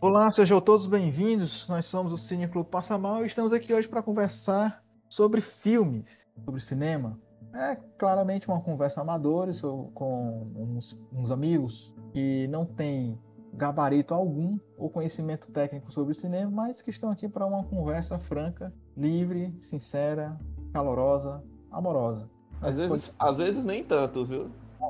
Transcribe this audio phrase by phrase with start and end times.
[0.00, 1.66] Olá, sejam todos bem-vindos.
[1.66, 6.24] Nós somos o Cine Clube Passa Mal e estamos aqui hoje para conversar sobre filmes,
[6.44, 7.18] sobre cinema.
[7.52, 9.50] É claramente uma conversa amadora
[9.94, 13.18] com uns, uns amigos que não têm
[13.52, 18.72] gabarito algum ou conhecimento técnico sobre cinema, mas que estão aqui para uma conversa franca,
[18.96, 20.38] livre, sincera,
[20.72, 21.42] calorosa,
[21.72, 22.30] amorosa.
[22.62, 24.48] Às vezes, às vezes nem tanto, viu?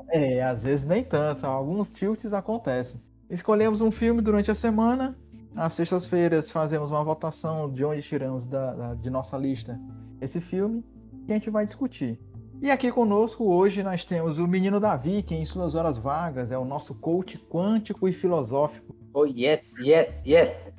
[0.09, 1.47] É, às vezes nem tanto.
[1.47, 3.01] Alguns tilts acontecem.
[3.29, 5.15] Escolhemos um filme durante a semana.
[5.55, 9.79] Às sextas-feiras fazemos uma votação de onde tiramos da, da, de nossa lista
[10.21, 10.83] esse filme
[11.27, 12.19] e a gente vai discutir.
[12.61, 16.57] E aqui conosco hoje nós temos o menino Davi, que em suas horas vagas é
[16.57, 18.95] o nosso coach quântico e filosófico.
[19.13, 20.73] Oh, yes, yes, yes.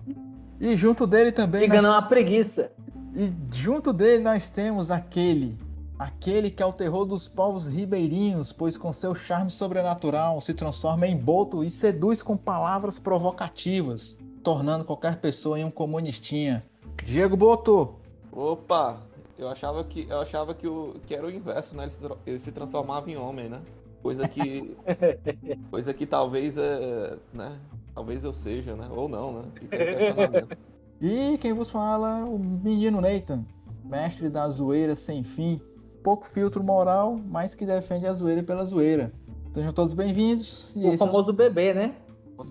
[0.60, 1.60] E junto dele também.
[1.60, 1.84] Diga nós...
[1.84, 2.72] não a preguiça.
[3.14, 5.56] E junto dele nós temos aquele
[6.00, 11.06] aquele que é o terror dos povos ribeirinhos, pois com seu charme sobrenatural se transforma
[11.06, 16.64] em boto e seduz com palavras provocativas, tornando qualquer pessoa em um comunistinha.
[17.04, 17.96] Diego Boto.
[18.32, 19.02] Opa,
[19.36, 21.84] eu achava que eu achava que, o, que era o inverso, né?
[21.84, 23.60] Ele se, ele se transformava em homem, né?
[24.02, 24.74] Coisa que
[25.70, 27.58] coisa que talvez é, né?
[27.94, 28.88] Talvez eu seja, né?
[28.90, 29.42] Ou não, né?
[30.98, 33.44] e quem vos fala, o menino Nathan,
[33.84, 35.60] mestre da zoeira sem fim,
[36.02, 39.12] pouco filtro moral, mas que defende a zoeira pela zoeira.
[39.52, 40.74] Sejam todos bem-vindos.
[40.76, 41.36] O famoso é o...
[41.36, 41.94] bebê, né?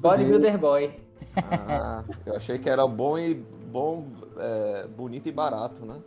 [0.02, 1.00] Bodybuilder Boy.
[1.36, 4.06] Ah, eu achei que era bom e bom,
[4.38, 5.98] é, bonito e barato, né?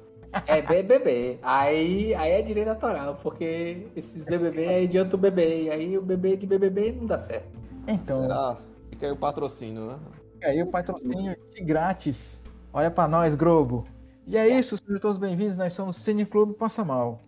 [0.47, 1.39] É BBB.
[1.43, 5.65] Aí, aí é direito autoral, porque esses BBB aí adianta o bebê.
[5.65, 7.49] E aí o bebê de BBB não dá certo.
[7.87, 8.23] Então.
[8.23, 8.57] Será?
[8.89, 9.99] Fica aí o patrocínio, né?
[10.35, 12.41] Fica aí o patrocínio de grátis.
[12.73, 13.85] Olha pra nós, Globo.
[14.27, 15.57] E é isso, sejam todos bem-vindos.
[15.57, 17.21] Nós somos Cine Clube Passa Mal.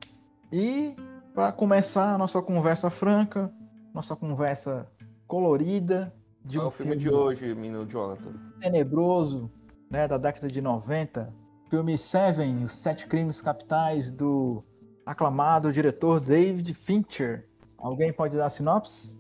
[0.57, 0.95] E
[1.35, 3.53] para começar a nossa conversa franca,
[3.93, 4.89] nossa conversa
[5.27, 6.15] colorida
[6.45, 8.35] de Qual um é o filme, filme de hoje, menino Jonathan?
[8.61, 9.51] Tenebroso,
[9.91, 11.35] né, da década de 90.
[11.69, 14.63] Filme Seven, Os Sete Crimes Capitais, do
[15.05, 17.49] aclamado diretor David Fincher.
[17.77, 19.19] Alguém pode dar a sinopse?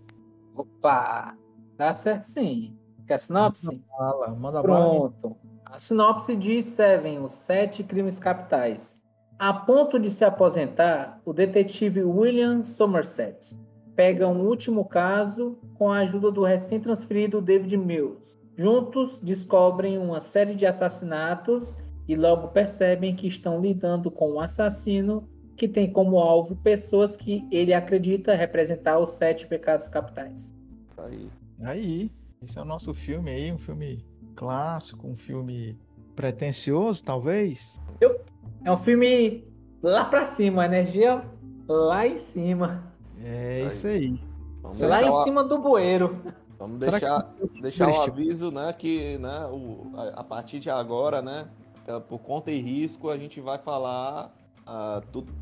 [0.54, 1.36] Opa!
[1.76, 2.78] Dá certo sim.
[3.08, 3.66] Quer a sinopse?
[3.66, 5.30] Manda bala, manda Pronto.
[5.30, 5.36] Bala.
[5.64, 9.02] A sinopse diz Seven, Os Sete Crimes Capitais.
[9.38, 13.56] A ponto de se aposentar, o detetive William Somerset
[13.96, 18.38] pega um último caso com a ajuda do recém-transferido David Mills.
[18.56, 25.28] Juntos descobrem uma série de assassinatos e logo percebem que estão lidando com um assassino
[25.56, 30.54] que tem como alvo pessoas que ele acredita representar os sete pecados capitais.
[30.96, 31.30] Aí.
[31.62, 32.10] Aí.
[32.42, 34.04] Esse é o nosso filme aí, um filme
[34.36, 35.78] clássico, um filme
[36.14, 37.80] pretencioso, talvez.
[38.00, 38.20] Eu,
[38.64, 39.44] é um filme
[39.82, 41.24] lá pra cima, energia
[41.68, 42.92] lá em cima.
[43.22, 44.18] É isso aí.
[44.62, 45.24] Vamos lá em uma...
[45.24, 46.20] cima do bueiro.
[46.58, 47.62] Vamos deixar, que...
[47.62, 51.48] deixar o aviso, né, que né, o, a, a, partir de agora, né,
[51.86, 54.34] é, por conta e risco, a gente vai falar
[54.66, 55.32] uh, tudo,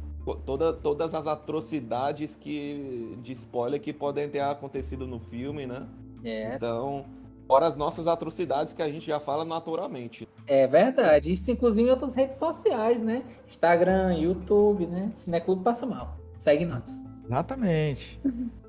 [0.44, 5.87] toda, todas as atrocidades que, de spoiler que podem ter acontecido no filme, né?
[6.25, 6.56] Yes.
[6.56, 7.04] Então,
[7.53, 10.27] Fora as nossas atrocidades que a gente já fala naturalmente.
[10.47, 11.31] É verdade.
[11.31, 13.23] Isso inclusive em outras redes sociais, né?
[13.47, 15.13] Instagram, YouTube, né?
[15.15, 16.17] Cineclube passa mal.
[16.39, 17.05] Segue nós.
[17.27, 18.19] Exatamente.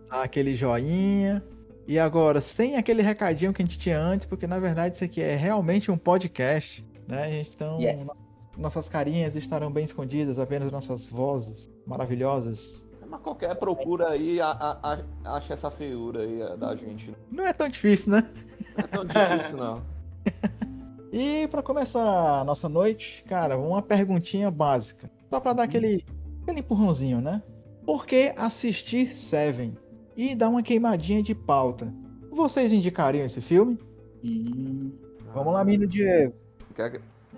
[0.09, 1.41] Dá aquele joinha.
[1.87, 5.21] E agora, sem aquele recadinho que a gente tinha antes, porque na verdade isso aqui
[5.21, 7.23] é realmente um podcast, né?
[7.23, 8.05] A gente então yes.
[8.57, 12.83] nossas carinhas estarão bem escondidas, apenas nossas vozes maravilhosas
[13.13, 17.15] mas qualquer procura aí a, a, a, acha essa feiura aí da gente.
[17.29, 18.27] Não é tão difícil, né?
[18.77, 19.81] Não é tão difícil, não.
[21.11, 25.09] e para começar a nossa noite, cara, uma perguntinha básica.
[25.29, 26.05] Só para dar aquele,
[26.41, 27.41] aquele empurrãozinho, né?
[27.85, 29.77] Por que assistir Seven?
[30.15, 31.91] E dar uma queimadinha de pauta.
[32.31, 33.77] Vocês indicariam esse filme?
[34.23, 34.91] Hum.
[35.33, 36.35] Vamos lá, menino Diego.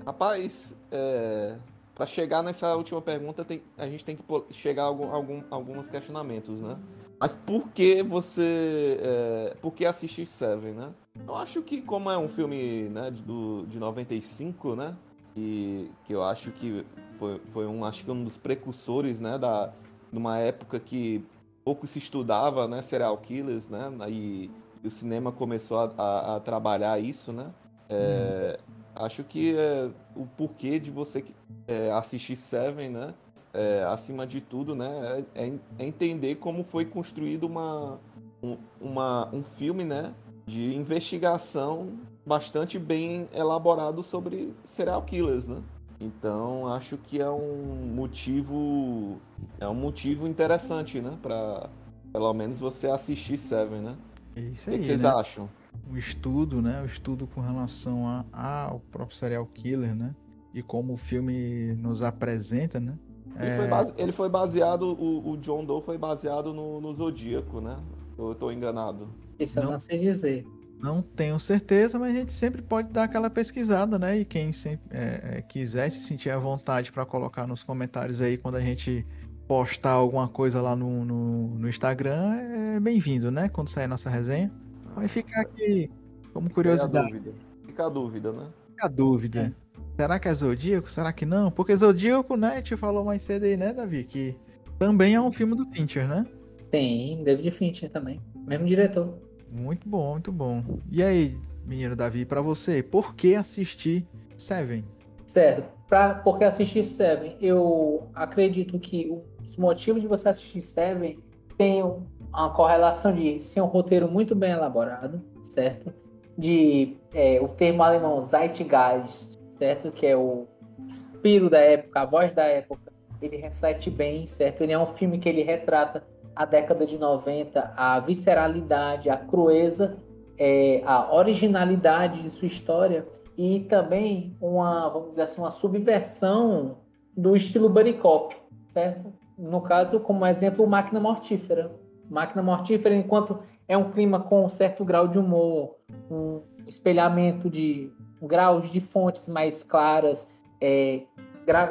[0.06, 1.56] Rapaz, é,
[1.96, 4.23] para chegar nessa última pergunta, tem, a gente tem que
[4.53, 6.78] chegar a algum, algum, alguns questionamentos, né?
[7.20, 8.99] Mas por que você.
[9.02, 10.90] É, por que assistir Seven, né?
[11.28, 14.96] Eu acho que, como é um filme né, do, de 95, né?
[15.35, 16.85] E que eu acho que
[17.17, 19.38] foi, foi um, acho que um dos precursores, né?
[19.38, 19.73] Da,
[20.12, 21.23] de uma época que
[21.64, 22.82] pouco se estudava, né?
[22.82, 23.91] Serial killers, né?
[24.08, 24.52] E,
[24.84, 27.52] e o cinema começou a, a, a trabalhar isso, né?
[27.90, 28.73] É, hum.
[28.96, 31.26] Acho que é, o porquê de você
[31.67, 33.14] é, assistir Seven, né?
[33.53, 35.23] É, acima de tudo, né?
[35.34, 38.00] É, é, entender como foi construído uma,
[38.41, 40.14] um, uma, um filme, né?
[40.46, 41.94] De investigação
[42.26, 45.62] bastante bem elaborado sobre serial killers, né?
[46.00, 49.18] Então acho que é um motivo
[49.59, 51.18] é um motivo interessante, né?
[51.22, 51.70] Para
[52.12, 53.97] pelo menos você assistir Seven, né?
[54.36, 54.76] É isso aí.
[54.76, 55.09] O que, vocês né?
[55.09, 55.50] acham?
[55.90, 56.82] um estudo, né?
[56.82, 60.16] Um estudo com relação a, ao próprio serial killer, né?
[60.53, 62.98] E como o filme nos apresenta, né?
[63.38, 63.58] Ele, é...
[63.58, 63.94] foi, base...
[63.98, 67.78] ele foi, baseado, o, o, John Doe foi baseado no, no Zodíaco, né?
[68.18, 69.09] Eu estou enganado.
[69.40, 70.46] Isso eu não sei dizer.
[70.82, 74.20] Não tenho certeza, mas a gente sempre pode dar aquela pesquisada, né?
[74.20, 78.37] E quem sempre, é, é, quiser se sentir à vontade para colocar nos comentários aí
[78.37, 79.05] quando a gente
[79.47, 83.49] postar alguma coisa lá no, no, no Instagram, é bem-vindo, né?
[83.49, 84.52] Quando sair nossa resenha.
[84.96, 85.90] Vai ficar aqui
[86.34, 87.08] como curiosidade.
[87.08, 87.34] Fica a dúvida,
[87.66, 88.47] Fica a dúvida né?
[88.70, 89.55] Fica a dúvida.
[89.61, 90.02] É.
[90.02, 90.90] Será que é Zodíaco?
[90.90, 91.49] Será que não?
[91.49, 92.61] Porque Zodíaco, né?
[92.61, 94.03] Te falou mais cedo aí, né, Davi?
[94.03, 94.35] Que
[94.78, 96.26] também é um filme do Fincher, né?
[96.70, 98.22] Tem, David Fincher também.
[98.46, 99.25] Mesmo diretor.
[99.55, 100.63] Muito bom, muito bom.
[100.91, 104.05] E aí, menino Davi, para você, por que assistir
[104.35, 104.84] Seven?
[105.25, 105.73] Certo.
[105.87, 107.37] Pra, por que assistir Seven?
[107.40, 109.09] Eu acredito que
[109.47, 111.19] os motivos de você assistir Seven
[111.57, 115.93] tem uma correlação de ser um roteiro muito bem elaborado, certo?
[116.37, 119.90] De é, o termo alemão Zeitgeist, certo?
[119.90, 120.47] Que é o
[120.90, 122.91] espírito da época, a voz da época.
[123.22, 124.61] Ele reflete bem, certo?
[124.61, 126.03] Ele é um filme que ele retrata
[126.35, 129.97] a década de 90, a visceralidade, a crueza,
[130.37, 133.05] é, a originalidade de sua história
[133.37, 136.78] e também uma, vamos dizer assim, uma subversão
[137.16, 138.35] do estilo buddy cop,
[138.67, 139.14] certo?
[139.37, 141.72] No caso, como exemplo, Máquina Mortífera.
[142.09, 145.76] Máquina Mortífera, enquanto é um clima com um certo grau de humor,
[146.09, 147.91] um espelhamento de
[148.22, 148.28] um
[148.61, 150.28] de fontes mais claras,
[150.61, 151.03] é,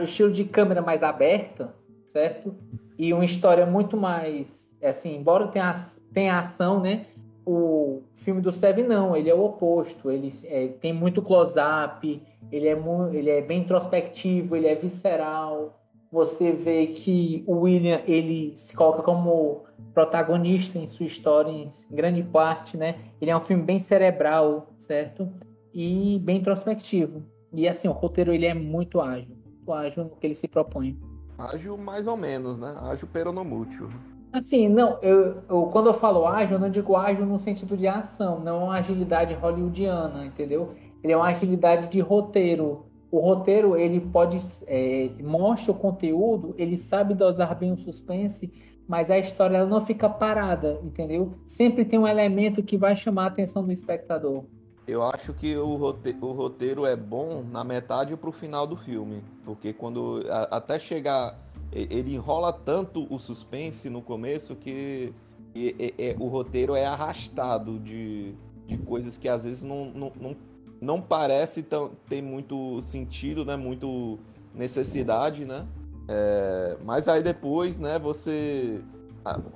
[0.03, 1.75] estilo de câmera mais aberta,
[2.09, 2.55] certo?
[2.99, 5.75] E uma história muito mais, é assim, embora tenha,
[6.13, 7.07] tenha ação, né?
[7.45, 10.11] O filme do Seven não, ele é o oposto.
[10.11, 12.77] Ele é, tem muito close-up, ele é,
[13.13, 15.81] ele é bem introspectivo, ele é visceral.
[16.11, 22.23] Você vê que o William ele se coloca como protagonista em sua história, em grande
[22.23, 22.95] parte, né?
[23.21, 25.29] Ele é um filme bem cerebral, certo?
[25.73, 27.25] E bem introspectivo.
[27.53, 30.97] E assim, o roteiro ele é muito ágil, muito ágil no que ele se propõe.
[31.39, 32.77] Ágil mais ou menos, né?
[32.81, 33.91] Ágil peronomútil.
[34.33, 37.87] Assim, não, eu, eu, quando eu falo ágil, eu não digo ágil no sentido de
[37.87, 40.75] ação, não é uma agilidade hollywoodiana, entendeu?
[41.03, 42.87] Ele é uma agilidade de roteiro.
[43.13, 48.53] O roteiro, ele pode, é, mostra o conteúdo, ele sabe dosar bem o suspense,
[48.89, 51.39] mas a história ela não fica parada, entendeu?
[51.47, 54.45] Sempre tem um elemento que vai chamar a atenção do espectador.
[54.87, 59.23] Eu acho que o roteiro, o roteiro é bom na metade pro final do filme.
[59.45, 60.21] Porque quando.
[60.29, 61.39] A, até chegar.
[61.73, 65.13] Ele enrola tanto o suspense no começo que
[65.55, 68.35] e, e, o roteiro é arrastado de,
[68.67, 70.37] de coisas que às vezes não, não, não,
[70.81, 73.57] não parece tão, ter muito sentido, né?
[73.57, 74.19] Muito
[74.55, 75.67] necessidade, né?
[76.09, 78.81] É, mas aí depois, né, você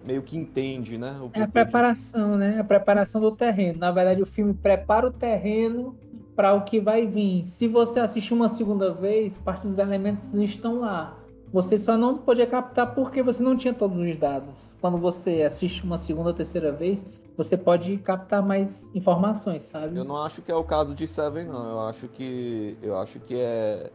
[0.05, 1.19] meio que entende, né?
[1.35, 2.59] é a preparação, né?
[2.59, 3.79] A preparação do terreno.
[3.79, 5.97] Na verdade, o filme prepara o terreno
[6.35, 7.45] para o que vai vir.
[7.45, 11.19] Se você assistir uma segunda vez, parte dos elementos estão lá.
[11.53, 14.77] Você só não podia captar porque você não tinha todos os dados.
[14.81, 17.07] Quando você assiste uma segunda ou terceira vez,
[17.37, 19.97] você pode captar mais informações, sabe?
[19.97, 21.71] Eu não acho que é o caso de Seven, não.
[21.71, 23.91] Eu acho que eu acho que é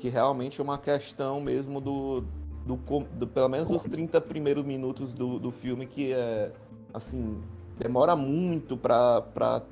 [0.00, 2.24] que realmente é uma questão mesmo do,
[2.64, 2.76] do,
[3.12, 6.50] do, pelo menos os 30 primeiros minutos do, do filme que é
[6.92, 7.42] assim
[7.78, 9.22] demora muito para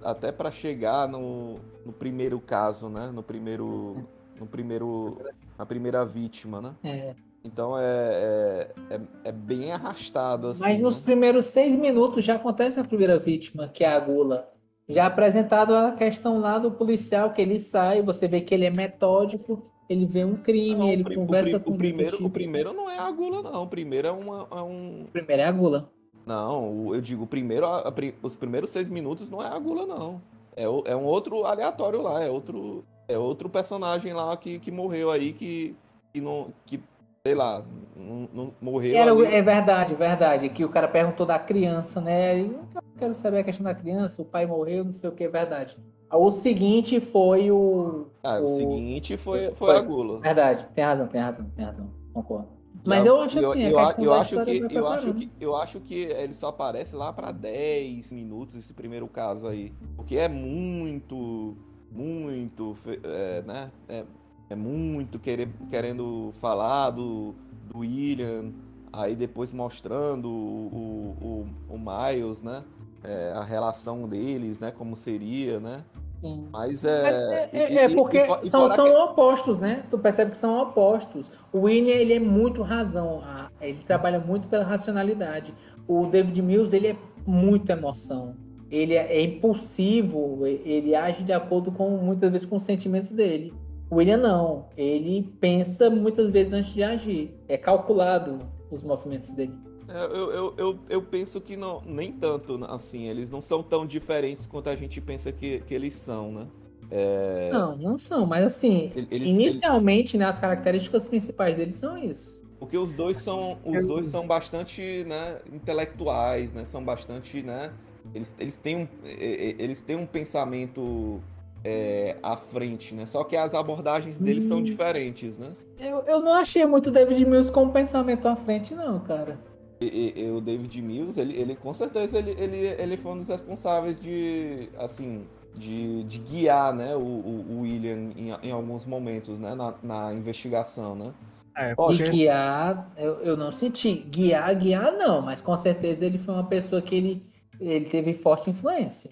[0.02, 4.04] até para chegar no, no primeiro caso né no primeiro
[4.38, 5.16] no primeiro
[5.58, 7.14] a primeira vítima né é.
[7.44, 11.04] então é, é, é, é, bem arrastado assim, mas nos né?
[11.04, 14.48] primeiros seis minutos já acontece a primeira vítima que é a Gula
[14.88, 18.70] já apresentado a questão lá do policial que ele sai você vê que ele é
[18.70, 22.24] metódico ele vê um crime, não, ele conversa o, com o primeiro.
[22.24, 23.64] O primeiro não é a gula, não.
[23.64, 25.02] O primeiro é, uma, é um.
[25.02, 25.90] O primeiro é a gula.
[26.24, 29.86] Não, eu digo, o primeiro, a, a, os primeiros seis minutos não é a gula,
[29.86, 30.22] não.
[30.56, 35.10] É, é um outro aleatório lá, é outro, é outro personagem lá que, que morreu
[35.10, 35.74] aí, que,
[36.12, 36.52] que não.
[36.64, 36.80] Que,
[37.24, 37.64] sei lá,
[37.96, 38.96] não, não morreu.
[38.96, 40.48] Era, é verdade, verdade.
[40.48, 42.40] Que o cara perguntou da criança, né?
[42.40, 42.60] Eu
[42.96, 45.76] quero saber a questão da criança, o pai morreu, não sei o que, é verdade.
[46.12, 48.06] O seguinte foi o.
[48.22, 50.20] Ah, o, o seguinte foi, foi, foi, a gula.
[50.20, 51.90] Verdade, tem razão, tem razão, tem razão.
[52.12, 52.48] Concordo.
[52.84, 55.56] Mas eu acho assim, eu, a questão eu, eu acho que, eu acho que Eu
[55.56, 59.72] acho que ele só aparece lá para 10 minutos, esse primeiro caso aí.
[59.96, 61.56] Porque é muito,
[61.90, 63.70] muito, é, né?
[63.88, 64.04] É,
[64.50, 67.34] é muito querer, querendo falar do,
[67.70, 68.52] do William,
[68.92, 71.26] aí depois mostrando o, o,
[71.70, 72.64] o, o Miles, né?
[73.04, 74.72] É, a relação deles, né?
[74.72, 75.84] Como seria, né?
[76.22, 76.48] Sim.
[76.52, 77.02] Mas é.
[77.02, 78.96] Mas é, é, é porque e, e, são, são que...
[78.96, 79.82] opostos, né?
[79.90, 81.28] Tu percebe que são opostos.
[81.52, 83.20] O William, ele é muito razão.
[83.60, 85.52] Ele trabalha muito pela racionalidade.
[85.86, 88.36] O David Mills, ele é muito emoção.
[88.72, 93.52] ele é, é impulsivo, ele age de acordo com muitas vezes com os sentimentos dele.
[93.90, 98.38] O William não, ele pensa muitas vezes antes de agir, é calculado
[98.70, 99.52] os movimentos dele.
[99.92, 103.86] É, eu, eu, eu, eu, penso que não, nem tanto, assim, eles não são tão
[103.86, 106.46] diferentes quanto a gente pensa que, que eles são, né?
[106.90, 107.50] É...
[107.52, 110.26] Não, não são, mas assim, eles, inicialmente, eles...
[110.26, 112.42] né, as características principais deles são isso.
[112.58, 117.72] Porque os dois são, os dois são bastante, né, intelectuais, né, são bastante, né,
[118.14, 121.20] eles, eles, têm, um, eles têm um pensamento
[121.64, 123.06] é, à frente, né?
[123.06, 124.48] Só que as abordagens deles hum.
[124.48, 125.52] são diferentes, né?
[125.80, 129.38] Eu, eu não achei muito David Mills com pensamento à frente, não, cara.
[129.82, 133.28] E, e, o David Mills, ele, ele com certeza ele, ele, ele foi um dos
[133.28, 139.54] responsáveis de, assim, de, de guiar, né, o, o William em, em alguns momentos, né,
[139.54, 141.12] na, na investigação, né?
[141.54, 143.94] É, e guiar, eu, eu não senti.
[144.08, 148.50] Guiar, guiar não, mas com certeza ele foi uma pessoa que ele ele teve forte
[148.50, 149.10] influência.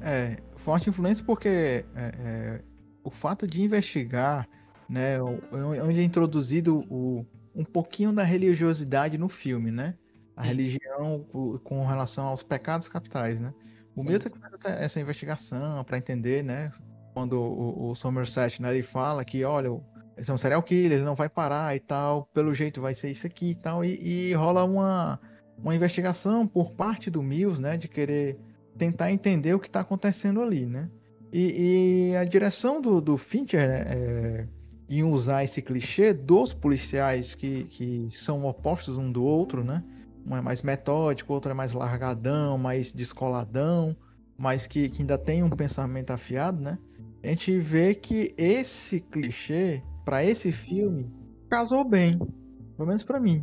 [0.00, 2.62] É, forte influência porque é, é,
[3.02, 4.48] o fato de investigar,
[4.88, 9.94] né, onde é introduzido o, um pouquinho da religiosidade no filme, né?
[10.36, 11.24] A religião
[11.64, 13.54] com relação aos pecados capitais, né?
[13.96, 14.08] O Sim.
[14.08, 16.70] Milton faz essa, essa investigação para entender, né?
[17.14, 19.70] Quando o, o Somerset, né, ele fala que, olha,
[20.18, 23.10] esse é um serial killer, ele não vai parar e tal, pelo jeito vai ser
[23.10, 25.18] isso aqui e tal, e, e rola uma
[25.58, 28.38] uma investigação por parte do Mills, né, de querer
[28.76, 30.90] tentar entender o que está acontecendo ali, né?
[31.32, 34.48] E, e, a direção do, do Fincher né, é,
[34.88, 39.82] em usar esse clichê dos policiais que, que são opostos um do outro, né?
[40.26, 43.96] Um é mais metódico, outro é mais largadão, mais descoladão,
[44.36, 46.78] mas que, que ainda tem um pensamento afiado, né?
[47.22, 51.10] A gente vê que esse clichê, para esse filme,
[51.48, 52.18] casou bem,
[52.76, 53.42] pelo menos para mim.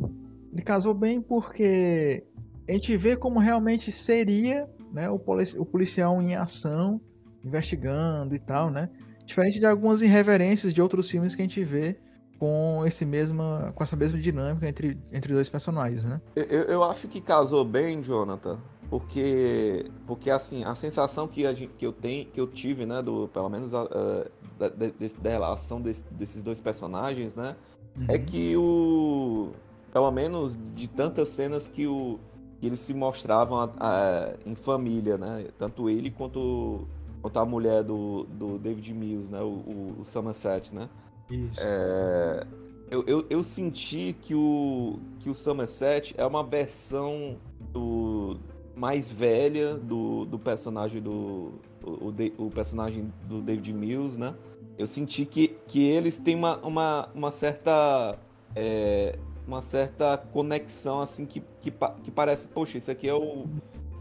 [0.52, 2.24] Ele casou bem porque
[2.68, 7.00] a gente vê como realmente seria né, o, polici o policial em ação,
[7.44, 8.88] investigando e tal, né?
[9.26, 11.98] Diferente de algumas irreverências de outros filmes que a gente vê
[12.44, 16.20] com esse mesma com essa mesma dinâmica entre, entre dois personagens, né?
[16.36, 18.58] Eu, eu acho que casou bem, Jonathan,
[18.90, 23.00] porque porque assim a sensação que, a gente, que eu tenho que eu tive, né,
[23.00, 24.90] do pelo menos uh, da, da,
[25.22, 27.56] da, relação desse, desses dois personagens, né,
[27.96, 28.06] é uhum.
[28.10, 29.52] é que o
[29.90, 32.18] pelo menos de tantas cenas que, o,
[32.60, 35.46] que eles se mostravam a, a, em família, né?
[35.56, 36.86] Tanto ele quanto,
[37.22, 39.40] quanto a mulher do, do David Mills, né?
[39.40, 40.90] O, o, o Somerset, né?
[41.34, 41.60] Isso.
[41.60, 42.46] É,
[42.90, 47.36] eu, eu, eu, senti que o, que o Somerset é uma versão
[47.72, 48.36] do,
[48.76, 54.34] mais velha do, do personagem do o, o, personagem do David Mills, né?
[54.76, 58.18] Eu senti que, que eles têm uma, uma, uma certa
[58.56, 61.70] é, uma certa conexão, assim, que, que,
[62.02, 63.46] que parece, poxa, isso aqui é o,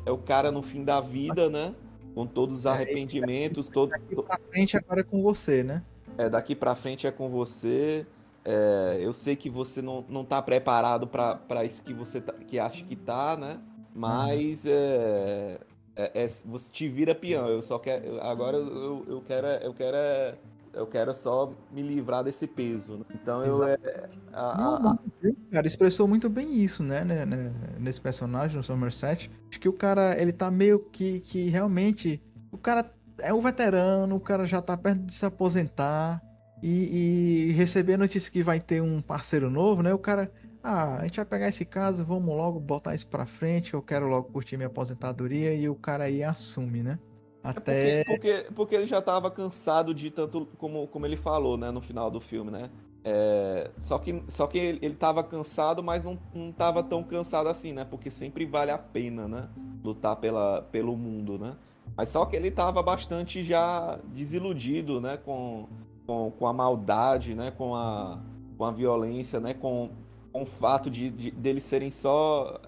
[0.06, 1.76] é o cara no fim da vida, né?
[2.16, 3.90] Com todos os é, arrependimentos, todo.
[3.90, 5.84] Daqui pra frente agora é com você, né?
[6.18, 8.06] É, daqui pra frente é com você.
[8.46, 12.60] É, eu sei que você não, não tá preparado para isso que você tá, que
[12.60, 13.60] acha que tá, né?
[13.96, 14.72] Mas uhum.
[14.72, 15.60] é,
[15.96, 17.48] é, é, você te vira peão.
[17.48, 18.22] Eu só quero.
[18.22, 20.36] Agora eu, eu quero, eu quero é
[20.74, 22.98] eu quero só me livrar desse peso.
[22.98, 23.06] Né?
[23.14, 23.78] Então eu é.
[24.34, 25.00] A, não, a...
[25.52, 29.30] Cara, expressou muito bem isso, né, né, né, Nesse personagem, no Somerset.
[29.50, 32.22] Acho que o cara, ele tá meio que, que realmente.
[32.52, 32.92] O cara
[33.24, 36.22] é um veterano, o cara já tá perto de se aposentar.
[36.62, 39.94] E, e receber a notícia que vai ter um parceiro novo, né?
[39.94, 40.32] O cara.
[40.64, 44.08] Ah, a gente vai pegar esse caso, vamos logo botar isso pra frente, eu quero
[44.08, 46.98] logo curtir minha aposentadoria, e o cara aí assume, né?
[47.44, 48.00] Até...
[48.00, 51.70] É porque, porque, porque, ele já estava cansado de tanto, como, como ele falou, né,
[51.70, 52.70] no final do filme, né?
[53.04, 57.50] É, só que, só que ele, ele tava cansado, mas não, não tava tão cansado
[57.50, 57.84] assim, né?
[57.84, 59.50] Porque sempre vale a pena, né?
[59.84, 61.58] Lutar pela, pelo mundo, né?
[61.96, 65.18] Mas só que ele tava bastante já desiludido, né?
[65.18, 65.68] Com,
[66.06, 67.52] com, com a maldade, né?
[67.52, 68.20] Com a,
[68.58, 69.54] com a violência, né?
[69.54, 69.92] Com,
[70.32, 72.60] com o fato de, de deles serem só...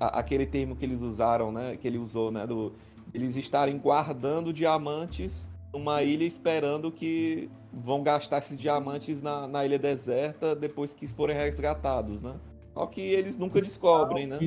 [0.00, 1.76] A, aquele termo que eles usaram, né?
[1.76, 2.46] Que ele usou, né?
[2.46, 2.72] Do,
[3.14, 9.78] eles estarem guardando diamantes numa ilha esperando que vão gastar esses diamantes na, na ilha
[9.78, 12.34] deserta depois que forem resgatados, né?
[12.74, 14.38] Só que eles nunca descobrem, né?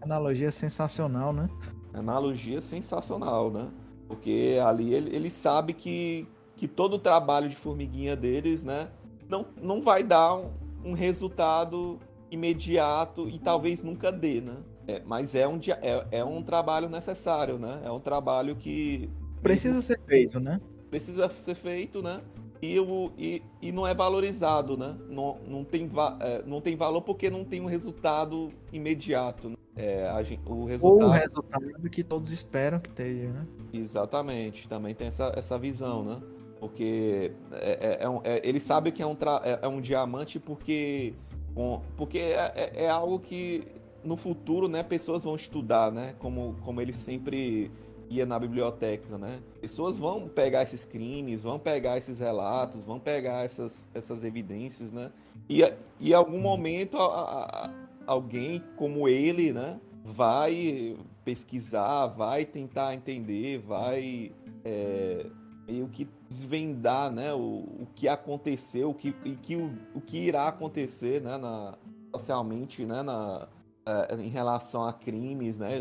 [0.00, 1.48] Analogia sensacional, né?
[1.92, 3.68] Analogia sensacional, né?
[4.06, 6.26] Porque ali ele, ele sabe que,
[6.56, 8.88] que todo o trabalho de formiguinha deles, né?
[9.28, 10.50] Não, não vai dar um,
[10.84, 11.98] um resultado
[12.30, 14.56] imediato e talvez nunca dê, né?
[14.86, 17.82] É, mas é um, é, é um trabalho necessário, né?
[17.84, 19.10] É um trabalho que.
[19.42, 20.60] Precisa ser feito, né?
[20.90, 22.22] Precisa ser feito, né?
[22.60, 24.96] E, o, e, e não é valorizado, né?
[25.08, 29.50] Não, não, tem, é, não tem valor porque não tem um resultado imediato.
[29.50, 29.56] Né?
[29.76, 31.02] É, gente, o resultado...
[31.02, 33.46] Ou o resultado que todos esperam que tenha, né?
[33.72, 36.20] Exatamente, também tem essa, essa visão, né?
[36.58, 40.40] Porque é, é, é um, é, ele sabe que é um, é, é, um diamante
[40.40, 41.14] porque,
[41.96, 43.68] porque é, é, algo que
[44.02, 46.16] no futuro né, pessoas vão estudar, né?
[46.18, 47.70] Como, como ele sempre
[48.10, 49.40] ia na biblioteca, né?
[49.60, 55.10] Pessoas vão pegar esses crimes, vão pegar esses relatos, vão pegar essas, essas evidências, né?
[55.48, 55.62] E,
[56.00, 57.70] e em algum momento a, a,
[58.06, 59.78] alguém como ele, né?
[60.04, 64.32] Vai pesquisar, vai tentar entender, vai
[64.64, 65.26] é,
[65.66, 67.32] meio que desvendar, né?
[67.34, 67.38] O,
[67.80, 71.36] o que aconteceu, o que, e que, o, o que irá acontecer, né?
[71.36, 71.74] Na,
[72.10, 73.02] socialmente, né?
[73.02, 73.46] Na,
[74.18, 75.78] em relação a crimes, né,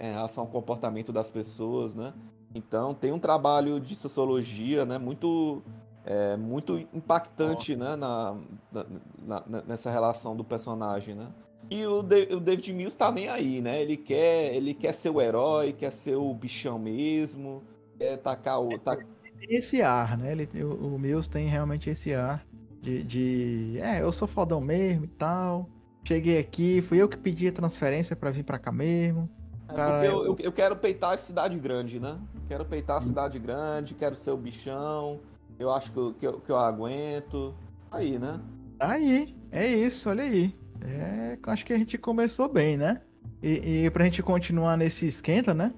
[0.00, 2.12] em relação ao comportamento das pessoas, né.
[2.54, 5.62] Então tem um trabalho de sociologia, né, muito
[6.04, 8.36] é, muito impactante, né, na,
[8.70, 11.28] na, na, nessa relação do personagem, né.
[11.70, 13.80] E o, o David Mills tá nem aí, né?
[13.80, 17.62] Ele quer, ele quer ser o herói, quer ser o bichão mesmo,
[17.96, 18.78] quer tacar o.
[18.78, 19.06] Tac...
[19.48, 20.32] Esse ar, né?
[20.32, 22.44] Ele, o, o Mills tem realmente esse ar
[22.80, 23.78] de, de.
[23.80, 25.68] É, eu sou fodão mesmo e tal.
[26.04, 29.28] Cheguei aqui, fui eu que pedi a transferência para vir para cá mesmo.
[29.68, 32.18] É Cara, eu, eu, eu, quero peitar a cidade grande, né?
[32.46, 35.20] Quero peitar a cidade grande, quero ser o bichão.
[35.58, 37.54] Eu acho que eu, que eu, que eu aguento.
[37.90, 38.38] Aí, né?
[38.78, 40.54] Aí, é isso, olha aí.
[40.82, 43.00] É, acho que a gente começou bem, né?
[43.42, 45.72] E, e pra gente continuar nesse esquenta, né?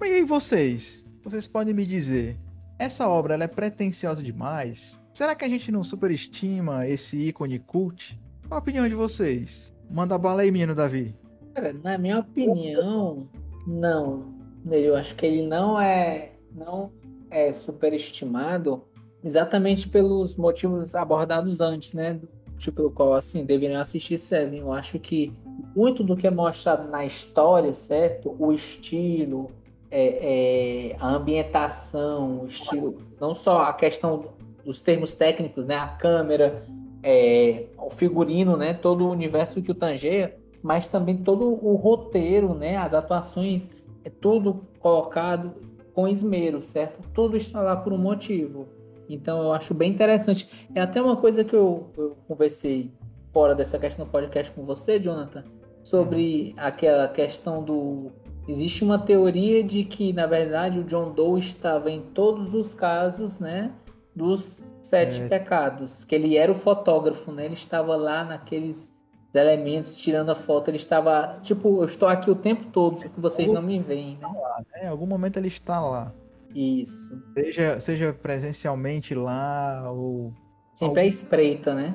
[0.00, 1.06] E aí vocês?
[1.22, 2.38] Vocês podem me dizer,
[2.78, 4.98] essa obra ela é pretensiosa demais?
[5.12, 8.18] Será que a gente não superestima esse ícone cult?
[8.48, 9.74] Qual a opinião de vocês?
[9.90, 11.14] Manda bala aí, menino Davi.
[11.54, 13.28] Cara, na minha opinião,
[13.66, 14.34] não.
[14.70, 16.90] Eu acho que ele não é, não
[17.30, 18.82] é superestimado
[19.22, 22.18] exatamente pelos motivos abordados antes, né?
[22.56, 24.60] Tipo, pelo qual, assim, deveriam assistir Seven.
[24.60, 25.30] Eu acho que
[25.76, 28.34] muito do que é mostrado na história, certo?
[28.38, 29.50] O estilo,
[29.90, 34.24] é, é, a ambientação, o estilo, não só a questão
[34.64, 35.76] dos termos técnicos, né?
[35.76, 36.66] A câmera,
[37.02, 42.54] é, o figurino, né, todo o universo que o tangeia, mas também todo o roteiro,
[42.54, 43.70] né, as atuações,
[44.04, 45.52] é tudo colocado
[45.94, 47.00] com esmero, certo?
[47.12, 48.68] Tudo está lá por um motivo.
[49.08, 50.68] Então eu acho bem interessante.
[50.74, 52.92] É até uma coisa que eu, eu conversei
[53.32, 55.44] fora dessa questão do podcast com você, Jonathan,
[55.82, 58.12] sobre aquela questão do
[58.46, 63.38] existe uma teoria de que na verdade o John Doe estava em todos os casos,
[63.38, 63.72] né,
[64.18, 65.28] dos sete é.
[65.28, 67.44] pecados, que ele era o fotógrafo, né?
[67.44, 68.92] Ele estava lá naqueles
[69.32, 73.20] elementos tirando a foto, ele estava tipo, eu estou aqui o tempo todo, só que
[73.20, 74.28] vocês não me veem, né?
[74.74, 74.84] né?
[74.84, 76.12] Em algum momento ele está lá.
[76.54, 77.16] Isso.
[77.34, 80.32] Seja, seja presencialmente lá ou
[80.74, 81.00] sempre algum...
[81.00, 81.94] é espreita, né?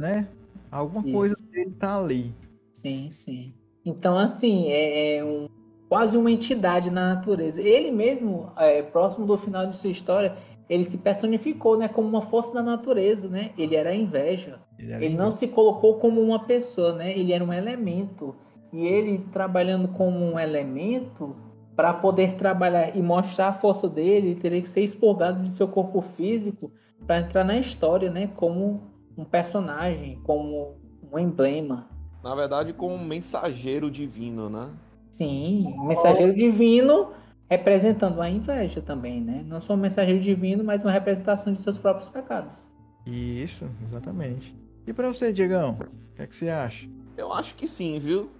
[0.00, 0.28] né?
[0.70, 1.14] Alguma Isso.
[1.14, 2.34] coisa dele tá ali.
[2.72, 3.54] Sim, sim.
[3.84, 5.48] Então, assim, é, é um,
[5.88, 7.60] quase uma entidade na natureza.
[7.60, 10.36] Ele mesmo, é, próximo do final de sua história,
[10.68, 13.50] ele se personificou, né, como uma força da natureza, né?
[13.56, 14.60] Ele era a inveja.
[14.78, 17.16] Ele, ele não se colocou como uma pessoa, né?
[17.16, 18.34] Ele era um elemento.
[18.72, 21.34] E ele trabalhando como um elemento,
[21.78, 25.68] para poder trabalhar e mostrar a força dele, ele teria que ser expurgado de seu
[25.68, 26.72] corpo físico
[27.06, 28.82] para entrar na história, né, como
[29.16, 30.76] um personagem, como
[31.12, 31.88] um emblema.
[32.20, 34.70] Na verdade, como um mensageiro divino, né?
[35.08, 37.10] Sim, um mensageiro divino
[37.48, 39.42] representando a inveja também, né?
[39.46, 42.66] Não só um mensageiro divino, mas uma representação de seus próprios pecados.
[43.06, 44.54] Isso, exatamente.
[44.86, 46.88] E para você, Diegão, o que, é que você acha?
[47.16, 48.30] Eu acho que sim, viu?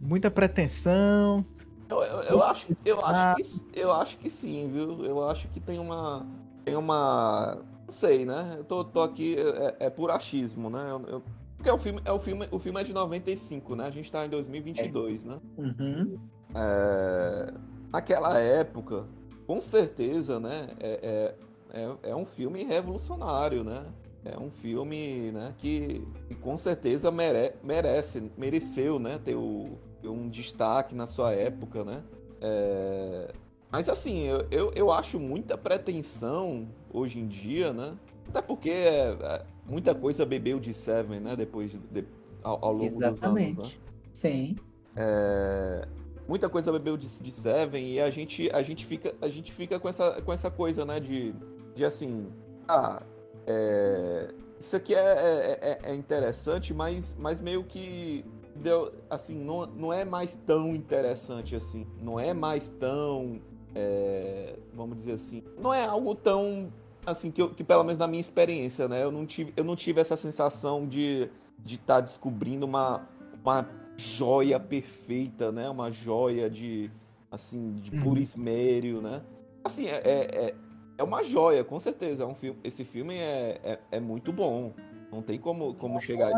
[0.00, 1.44] Muita pretensão.
[1.88, 5.04] Eu, eu, eu acho, eu, acho que, eu acho que sim, viu?
[5.04, 6.26] Eu acho que tem uma.
[6.64, 7.58] Tem uma.
[7.86, 8.54] Não sei, né?
[8.56, 9.36] Eu tô, tô aqui.
[9.38, 10.86] É, é por achismo, né?
[10.88, 11.22] Eu, eu,
[11.56, 13.86] porque o filme, é o, filme, o filme é de 95, né?
[13.86, 15.28] A gente tá em 2022, é.
[15.28, 15.40] né?
[15.58, 16.18] Uhum.
[16.54, 17.52] É
[17.92, 19.06] naquela época,
[19.46, 21.34] com certeza, né, é,
[21.72, 23.86] é, é, é, um filme revolucionário, né?
[24.22, 30.28] É um filme, né, que, que com certeza mere, merece, mereceu, né, ter o, um
[30.28, 32.02] destaque na sua época, né?
[32.40, 33.32] É...
[33.70, 37.96] Mas assim, eu, eu, eu, acho muita pretensão hoje em dia, né?
[38.28, 41.36] Até porque é, é, muita coisa bebeu de Seven, né?
[41.36, 42.04] Depois de,
[42.42, 43.54] ao, ao longo Exatamente.
[43.54, 43.74] dos anos.
[43.74, 43.80] Né?
[44.12, 44.56] Sim.
[44.96, 45.88] É,
[46.30, 49.80] muita coisa bebeu de, de Seven e a gente, a gente fica, a gente fica
[49.80, 51.00] com, essa, com essa coisa, né?
[51.00, 51.34] De,
[51.74, 52.28] de assim,
[52.68, 53.02] ah,
[53.48, 59.66] é, isso aqui é, é, é, é interessante, mas, mas meio que deu, assim, não,
[59.66, 61.84] não é mais tão interessante assim.
[62.00, 63.40] Não é mais tão,
[63.74, 66.72] é, vamos dizer assim, não é algo tão
[67.04, 69.02] assim, que, eu, que pelo menos na minha experiência, né?
[69.02, 73.08] Eu não tive, eu não tive essa sensação de estar de tá descobrindo uma,
[73.42, 75.68] uma joia perfeita, né?
[75.68, 76.90] Uma joia de,
[77.30, 78.02] assim, de Uhum.
[78.02, 79.22] puro esmero, né?
[79.64, 80.54] Assim, é, é, é-
[80.98, 82.22] é uma joia, com certeza.
[82.22, 84.72] É um filme, esse filme é, é, é muito bom.
[85.12, 86.30] Não tem como, como chegar...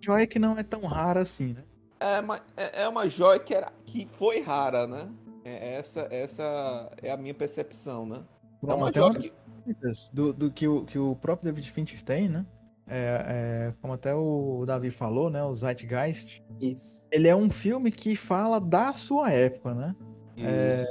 [0.00, 1.64] Joia que não é tão rara assim, né?
[2.00, 5.08] É uma, é é uma joia que, era, que foi rara, né?
[5.44, 8.22] É, essa, essa é a minha percepção, né?
[8.62, 9.32] É uma é uma joia que...
[10.12, 12.46] do, do que, o, que o próprio David Fincher tem, né?
[12.88, 15.42] É, é, como até o Davi falou, né?
[15.44, 16.42] O Zeitgeist.
[16.60, 17.06] Isso.
[17.12, 19.94] Ele é um filme que fala da sua época, né?
[20.38, 20.84] É.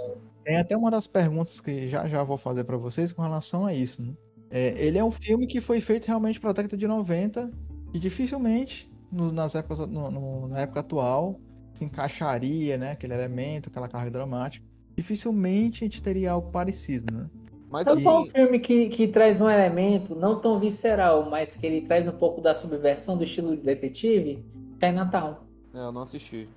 [0.43, 3.73] Tem até uma das perguntas que já já vou fazer pra vocês com relação a
[3.73, 4.13] isso, né?
[4.49, 7.51] É, ele é um filme que foi feito realmente para a década de 90
[7.93, 11.39] e dificilmente no- nas épocas, no- no- na época atual
[11.73, 12.91] se encaixaria, né?
[12.91, 14.65] Aquele elemento, aquela carga dramática.
[14.95, 17.29] Dificilmente a gente teria algo parecido, né?
[17.69, 21.55] Mas Então, foi um assim, filme que, que traz um elemento não tão visceral, mas
[21.55, 24.45] que ele traz um pouco da subversão do estilo de detetive,
[24.81, 25.35] Chinatown.
[25.73, 26.47] é, eu não assisti.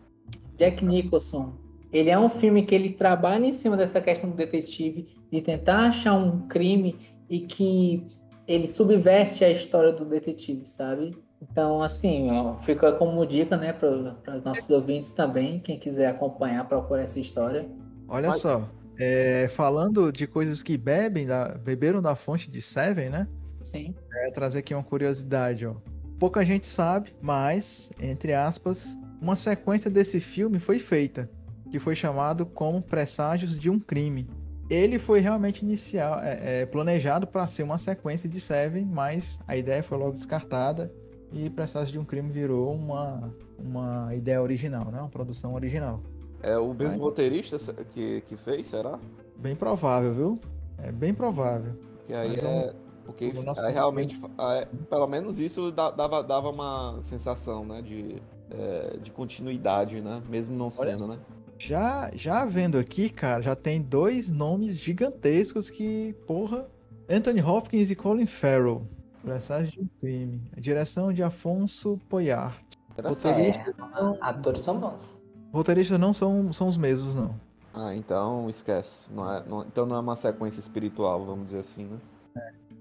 [0.57, 1.55] Jack Nicholson.
[1.93, 5.89] Ele é um filme que ele trabalha em cima dessa questão do detetive, de tentar
[5.89, 6.97] achar um crime
[7.29, 8.07] e que
[8.47, 11.17] ele subverte a história do detetive, sabe?
[11.43, 16.69] Então, assim, ó, fica como dica, né, para os nossos ouvintes também, quem quiser acompanhar,
[16.69, 17.69] procura essa história.
[18.07, 18.69] Olha Mas- só,
[19.01, 23.27] é, falando de coisas que bebem, da- beberam da fonte de Seven, né?
[23.63, 23.95] Sim.
[24.13, 25.75] É, trazer aqui uma curiosidade, ó.
[26.19, 31.31] Pouca gente sabe, mas, entre aspas, uma sequência desse filme foi feita,
[31.71, 34.29] que foi chamado como Presságios de um Crime.
[34.69, 39.57] Ele foi realmente inicial, é, é, planejado para ser uma sequência de Seven, mas a
[39.57, 40.93] ideia foi logo descartada
[41.33, 45.01] e Presságios de um Crime virou uma, uma ideia original, né?
[45.01, 46.03] Uma produção original.
[46.43, 46.99] É o mesmo Vai.
[46.99, 47.59] roteirista
[47.93, 48.99] que, que fez, será?
[49.37, 50.41] Bem provável, viu?
[50.79, 51.73] É bem provável.
[51.97, 52.75] Porque aí Mas é.
[53.05, 57.83] Porque o nosso- aí realmente, é, pelo menos isso dava, dava uma sensação, né?
[57.83, 60.23] De, é, de continuidade, né?
[60.29, 61.19] Mesmo não Olha sendo, né?
[61.59, 66.67] Já, já vendo aqui, cara, já tem dois nomes gigantescos que, porra,
[67.09, 68.87] Anthony Hopkins e Colin Farrell.
[69.23, 70.41] Presságio de um crime.
[70.57, 72.63] A direção de Afonso Poyart.
[72.93, 73.27] Interessante.
[73.27, 73.71] Roteirista.
[73.71, 75.20] É, atores são bons.
[75.53, 77.35] Roteiristas não são, são os mesmos, não.
[77.75, 79.13] Ah, então esquece.
[79.13, 81.99] Não é, não- então não é uma sequência espiritual, vamos dizer assim, né?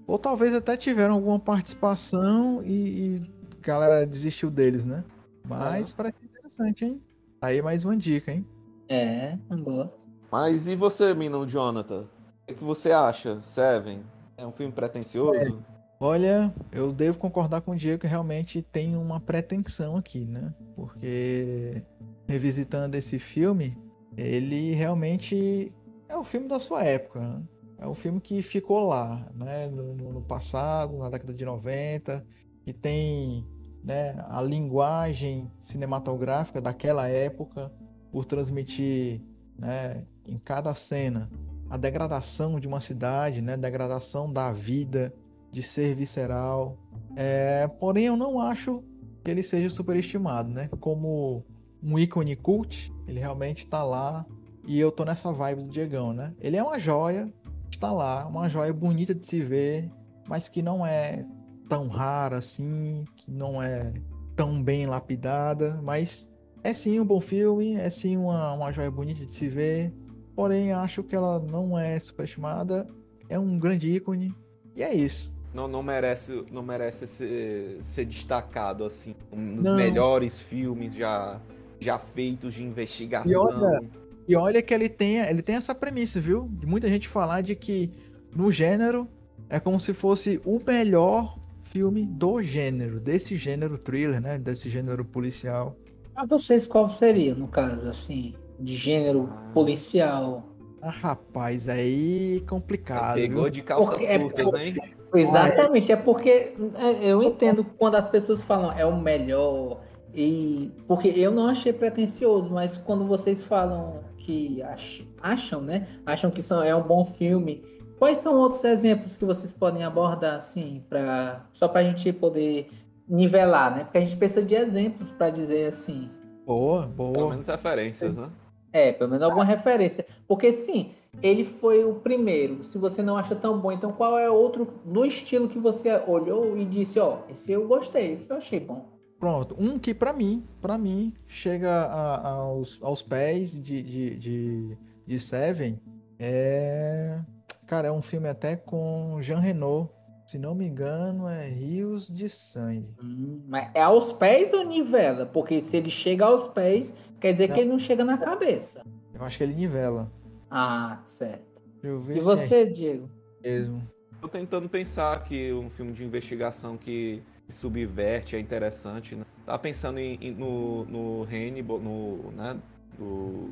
[0.06, 2.72] Ou talvez até tiveram alguma participação e,
[3.16, 3.30] e
[3.62, 5.04] a galera desistiu deles, né?
[5.48, 7.02] Mas parece interessante, hein?
[7.42, 8.44] Aí mais uma dica, hein?
[8.88, 9.92] É, boa.
[10.30, 12.02] Mas e você, menino Jonathan?
[12.02, 12.06] O
[12.46, 13.40] que, que você acha?
[13.42, 14.02] Seven?
[14.36, 15.62] É um filme pretencioso?
[16.00, 20.52] Olha, eu devo concordar com o Diego que realmente tem uma pretensão aqui, né?
[20.74, 21.82] Porque
[22.30, 23.76] revisitando esse filme,
[24.16, 25.72] ele realmente
[26.08, 27.42] é o filme da sua época, né?
[27.78, 29.66] É um filme que ficou lá, né?
[29.68, 32.24] No, no- no passado, na década de 90,
[32.62, 33.46] que tem
[33.82, 37.72] né, a linguagem cinematográfica daquela época
[38.12, 39.22] por transmitir
[39.58, 41.30] né, em cada cena
[41.70, 43.56] a degradação de uma cidade, né?
[43.56, 45.14] Degradação da vida,
[45.50, 46.76] de ser visceral.
[47.16, 48.84] É, porém, eu não acho
[49.24, 50.68] que ele seja superestimado, né?
[50.80, 51.44] Como
[51.82, 54.26] um ícone cult, ele realmente tá lá.
[54.66, 56.34] E eu tô nessa vibe do Diegão, né?
[56.40, 57.32] Ele é uma joia,
[57.72, 59.90] está lá, uma joia bonita de se ver,
[60.28, 61.24] mas que não é
[61.68, 63.92] tão rara assim, que não é
[64.36, 66.30] tão bem lapidada, mas
[66.62, 69.92] é sim um bom filme, é sim uma, uma joia bonita de se ver,
[70.34, 72.86] porém acho que ela não é superestimada,
[73.28, 74.34] é um grande ícone,
[74.74, 75.32] e é isso.
[75.52, 79.76] Não, não merece, não merece ser, ser destacado assim, um dos Não.
[79.76, 81.40] melhores filmes já,
[81.80, 83.30] já feitos de investigação.
[83.32, 83.80] E olha,
[84.28, 86.48] E olha que ele tem, ele tem essa premissa, viu?
[86.52, 87.90] De muita gente falar de que
[88.34, 89.08] no gênero
[89.48, 94.38] é como se fosse o melhor filme do gênero, desse gênero thriller, né?
[94.38, 95.76] Desse gênero policial.
[96.14, 100.46] Pra vocês, qual seria, no caso, assim, de gênero policial?
[100.82, 103.14] Ah, rapaz, aí complicado.
[103.14, 103.50] Pegou viu?
[103.50, 104.76] de calças Porque é curtas, porque- hein?
[105.12, 109.80] Exatamente, é porque é, eu entendo quando as pessoas falam é o melhor,
[110.14, 115.86] e porque eu não achei pretencioso, mas quando vocês falam que ach- acham, né?
[116.04, 117.62] Acham que são, é um bom filme.
[117.98, 122.68] Quais são outros exemplos que vocês podem abordar, assim, pra, só pra gente poder
[123.08, 123.84] nivelar, né?
[123.84, 126.10] Porque a gente precisa de exemplos pra dizer assim.
[126.46, 127.30] Boa, Pelo boa.
[127.30, 128.30] menos referências, né?
[128.72, 130.06] É, pelo menos alguma referência.
[130.28, 130.90] Porque sim,
[131.22, 132.62] ele foi o primeiro.
[132.64, 136.56] Se você não acha tão bom, então qual é outro no estilo que você olhou
[136.56, 138.86] e disse, ó, esse eu gostei, esse eu achei bom.
[139.20, 144.78] Pronto, um que pra mim, para mim, chega a- aos, aos pés de, de, de,
[145.06, 145.78] de Seven
[146.18, 147.20] é.
[147.66, 149.92] Cara, é um filme até com Jean Renault.
[150.26, 152.88] Se não me engano, é Rios de Sangue.
[153.02, 155.26] Hum, mas é aos pés ou nivela?
[155.26, 157.54] Porque se ele chega aos pés, quer dizer Não.
[157.54, 158.84] que ele não chega na cabeça.
[159.12, 160.10] Eu acho que ele nivela.
[160.50, 161.62] Ah, certo.
[161.82, 163.10] Deixa eu ver E se você, Diego?
[163.42, 163.82] é mesmo.
[164.20, 169.24] Tô tentando pensar que um filme de investigação que subverte é interessante, né?
[169.46, 172.56] Tava pensando em, em- no, no Hannibal, no, né?
[172.98, 173.50] Do...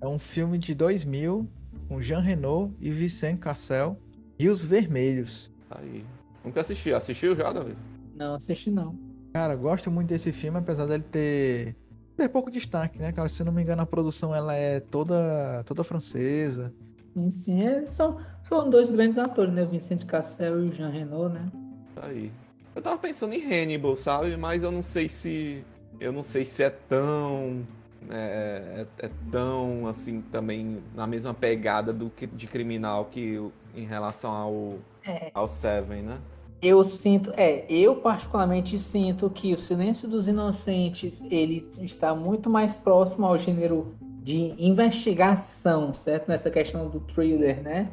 [0.00, 1.48] É um filme de 2000
[1.88, 3.98] com Jean Renault e Vicente Cassel.
[4.38, 5.50] Rios Vermelhos.
[5.68, 6.04] tá Aí.
[6.44, 6.92] Nunca assisti.
[6.92, 7.74] Assistiu já, Davi?
[8.14, 8.96] Não, assisti não.
[9.32, 11.76] Cara, gosto muito desse filme, apesar dele ter,
[12.16, 13.12] ter pouco destaque, né?
[13.12, 16.72] Cara, se eu não me engano, a produção ela é toda, toda francesa.
[17.12, 17.60] Sim, sim.
[17.62, 19.64] Eles são, são dois grandes atores, né?
[19.64, 21.50] Vicente Cassel e o Jean Renault, né?
[21.94, 22.30] Tá aí.
[22.78, 24.36] Eu tava pensando em Hannibal, sabe?
[24.36, 25.64] Mas eu não sei se.
[25.98, 27.66] Eu não sei se é tão.
[28.08, 33.42] É, é- é tão assim também na mesma pegada do que de criminal que
[33.74, 35.32] em relação ao, É.
[35.34, 36.18] ao Seven, né?
[36.62, 42.76] Eu sinto, é, eu particularmente sinto que o Silêncio dos Inocentes, ele está muito mais
[42.76, 46.28] próximo ao gênero de investigação, certo?
[46.28, 47.90] Nessa questão do thriller, né?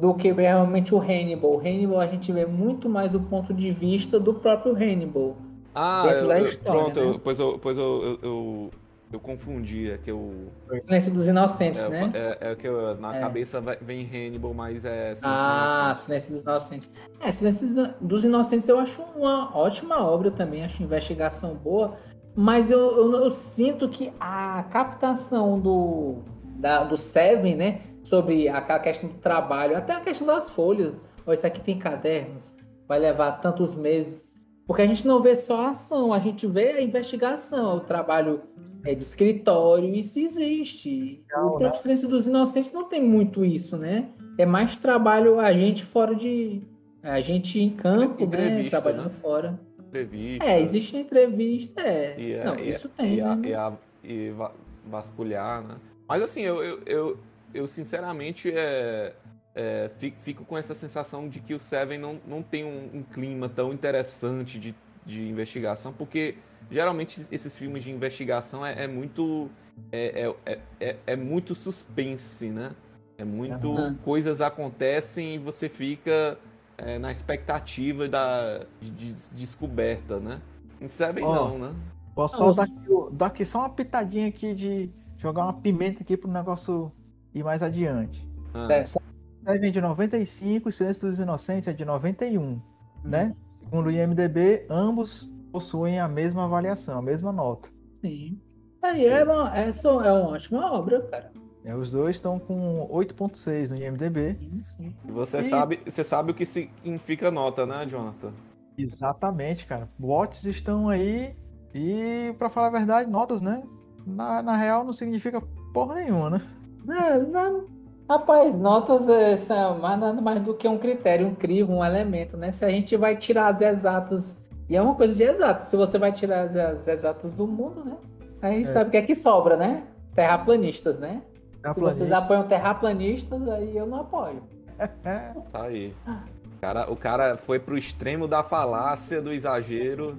[0.00, 1.52] Do que realmente o Hannibal.
[1.56, 5.36] O Hannibal a gente vê muito mais o ponto de vista do próprio Hannibal.
[5.74, 7.06] Ah, Dentro eu- da história, pronto, né?
[7.06, 8.70] eu- pois, eu, pois eu, eu,
[9.12, 10.48] eu, confundi, é que eu.
[10.84, 12.10] Silêncio dos Inocentes, É, né?
[12.14, 13.20] é, é que eu, na É.
[13.20, 15.16] cabeça vem Hannibal, mas é.
[15.22, 16.90] Ah, Silêncio dos Inocentes.
[17.20, 21.96] É, Silêncio dos Inocentes eu acho uma ótima obra também, acho investigação boa,
[22.34, 26.16] mas eu, eu, eu sinto que a captação do,
[26.56, 31.32] da- do Seven, né, sobre aquela questão do trabalho, até a questão das folhas, ó,
[31.32, 32.54] isso aqui tem cadernos,
[32.86, 34.36] vai levar tantos meses,
[34.66, 38.42] porque a gente não vê só a ação, a gente vê a investigação, o trabalho
[38.84, 41.24] é, de escritório, isso existe.
[41.28, 41.74] Legal, o próprio né?
[41.82, 44.10] Silêncio dos Inocentes não tem muito isso, né?
[44.38, 46.60] É mais trabalho a gente fora de.
[47.02, 48.46] A gente em campo, né?
[48.46, 49.10] Entrevista, Trabalhando né?
[49.10, 49.60] fora.
[49.88, 50.44] Entrevista.
[50.44, 52.20] É, existe entrevista, é.
[52.20, 53.48] E, é- não, e- isso tem, e, a- né?
[53.48, 54.52] e, a- e va-
[54.86, 55.76] vasculhar, né?
[56.08, 57.18] Mas assim, eu, eu, eu,
[57.54, 59.14] eu sinceramente é,
[59.54, 63.02] é, fico, fico com essa sensação de que o Seven não, não tem um, um
[63.02, 64.74] clima tão interessante de,
[65.06, 66.36] de investigação, porque
[66.70, 69.48] geralmente esses filmes de investigação é, é muito.
[69.90, 72.72] É, é, é, é- é muito suspense, né?
[73.16, 73.72] É muito.
[73.72, 73.96] Aham.
[74.04, 76.38] Coisas acontecem e você fica
[76.76, 80.40] é, na expectativa da, de, de descoberta, né?
[80.80, 81.74] Em Seven Ó, não, né?
[82.14, 82.68] Posso Não, só dar
[83.12, 86.92] dar aqui só uma pitadinha aqui de jogar uma pimenta aqui pro negócio
[87.34, 88.26] ir mais adiante.
[88.54, 88.68] Ah.
[88.84, 92.60] Seven é de 95 e Silêncio dos Inocentes é de 91,
[93.04, 93.34] né?
[93.62, 97.68] Segundo o IMDB, ambos possuem a mesma avaliação, a mesma nota.
[98.00, 98.40] Sim.
[98.82, 101.32] Aí é uma, essa é uma ótima obra, cara.
[101.64, 104.36] É, os dois estão com 8.6 no IMDB.
[104.38, 104.96] Sim, sim.
[105.08, 108.32] E você E- sabe, você sabe o que significa nota, né, Jonathan?
[108.76, 109.88] Exatamente, cara.
[109.98, 111.34] Bots estão aí
[111.74, 113.62] e, pra falar a verdade, notas, né?
[114.06, 115.40] Na, na real não significa
[115.72, 116.42] porra nenhuma, né?
[116.88, 117.64] É, não.
[118.08, 122.36] Rapaz, notas é, são mais, nada mais do que um critério, um crivo, um elemento,
[122.36, 122.52] né?
[122.52, 125.98] Se a gente vai tirar as exatas, e é uma coisa de exatas, se você
[125.98, 127.96] vai tirar as, as exatas do mundo, né?
[128.42, 128.64] Aí É.
[128.66, 129.84] sabe o que é que sobra, né?
[130.14, 131.22] Terraplanistas, né?
[131.64, 134.42] É a Se vocês apoiam terraplanistas, aí eu não apoio.
[135.50, 135.94] Tá aí.
[136.06, 140.16] O cara, o cara foi pro extremo da falácia, do exagero,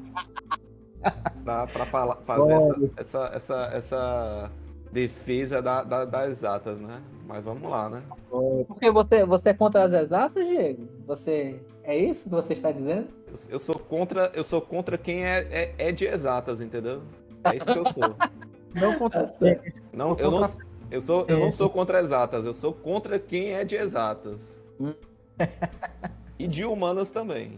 [1.44, 4.52] pra, pra fala- fazer essa, essa, essa, essa
[4.92, 7.02] defesa da, da- das exatas, né?
[7.28, 8.04] Mas vamos lá, né?
[8.68, 10.88] Porque você, você é contra as exatas, Diego?
[11.08, 11.62] Você.
[11.84, 13.08] É isso que você está dizendo?
[13.28, 17.02] Eu, eu sou contra, eu sou contra quem é, é, é de exatas, entendeu?
[17.44, 18.16] É isso que eu sou.
[18.74, 19.62] não contra Tá.
[19.94, 21.58] Não, Sou eu não, contra- eu sou, eu não Isso.
[21.58, 24.42] sou contra exatas, eu sou contra quem é de exatas.
[24.80, 24.94] Hum.
[26.38, 27.58] E de humanas também.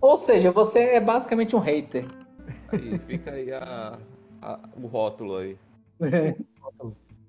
[0.00, 2.04] Ou seja, você é basicamente um hater.
[2.70, 3.98] Aí fica aí a-
[4.52, 5.58] a- o rótulo aí.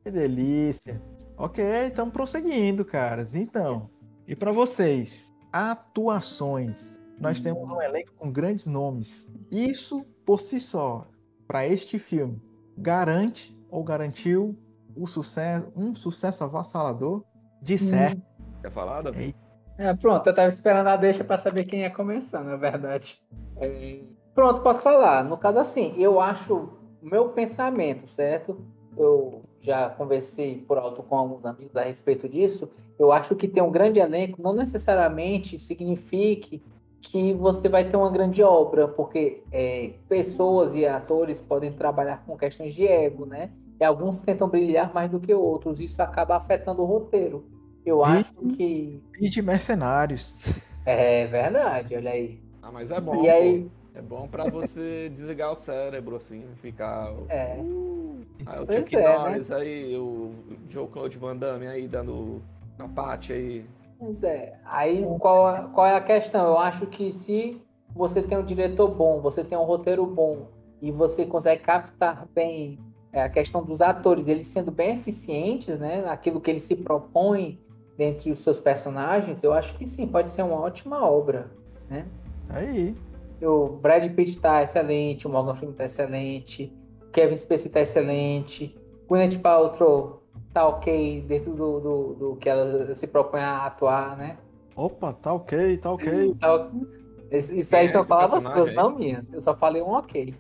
[0.04, 1.01] Que delícia.
[1.36, 3.34] Ok, estamos prosseguindo, caras.
[3.34, 3.89] Então,
[4.28, 6.99] e para vocês, atuações.
[7.19, 9.28] Nós temos um elenco com grandes nomes.
[9.49, 11.08] Isso, por si só,
[11.47, 12.39] para este filme,
[12.78, 14.56] garante ou garantiu
[14.95, 17.23] o sucesso, um sucesso avassalador?
[17.62, 18.21] De certo.
[18.62, 19.36] Quer falar, Davi?
[19.78, 23.19] É, pronto, eu tava esperando a deixa para saber quem ia começar, na verdade.
[23.58, 24.01] É,
[24.36, 25.23] Pronto, posso falar.
[25.23, 26.69] No caso, assim, eu acho
[27.09, 28.57] meu pensamento, certo?
[28.97, 32.69] Eu já conversei por alto com alguns amigos a respeito disso.
[32.97, 36.63] Eu acho que ter um grande elenco não necessariamente signifique
[37.01, 42.37] que você vai ter uma grande obra, porque é, pessoas e atores podem trabalhar com
[42.37, 43.51] questões de ego, né?
[43.79, 45.79] E alguns tentam brilhar mais do que outros.
[45.79, 47.45] Isso acaba afetando o roteiro.
[47.85, 49.01] Eu E- acho que.
[49.19, 50.37] E de mercenários.
[50.85, 52.39] É verdade, olha aí.
[52.61, 53.23] Ah, mas é bom.
[53.23, 53.84] E aí, pô.
[53.95, 57.13] É bom pra você desligar o cérebro, assim, ficar.
[57.29, 57.60] é.
[58.45, 59.17] Aí o Chuck é, né?
[59.17, 60.34] Norris aí, o
[60.69, 62.41] Joe Claude Van Damme aí dando
[62.77, 63.65] uma parte aí.
[63.97, 64.60] Pois é.
[64.65, 66.45] Aí qual, é- qual é a questão?
[66.45, 67.62] Eu acho que se
[67.95, 70.49] você tem um diretor bom, você tem um roteiro bom
[70.81, 72.77] e você consegue captar bem
[73.13, 77.58] é, a questão dos atores, eles sendo bem eficientes, né, naquilo que eles se propõem
[77.97, 81.49] dentre os seus personagens, eu acho que sim, pode ser uma ótima obra,
[81.89, 82.05] né?
[82.49, 82.93] Aí.
[83.41, 88.77] O Brad Pitt tá excelente, o Morgan Freeman tá excelente, o Kevin Spacey tá excelente,
[89.07, 94.37] Gwyneth Paltrow tá ok dentro do, do, do que ela se propõe a atuar, né?
[94.75, 96.35] Opa, tá ok, tá ok.
[96.35, 96.69] Tá-
[97.31, 98.75] Isso aí é são palavras personagem suas, aí?
[98.75, 99.33] não minhas.
[99.33, 100.33] Eu só falei um ok.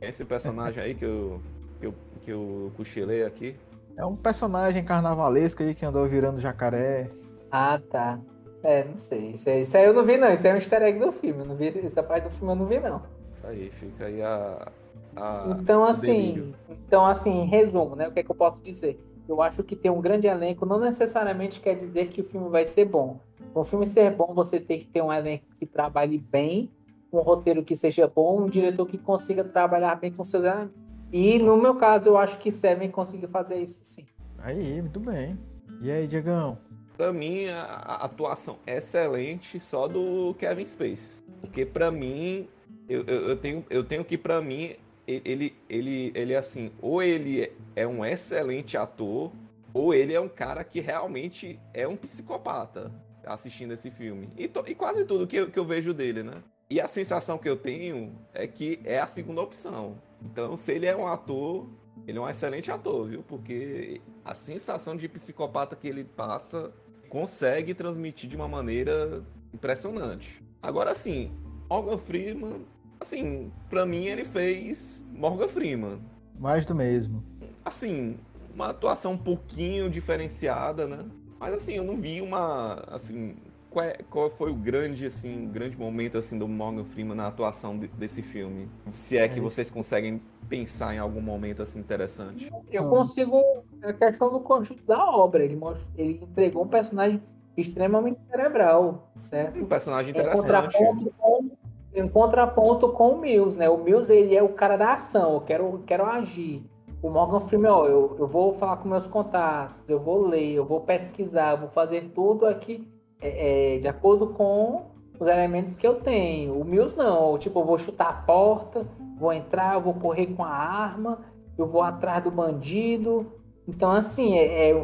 [0.00, 1.40] Esse personagem aí que eu,
[1.80, 3.56] que eu, que eu cochilei aqui.
[3.96, 7.10] É um personagem carnavalesco aí que andou virando jacaré.
[7.50, 8.18] Ah, tá.
[8.66, 9.30] É, não sei.
[9.30, 10.32] Isso aí, isso aí eu não vi, não.
[10.32, 11.40] Isso aí é um easter egg do filme.
[11.42, 13.00] Eu não vi, essa parte do filme eu não vi, não.
[13.44, 14.72] Aí, fica aí a.
[15.14, 16.54] a Então, assim, delírio.
[16.68, 18.08] então, assim, em resumo, né?
[18.08, 19.00] O que é que eu posso dizer?
[19.28, 22.64] Eu acho que ter um grande elenco não necessariamente quer dizer que o filme vai
[22.64, 23.20] ser bom.
[23.52, 26.68] Para um filme ser bom, você tem que ter um elenco que trabalhe bem,
[27.12, 30.74] um roteiro que seja bom, um diretor que consiga trabalhar bem com seus elementos.
[31.12, 34.04] E no meu caso, eu acho que Seven conseguiu fazer isso sim.
[34.38, 35.38] Aí, muito bem.
[35.80, 36.58] E aí, Diegão?
[36.96, 41.22] Pra mim, a, a atuação excelente só do Kevin Space.
[41.40, 42.48] Porque pra mim,
[42.88, 47.52] eu, eu, eu tenho, eu tenho que, pra mim, ele, ele, ele assim, ou ele
[47.74, 49.30] é um excelente ator,
[49.74, 52.90] ou ele é um cara que realmente é um psicopata
[53.26, 54.30] assistindo esse filme.
[54.36, 56.42] E, to- e quase tudo que eu, que eu vejo dele, né?
[56.70, 59.98] E a sensação que eu tenho é que é a segunda opção.
[60.24, 61.68] Então, se ele é um ator,
[62.06, 63.22] ele é um excelente ator, viu?
[63.22, 66.72] Porque a sensação de psicopata que ele passa
[67.08, 70.42] consegue transmitir de uma maneira impressionante.
[70.62, 71.30] Agora, assim,
[71.68, 72.66] Morgan Freeman,
[73.00, 75.98] assim, pra mim ele fez Morgan Freeman.
[76.38, 77.24] Mais do mesmo.
[77.64, 78.18] Assim,
[78.54, 81.04] uma atuação um pouquinho diferenciada, né?
[81.38, 83.36] Mas assim, eu não vi uma, assim,
[83.76, 87.26] qual, é- qual foi o grande, assim, o grande momento, assim, do Morgan Freeman na
[87.26, 88.70] atuação de- desse filme?
[88.90, 92.50] Se é que vocês conseguem pensar em algum momento, assim, interessante.
[92.72, 93.42] Eu consigo.
[93.82, 95.44] A questão do conjunto da obra.
[95.44, 97.22] Ele, mostra- ele entregou um personagem
[97.54, 99.60] extremamente cerebral, certo?
[99.62, 100.40] Um personagem Em interessante.
[100.42, 101.50] contraponto com,
[101.94, 103.68] em contraponto com o Mills, né?
[103.68, 106.64] O Mills, ele é o cara da ação, eu quero, quero agir.
[107.02, 110.64] O Morgan Freeman, ó, eu, eu vou falar com meus contatos, eu vou ler, eu
[110.64, 112.88] vou pesquisar, eu vou fazer tudo aqui
[113.20, 114.86] é, é, de acordo com
[115.18, 116.60] os elementos que eu tenho.
[116.60, 118.86] O Mills não, tipo, eu vou chutar a porta,
[119.18, 121.20] vou entrar, vou correr com a arma,
[121.56, 123.26] eu vou atrás do bandido.
[123.66, 124.74] Então, assim, é, é,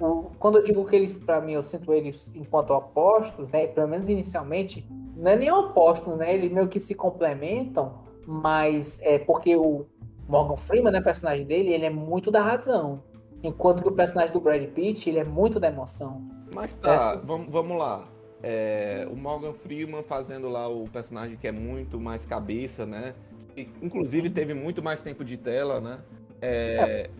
[0.00, 3.66] o- quando eu digo que eles, pra mim, eu sinto eles enquanto opostos, né?
[3.66, 6.34] Pelo menos inicialmente, não é nem oposto, né?
[6.34, 7.92] Eles meio que se complementam,
[8.26, 9.84] mas é porque o
[10.26, 13.02] Morgan Freeman, né, personagem dele, ele é muito da razão.
[13.42, 16.22] Enquanto que o personagem do Brad Pitt, ele é muito da emoção.
[16.54, 18.08] Mas tá, vamos, vamos lá.
[18.42, 23.14] É, o Morgan Freeman fazendo lá o personagem que é muito mais cabeça, né?
[23.56, 25.98] E, inclusive teve muito mais tempo de tela, né?
[26.40, 27.10] É,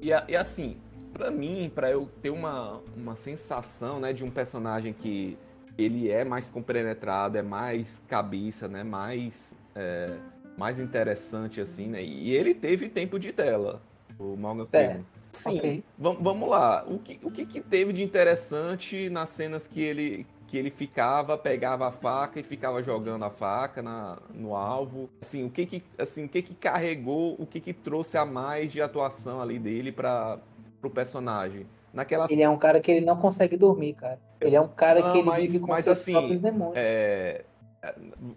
[0.00, 0.76] e, a- e assim,
[1.12, 5.36] pra mim, pra eu ter uma, uma sensação, né, de um personagem que
[5.76, 8.82] ele é mais compenetrado, é mais cabeça, né?
[8.84, 10.16] Mais, é,
[10.56, 12.02] mais interessante, assim, né?
[12.02, 13.82] E ele teve tempo de tela,
[14.18, 14.90] o Morgan Certo.
[14.90, 15.06] Freeman.
[15.32, 15.84] Sim, Ok.
[15.98, 16.84] vam- vamos lá.
[16.86, 21.38] O que, o que, que teve de interessante nas cenas que ele, que ele ficava,
[21.38, 25.08] pegava a faca e ficava jogando a faca na, no alvo?
[25.22, 28.70] Assim, o que que, assim, o que que carregou, o que que trouxe a mais
[28.70, 30.38] de atuação ali dele para
[30.82, 31.66] o personagem?
[31.92, 34.18] Naquela Ele é um cara que ele não consegue dormir, cara.
[34.40, 36.74] Ele é um cara Não, que ele mas- vive com mas seus assim, próprios demônios.
[36.76, 37.44] É,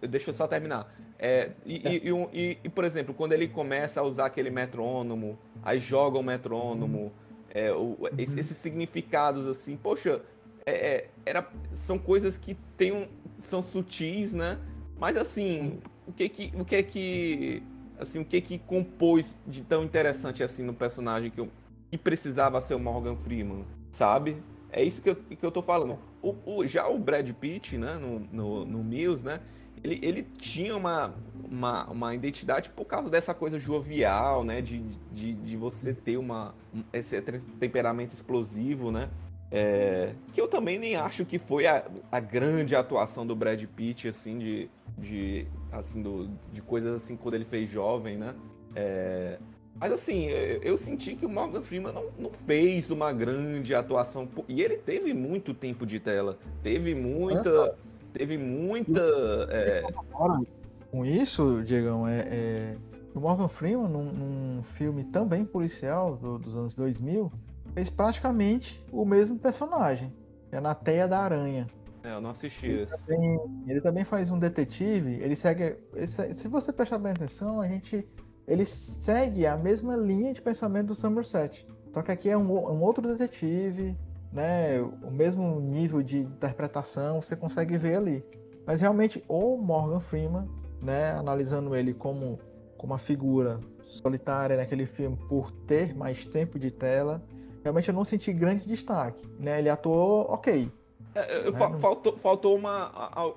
[0.01, 0.93] deixa eu só terminar.
[1.19, 5.79] É, e, e- e e- por exemplo, quando ele começa a usar aquele metrônomo, aí
[5.79, 7.11] joga o metrônomo,
[7.49, 8.09] é, o- Uhum.
[8.17, 10.21] esses significados assim, poxa,
[10.65, 13.07] é, é, era, são coisas que tem um-
[13.37, 14.57] são sutis, né?
[14.99, 17.61] Mas assim, o que que, o que é que,
[17.99, 21.49] assim, o que que compôs de tão interessante assim no personagem que, eu-
[21.91, 24.37] que precisava ser o Morgan Freeman, sabe?
[24.71, 25.97] É isso que eu, que eu tô falando.
[26.25, 29.39] O, o- já o Brad Pitt, né, no, no, no Mills, né,
[29.83, 31.13] ele, ele tinha uma,
[31.49, 34.79] uma, uma identidade por causa dessa coisa jovial, né, de,
[35.11, 37.21] de, de você ter uma, um- esse
[37.59, 39.09] temperamento explosivo, né,
[39.51, 44.07] é, que eu também nem acho que foi a, a grande atuação do Brad Pitt,
[44.07, 48.33] assim, de, de, assim, do, de coisas assim, quando ele fez jovem, né,
[48.75, 49.37] é,
[49.77, 54.27] Mas assim, eu senti que o Morgan Freeman não, não, fez uma grande atuação.
[54.47, 56.37] E ele teve muito tempo de tela.
[56.63, 57.77] Teve muita.
[58.13, 59.01] Teve muita.
[59.49, 59.83] É...
[60.89, 62.77] Com isso, Diegão, é, é,
[63.13, 67.29] o Morgan Freeman, num, num filme também policial do, dos anos 2000,
[67.73, 70.13] fez praticamente o mesmo personagem.
[70.53, 71.67] É na Teia da Aranha.
[72.01, 73.05] É, eu não assisti ele esse.
[73.05, 75.15] Também, ele também faz um detetive.
[75.21, 75.75] Ele segue.
[75.93, 78.07] Ele, se você prestar bem atenção, a gente
[78.47, 81.67] ele segue a mesma linha de pensamento do Somerset.
[81.93, 83.97] Só que aqui é um, um outro detetive,
[84.31, 84.81] né?
[84.81, 88.25] O mesmo nível de interpretação você consegue ver ali.
[88.65, 90.49] Mas realmente o Morgan Freeman,
[90.81, 92.39] né, analisando ele como,
[92.77, 97.23] como uma figura solitária naquele filme por ter mais tempo de tela,
[97.63, 99.59] realmente eu não senti grande destaque, né?
[99.59, 100.71] Ele atuou ok.
[101.13, 101.79] É, é né?
[101.79, 102.91] faltou, faltou uma,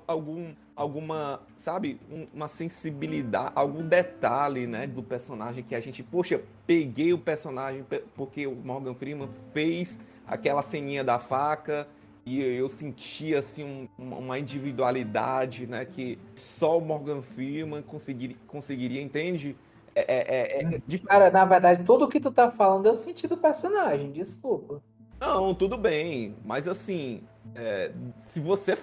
[0.05, 1.99] algum alguma, sabe,
[2.33, 8.47] uma sensibilidade, algum detalhe, né, do personagem que a gente, poxa, peguei o personagem porque
[8.47, 11.85] o Morgan Freeman fez aquela ceninha da faca
[12.25, 19.01] e eu senti assim um, uma individualidade, né, que só o Morgan Freeman conseguiria, conseguiria
[19.01, 19.57] entende?
[19.93, 20.99] É, é, é, é de...
[20.99, 24.81] Cara, na verdade, tudo que tu tá falando eu senti do personagem, desculpa.
[25.19, 27.21] Não, tudo bem, mas assim,
[27.53, 28.77] é, se você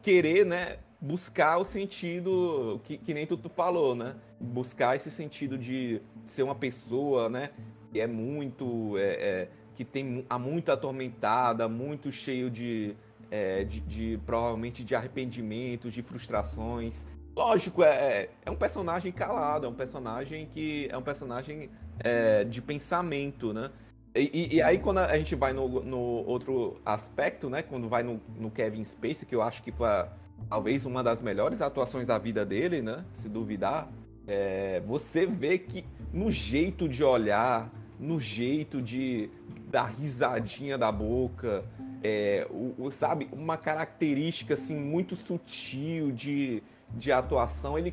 [0.00, 4.16] querer, né, buscar o sentido que, que nem tu, tu falou, né?
[4.40, 7.50] Buscar esse sentido de ser uma pessoa, né?
[7.92, 8.96] Que é muito.
[8.96, 12.94] É, é, que tem a muito atormentada, muito cheio de,
[13.28, 17.04] é, de, de, provavelmente de arrependimentos, de frustrações.
[17.34, 22.44] Lógico, é, é, é um personagem calado, é um personagem que é um personagem é,
[22.44, 23.70] de pensamento, né?
[24.14, 27.62] E, e, aí quando a gente vai no, no outro aspecto, né?
[27.62, 30.08] Quando vai no, no Kevin Spacey, que eu acho que foi a,
[30.48, 33.04] talvez uma das melhores atuações da vida dele, né?
[33.12, 33.90] Se duvidar,
[34.26, 39.30] é, você vê que no jeito de olhar, no jeito de
[39.70, 41.64] dar risadinha da boca,
[42.02, 47.78] é, o, o, sabe, uma característica assim muito sutil de, de atuação.
[47.78, 47.92] Ele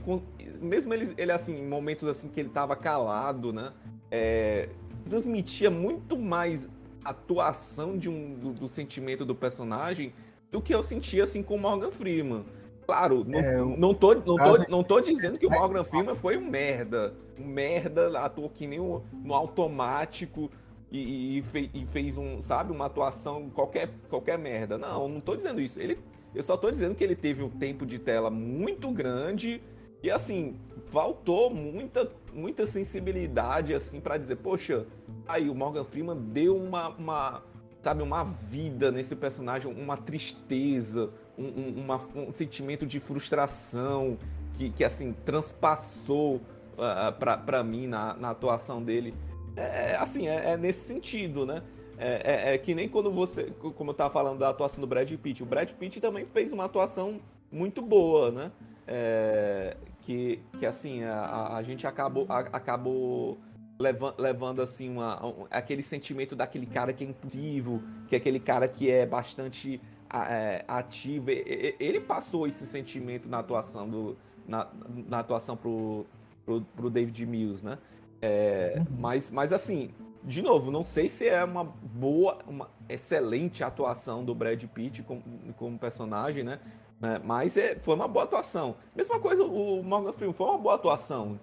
[0.61, 3.71] mesmo ele, ele assim, em momentos assim que ele estava calado, né?
[4.11, 4.69] É,
[5.05, 6.69] transmitia muito mais
[7.03, 10.13] atuação de um, do, do sentimento do personagem
[10.51, 12.45] do que eu sentia assim com o Morgan Freeman.
[12.85, 16.37] Claro, não, é, não, tô, não, tô, não tô dizendo que o Morgan Freeman foi
[16.37, 17.13] um merda.
[17.39, 20.51] Um merda, atuou que nem um, no automático
[20.91, 24.77] e, e, fez, e, fez, um, sabe, uma atuação qualquer, qualquer merda.
[24.77, 25.79] Não, não tô dizendo isso.
[25.79, 25.97] Ele,
[26.35, 29.61] eu só tô dizendo que ele teve um tempo de tela muito grande
[30.03, 34.85] e assim, faltou muita, muita sensibilidade assim para dizer, poxa,
[35.27, 37.43] aí o Morgan Freeman deu uma, uma
[37.81, 44.17] sabe, uma vida nesse personagem, uma tristeza, um, um, uma, um sentimento de frustração
[44.55, 46.41] que, que assim, transpassou uh,
[46.79, 49.13] ah, para mim na, na atuação dele.
[49.55, 51.63] É, assim, é, é nesse sentido, né?
[51.97, 55.11] É, é, é, que nem quando você, como eu tava falando da atuação do Brad
[55.11, 57.19] Pitt, o Brad Pitt também fez uma atuação
[57.51, 58.51] muito boa, né?
[58.87, 63.37] É, que, que assim, a, a gente acabou, a, acabou
[63.81, 68.39] levando, levando assim uma, um, aquele sentimento daquele cara que é impulsivo, que é aquele
[68.39, 69.81] cara que é bastante
[70.13, 71.29] é, ativo.
[71.29, 74.17] Ele passou esse sentimento na atuação do
[74.47, 74.67] na,
[75.07, 76.05] na atuação pro,
[76.45, 77.77] pro, pro David Mills, né?
[78.21, 78.85] É, uhum.
[78.99, 79.91] mas, mas assim,
[80.23, 85.23] de novo, não sei se é uma boa, uma excelente atuação do Brad Pitt como,
[85.57, 86.59] como personagem, né?
[87.01, 87.19] Né?
[87.23, 88.75] Mas é, foi uma boa atuação.
[88.95, 91.39] Mesma coisa, o Morgan Freeman foi uma boa atuação.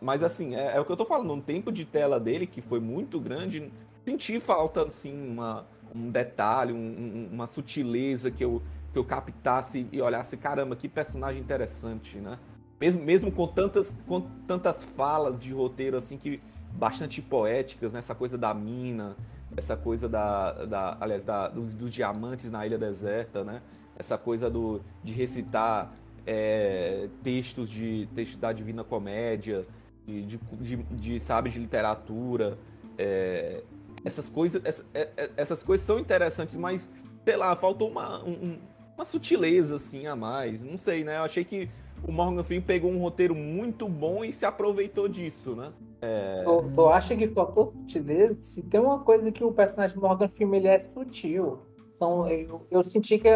[0.00, 2.62] Mas assim, é, é, o que eu tô falando, um tempo de tela dele que
[2.62, 3.72] foi muito grande,
[4.04, 10.00] senti falta, assim, uma, um detalhe, um, uma sutileza que eu, que eu captasse e
[10.00, 12.38] olhasse, caramba, que personagem interessante, né?
[12.80, 16.40] Mesmo, mesmo com, tantas, com tantas falas de roteiro, assim, que
[16.72, 17.98] bastante poéticas, né?
[17.98, 19.16] Essa coisa da mina,
[19.56, 23.60] essa coisa da, da aliás, da, dos, dos diamantes na ilha deserta, né?
[23.96, 25.92] Essa coisa do, de recitar
[26.26, 29.66] é, textos de textos da Divina Comédia,
[30.06, 32.58] de, de, de, de sabe, de literatura.
[32.98, 33.62] É,
[34.04, 36.88] essas coisas essa, é, é, essas coisas são interessantes, mas
[37.24, 38.58] sei lá, faltou uma, um,
[38.94, 40.62] uma sutileza assim a mais.
[40.62, 41.18] Não sei, né?
[41.18, 41.68] Eu achei que
[42.06, 45.72] o Morgan Freeman pegou um roteiro muito bom e se aproveitou disso, né?
[46.02, 46.42] É...
[46.44, 48.42] Tu, tu acha que faltou sutileza?
[48.42, 52.84] Se tem uma coisa que o personagem Morgan Freeman ele é sutil, são, eu, eu
[52.84, 53.28] senti que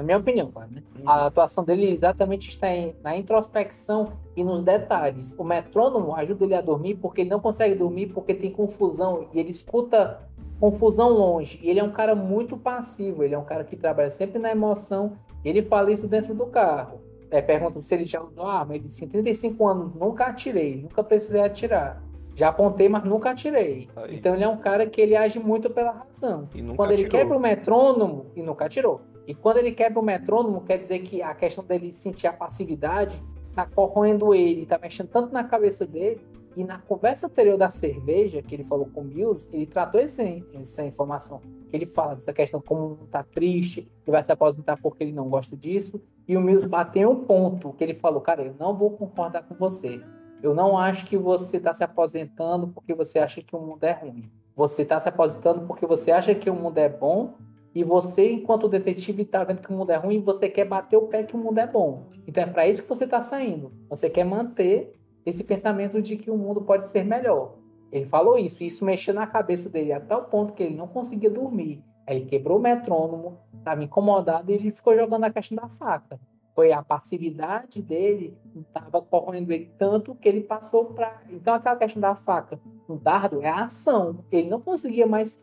[0.00, 0.82] na minha opinião, cara, né?
[0.98, 1.08] Uhum.
[1.08, 5.34] A atuação dele exatamente está em, na introspecção e nos detalhes.
[5.38, 9.38] O metrônomo ajuda ele a dormir porque ele não consegue dormir porque tem confusão e
[9.38, 10.20] ele escuta
[10.58, 11.60] confusão longe.
[11.62, 14.50] E ele é um cara muito passivo, ele é um cara que trabalha sempre na
[14.50, 15.12] emoção.
[15.44, 17.00] Ele fala isso dentro do carro.
[17.30, 18.74] É, pergunta se ele já usou arma.
[18.74, 22.02] Ele disse: 35 anos, nunca atirei, nunca precisei atirar.
[22.34, 23.88] Já apontei, mas nunca atirei.
[23.96, 24.16] Aí.
[24.16, 26.48] Então ele é um cara que ele age muito pela razão.
[26.54, 27.20] E Quando ele atirou.
[27.20, 29.02] quebra o metrônomo, e nunca atirou.
[29.30, 33.14] E quando ele quebra o metrônomo, quer dizer que a questão dele sentir a passividade
[33.54, 36.20] tá corroendo ele, tá mexendo tanto na cabeça dele.
[36.56, 40.44] E na conversa anterior da cerveja, que ele falou com o Mills, ele tratou esse,
[40.52, 41.40] essa informação.
[41.72, 45.56] Ele fala dessa questão como tá triste, que vai se aposentar porque ele não gosta
[45.56, 46.02] disso.
[46.26, 49.54] E o Mills bateu um ponto que ele falou, cara, eu não vou concordar com
[49.54, 50.02] você.
[50.42, 53.92] Eu não acho que você está se aposentando porque você acha que o mundo é
[53.92, 54.28] ruim.
[54.56, 57.34] Você está se aposentando porque você acha que o mundo é bom
[57.74, 61.06] e você, enquanto detetive, está vendo que o mundo é ruim você quer bater o
[61.06, 62.08] pé que o mundo é bom.
[62.26, 63.72] Então é para isso que você está saindo.
[63.88, 64.92] Você quer manter
[65.24, 67.54] esse pensamento de que o mundo pode ser melhor.
[67.92, 70.88] Ele falou isso, e isso mexeu na cabeça dele até o ponto que ele não
[70.88, 71.82] conseguia dormir.
[72.06, 76.18] Aí ele quebrou o metrônomo, estava incomodado e ele ficou jogando a questão da faca.
[76.54, 81.22] Foi a passividade dele que estava corroendo ele tanto que ele passou para.
[81.30, 84.24] Então, aquela questão da faca no dardo é a ação.
[84.30, 85.40] Ele não conseguia mais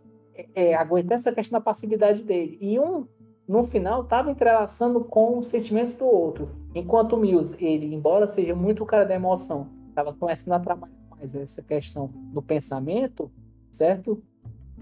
[0.56, 2.58] é, aguentar essa questão da passividade dele.
[2.62, 3.08] E um,
[3.48, 6.50] no final, estava entrelaçando com os sentimentos do outro.
[6.76, 10.94] Enquanto o Mills, ele, embora seja muito o cara da emoção, estava começando a trabalhar
[11.10, 13.32] mais essa questão do pensamento,
[13.72, 14.22] certo?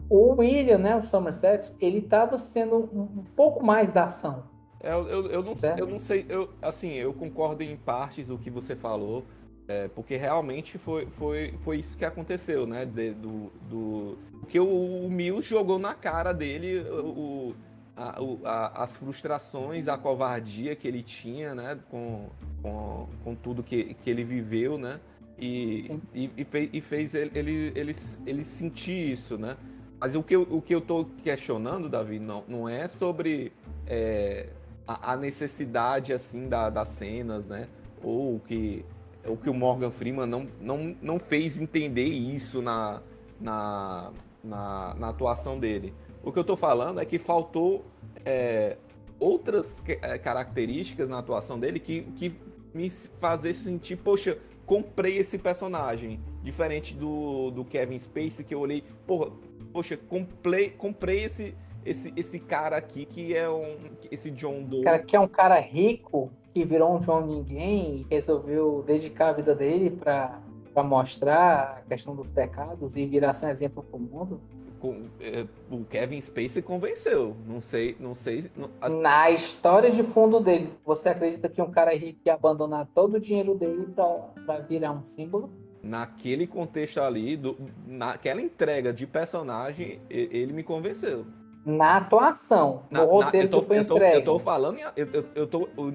[0.10, 4.44] O William, né, o Somerset, ele estava sendo um, pouco mais da ação.
[4.80, 5.80] É, Eu, eu, eu, não, Certo.
[5.80, 9.24] eu não sei, eu, assim, eu concordo em partes do que você falou,
[9.68, 12.86] é, porque realmente foi, foi, foi isso que aconteceu, né?
[12.86, 17.56] de- do, do, porque o, o Mills jogou na cara dele o,
[17.96, 21.80] a- o- a- as frustrações, a covardia que ele tinha, né?
[21.90, 22.30] Com,
[22.62, 25.00] com, com tudo que, que ele viveu, né?
[25.38, 27.96] E, e, e fez, e fez ele, ele, ele,
[28.26, 29.58] ele sentir isso, né?
[30.00, 33.52] Mas o que eu, o que eu tô questionando, Davi, não, não é sobre
[33.88, 34.48] é,
[34.88, 37.68] a, a necessidade assim da, das cenas, né?
[38.04, 38.86] Ou que
[39.28, 43.02] o que o Morgan Freeman não, não, não fez entender isso na,
[43.40, 44.12] na,
[44.44, 45.94] na, na atuação dele.
[46.24, 47.86] O que eu tô falando é que faltou
[48.24, 48.78] é,
[49.20, 52.36] outras é, características na atuação dele que, que
[52.74, 56.20] me fazer sentir, poxa, comprei esse personagem.
[56.44, 59.32] Diferente do, do Kevin Spacey, que eu olhei, porra,
[59.72, 61.56] poxa, comprei, comprei esse,
[61.86, 63.78] esse, esse cara aqui que é um.
[64.12, 64.84] Esse John Doe.
[64.84, 69.34] Cara que é um cara rico, que virou um João Ninguém e resolveu dedicar a
[69.34, 70.42] vida dele para
[70.86, 74.42] mostrar a questão dos pecados e virar assim, um exemplo para o mundo.
[75.20, 77.36] é, o Kevin Spacey convenceu.
[77.46, 78.50] Não sei, não sei.
[78.56, 82.88] não- assim, Na história de fundo dele, você acredita que um cara rico ia abandonar
[82.96, 83.88] todo o dinheiro dele
[84.46, 85.50] para virar um símbolo?
[85.84, 91.28] naquele contexto ali, do, naquela entrega de personagem, ele me convenceu.
[91.66, 94.18] Na atuação, Na- no na- roteiro eu tô, que foi eu tô- entregue.
[94.18, 95.94] eu tô falando, eu, eu, eu tô, o-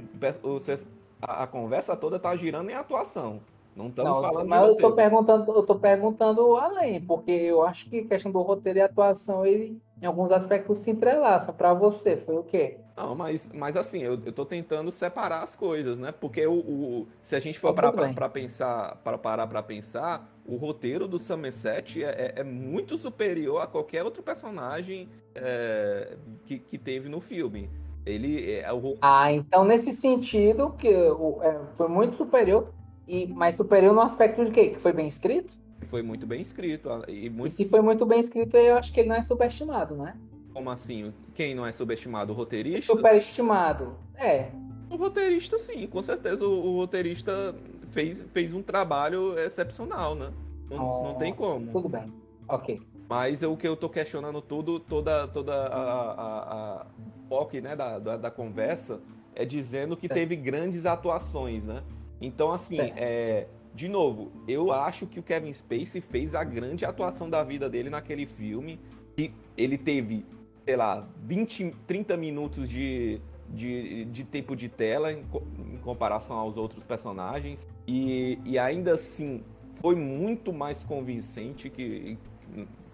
[0.58, 0.78] você-
[1.22, 3.40] a, a conversa toda tá girando em atuação.
[3.76, 7.88] Não estamos Não, falando mas eu tô perguntando, eu tô perguntando além, porque eu acho
[7.88, 11.54] que a questão do roteiro e atuação, ele em alguns aspectos se entrelaçam.
[11.54, 12.78] Para você, foi o quê?
[12.96, 16.12] Não, mas, mas assim, eu, eu tô tentando separar as coisas, né?
[16.12, 20.56] Porque o, o- se a gente for Tá pra pensar, para parar para pensar, o
[20.56, 26.76] roteiro do Somerset é, é- é muito superior a qualquer outro personagem é, que, que
[26.76, 27.70] teve no filme.
[28.04, 32.72] Ele é o ro- Ah, então nesse sentido, que o- é, foi muito superior,
[33.06, 34.68] e mas superior no aspecto de quê?
[34.70, 35.58] Que foi bem escrito?
[35.86, 39.00] foi muito bem escrito e E muito se foi muito bem escrito, eu acho que
[39.00, 40.14] ele não é subestimado, né?
[40.52, 42.92] como assim, quem não é subestimado, o roteirista?
[42.92, 43.96] Superestimado.
[44.16, 44.50] É.
[44.90, 47.54] O roteirista, sim, com certeza o, o roteirista
[47.90, 50.32] fez, fez um trabalho excepcional, né?
[50.70, 51.70] Não, não tem como.
[51.72, 52.12] Tudo bem.
[52.48, 52.80] Ok.
[53.08, 56.86] Mas o que eu tô questionando tudo, toda, toda a, a, a
[57.28, 59.00] foco né, da, da, da conversa
[59.34, 61.82] é dizendo que teve grandes atuações, né?
[62.20, 67.30] Então, assim, é, de novo, eu acho que o Kevin Spacey fez a grande atuação
[67.30, 68.78] da vida dele naquele filme.
[69.16, 70.24] E ele teve,
[70.64, 73.20] sei lá, 20, 30 minutos de,
[73.50, 75.24] de, de tempo de tela em,
[75.72, 77.68] em comparação aos outros personagens.
[77.86, 79.42] E, e ainda assim,
[79.76, 82.16] foi muito mais convincente que.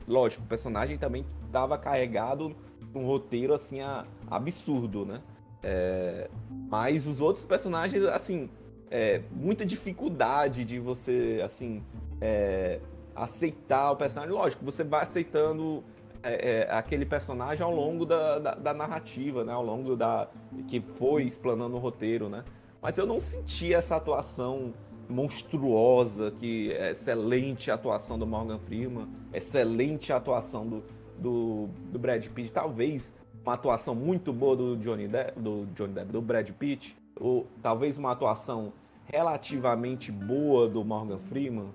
[0.08, 2.54] Lógico, o personagem também estava carregado
[2.94, 5.20] um roteiro assim a- absurdo, né?
[5.62, 6.30] É,
[6.68, 8.48] mas os outros personagens, assim,
[8.90, 11.82] é, muita dificuldade de você, assim,
[12.20, 12.78] é,
[13.14, 14.32] aceitar o personagem.
[14.34, 15.82] Lógico, você vai aceitando
[16.22, 19.52] é, é, aquele personagem ao longo da, da, da narrativa, né?
[19.52, 20.28] Ao longo da
[20.68, 22.44] que foi explanando o roteiro, né?
[22.80, 24.72] Mas eu não senti essa atuação
[25.08, 30.84] monstruosa, que excelente atuação do Morgan Freeman, excelente atuação do,
[31.18, 36.12] do, do Brad Pitt, talvez uma atuação muito boa do Johnny Depp, do Johnny Depp,
[36.12, 38.72] do Brad Pitt, ou talvez uma atuação
[39.04, 41.68] relativamente boa do Morgan Freeman,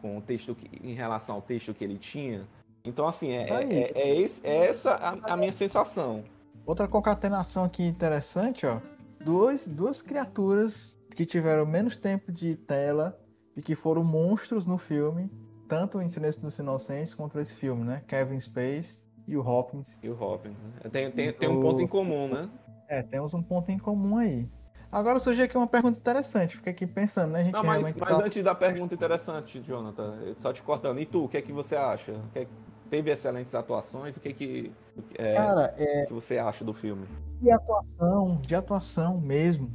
[0.00, 2.46] com o texto que, em relação ao texto que ele tinha.
[2.84, 6.24] Então, assim, é, Tá é, é esse- é essa a, a minha sensação.
[6.66, 8.78] Outra concatenação aqui interessante, ó.
[9.24, 13.18] Duas, duas criaturas que tiveram menos tempo de tela
[13.56, 15.30] e que foram monstros no filme,
[15.68, 18.02] tanto em Silêncio dos Inocentes quanto esse filme, né?
[18.08, 19.98] Kevin Space e o Hopkins.
[20.02, 20.56] E o Hopkins.
[20.58, 20.90] Né?
[20.90, 22.48] Tem, tem, tem um ponto em comum, né?
[22.88, 24.48] É, temos um ponto em comum aí.
[24.90, 27.40] Agora surgiu aqui uma pergunta interessante, fiquei aqui pensando, né?
[27.40, 31.00] A gente Não, mas, mas tá- antes da pergunta interessante, Jonathan, só te cortando.
[31.00, 32.12] E tu, o que é que você acha?
[32.12, 32.46] O que é
[32.92, 34.18] teve excelentes atuações?
[34.18, 37.06] O que que, o que- é, Cara, é, que você acha do filme?
[37.40, 39.70] de atuação, de atuação mesmo.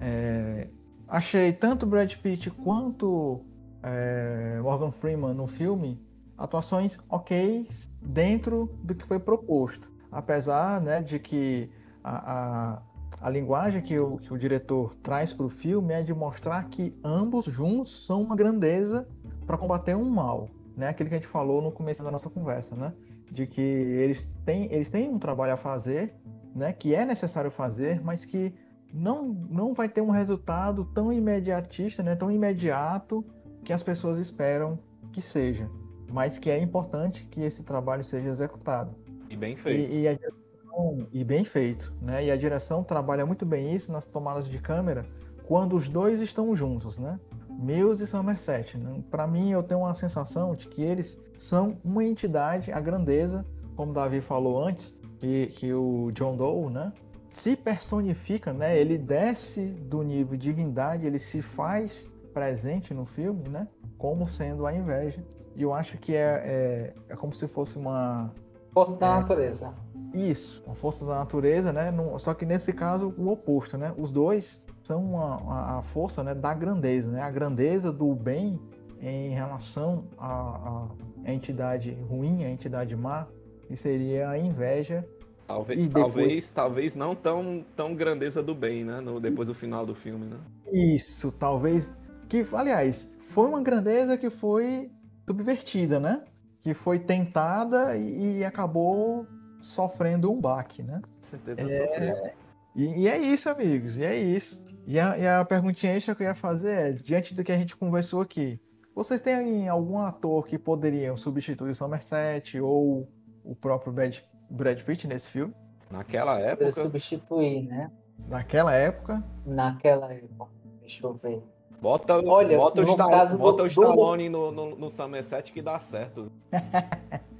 [0.00, 0.68] é,
[1.06, 3.42] achei tanto Brad Pitt quanto
[3.82, 6.00] é, Morgan Freeman no filme
[6.38, 7.68] atuações ok
[8.00, 9.92] dentro do que foi proposto.
[10.10, 11.70] Apesar né, de que
[12.02, 12.32] a,
[12.72, 12.82] a,
[13.20, 16.98] a linguagem que o, que o diretor traz para o filme é de mostrar que
[17.04, 19.06] ambos juntos são uma grandeza
[19.46, 20.48] para combater um mal.
[20.76, 20.88] Né?
[20.88, 22.92] Aquilo que a gente falou no começo da nossa conversa, né?
[23.30, 26.14] De que eles têm, eles têm um trabalho a fazer
[26.54, 28.54] né, que é necessário fazer, mas que
[28.92, 33.24] não, não vai ter um resultado tão imediatista, né, tão imediato
[33.64, 34.78] que as pessoas esperam
[35.12, 35.68] que seja,
[36.12, 38.94] mas que é importante que esse trabalho seja executado.
[39.28, 39.92] E bem feito.
[39.92, 42.24] E, e, a direção, e bem feito, né?
[42.24, 45.04] E a direção trabalha muito bem isso nas tomadas de câmera
[45.46, 47.18] quando os dois estão juntos, né?
[47.58, 48.76] Mills e Somerset.
[48.78, 49.02] Né?
[49.10, 53.44] Para mim, eu tenho uma sensação de que eles são uma entidade, a grandeza,
[53.76, 56.92] como Davi falou antes, que, que o John Doe, né?
[57.30, 58.78] Se personifica, né?
[58.78, 63.66] Ele desce do nível de divindade, ele se faz presente no filme, né?
[63.98, 65.24] Como sendo a inveja.
[65.56, 68.32] E eu acho que é, é, é como se fosse uma,
[68.72, 69.20] Força da É.
[69.20, 69.74] natureza.
[70.12, 71.92] isso, uma força da natureza, né?
[72.18, 73.92] Só que nesse caso o oposto, né?
[73.96, 77.22] Os dois são a, a força né, da grandeza, né?
[77.22, 78.60] A grandeza do bem
[79.00, 80.88] em relação à,
[81.26, 83.26] entidade ruim, à entidade má,
[83.66, 85.06] que seria a inveja.
[85.46, 89.00] Talvez, E depois- talvez, talvez não tão, tão grandeza do bem, né?
[89.00, 90.38] No, depois do final do filme, né?
[90.72, 91.92] Isso, talvez
[92.28, 94.90] que, aliás, foi uma grandeza que foi
[95.26, 96.22] subvertida, né?
[96.60, 99.26] Que foi tentada e, e acabou
[99.60, 101.00] sofrendo um baque, né?
[101.02, 102.34] Com certeza É.
[102.74, 104.63] E, e é isso, amigos, e é isso.
[104.86, 107.56] E a, e a perguntinha extra que eu ia fazer é, diante do que a
[107.56, 108.60] gente conversou aqui,
[108.94, 113.08] vocês têm algum ator que poderiam substituir o Somerset ou
[113.42, 114.18] o próprio Brad,
[114.50, 115.54] Brad Pitt nesse filme?
[115.90, 117.90] Naquela época, substituir, né?
[118.28, 119.24] Naquela época?
[119.46, 120.46] Naquela época.
[120.80, 121.42] Deixa eu ver.
[121.80, 124.90] bota, Olha, bota, o, no Sta- caso do- bota o do- Stallone no, no, no
[124.90, 126.30] Somerset que dá certo.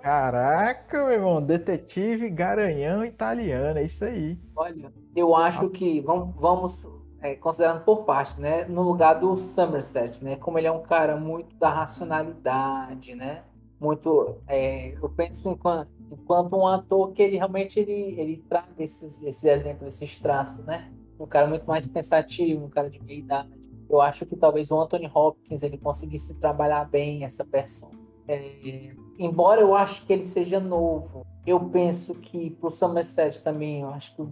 [0.00, 4.38] Caraca, meu irmão, detetive garanhão italiano, é isso aí.
[4.54, 6.86] Olha, eu acho que vamos, vamos
[7.20, 8.64] é, considerando por parte, né?
[8.64, 10.36] No lugar do Somerset, né?
[10.36, 13.42] Como ele é um cara muito da racionalidade, né?
[13.80, 19.22] Muito, é, eu penso enquanto, enquanto um ator que ele realmente ele, ele traz esses,
[19.22, 20.92] esses exemplos, esses traços, né?
[21.18, 23.50] Um cara muito mais pensativo, um cara de meia idade.
[23.90, 27.98] Eu acho que talvez o Anthony Hopkins ele conseguisse trabalhar bem essa persona.
[28.28, 33.88] É, embora eu acho que ele seja novo, eu penso que pro Somerset também, eu
[33.90, 34.22] acho que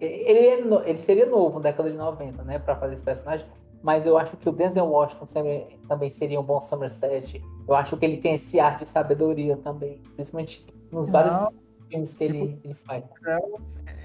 [0.00, 3.46] ele, é no- ele seria novo na década de 90, né, para fazer esse personagem,
[3.82, 7.42] mas eu acho que o Denzel Washington sempre- também seria um bom Somerset.
[7.68, 11.12] Eu acho que ele tem esse ar de sabedoria também, principalmente nos Não.
[11.12, 11.56] vários
[11.88, 13.04] filmes que ele, ele faz.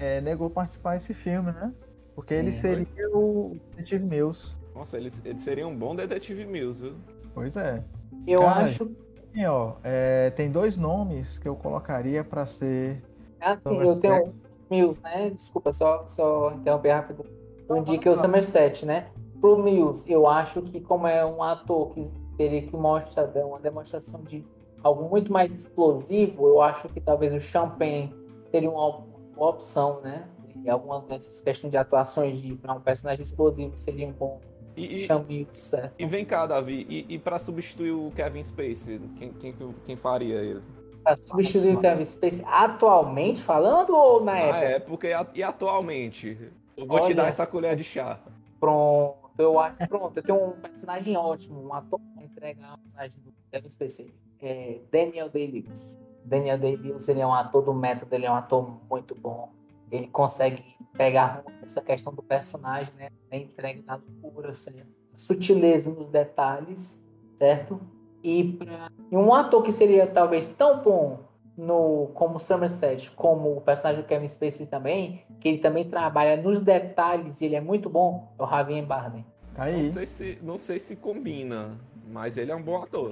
[0.00, 1.72] É, negou participar desse filme, né?
[2.14, 2.52] Porque ele É.
[2.52, 4.50] seria o detetive Mills.
[4.74, 6.94] Nossa, ele, ele seria um bom detetive Mills, viu?
[7.34, 7.82] Pois é.
[8.26, 8.90] Eu Cara, acho
[9.34, 13.02] E, ó, é, tem dois nomes que eu colocaria pra ser
[13.40, 13.88] Assim, Somerset.
[13.88, 14.34] eu tenho
[14.70, 15.30] Mills, né?
[15.30, 17.26] Desculpa, só, só interromper rápido.
[17.68, 19.08] Eu indiquei o Somerset, né?
[19.40, 24.22] Pro Mills, eu acho que como é um ator que teria que mostrar uma demonstração
[24.22, 24.44] de
[24.82, 28.14] algo muito mais explosivo, eu acho que talvez o Champagne
[28.50, 29.04] seria uma,
[29.36, 30.28] uma opção, né?
[30.64, 34.40] E alguma dessas questões de atuaçes de para um personagem explosivo seria um bom
[34.76, 35.06] E,
[35.52, 35.94] certo?
[35.98, 39.54] e vem cá, Davi, e, e pra substituir o Kevin Spacey, quem, quem,
[39.84, 40.62] quem faria ele?
[41.02, 44.58] Pra substituir o Kevin Spacey atualmente falando ou na Ah, época?
[44.64, 46.38] é, porque a- e atualmente?
[46.76, 47.14] Eu vou te Olha.
[47.16, 48.18] dar essa colher de chá.
[48.58, 49.76] Pronto, eu acho.
[49.88, 54.14] Pronto, eu tenho um personagem ótimo, um ator pra entregar um personagem do Kevin Spacey.
[54.40, 55.98] É Daniel Day-Lewis.
[56.24, 59.50] Daniel Day-Lewis, ele é um ator do método, ele é um ator muito bom.
[59.92, 60.64] Ele consegue
[60.96, 63.10] pegar essa questão do personagem, né?
[63.30, 64.88] A entrega da loucura, certo?
[65.14, 67.00] Sutileza nos detalhes,
[67.36, 67.78] certo?
[68.24, 68.90] E, pra...
[69.10, 71.20] e um ator que seria talvez tão bom
[71.56, 76.60] no como Somerset, como o personagem do Kevin Spacey também, que ele também trabalha nos
[76.60, 79.26] detalhes e ele é muito bom, é o Javier Bardem.
[79.54, 79.92] Tá Não aí.
[79.92, 81.78] sei, se, não sei se combina,
[82.08, 83.10] Mas ele é um bom ator.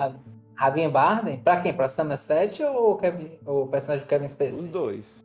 [0.58, 1.38] Javier Bardem?
[1.38, 1.74] Pra quem?
[1.74, 4.68] Pra Somerset ou Kevin, o personagem do Kevin Os Spacey?
[4.68, 5.24] dois.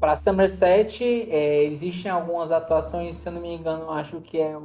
[0.00, 4.56] Pra Somerset, é, existem algumas atuações, se eu não me engano, acho que é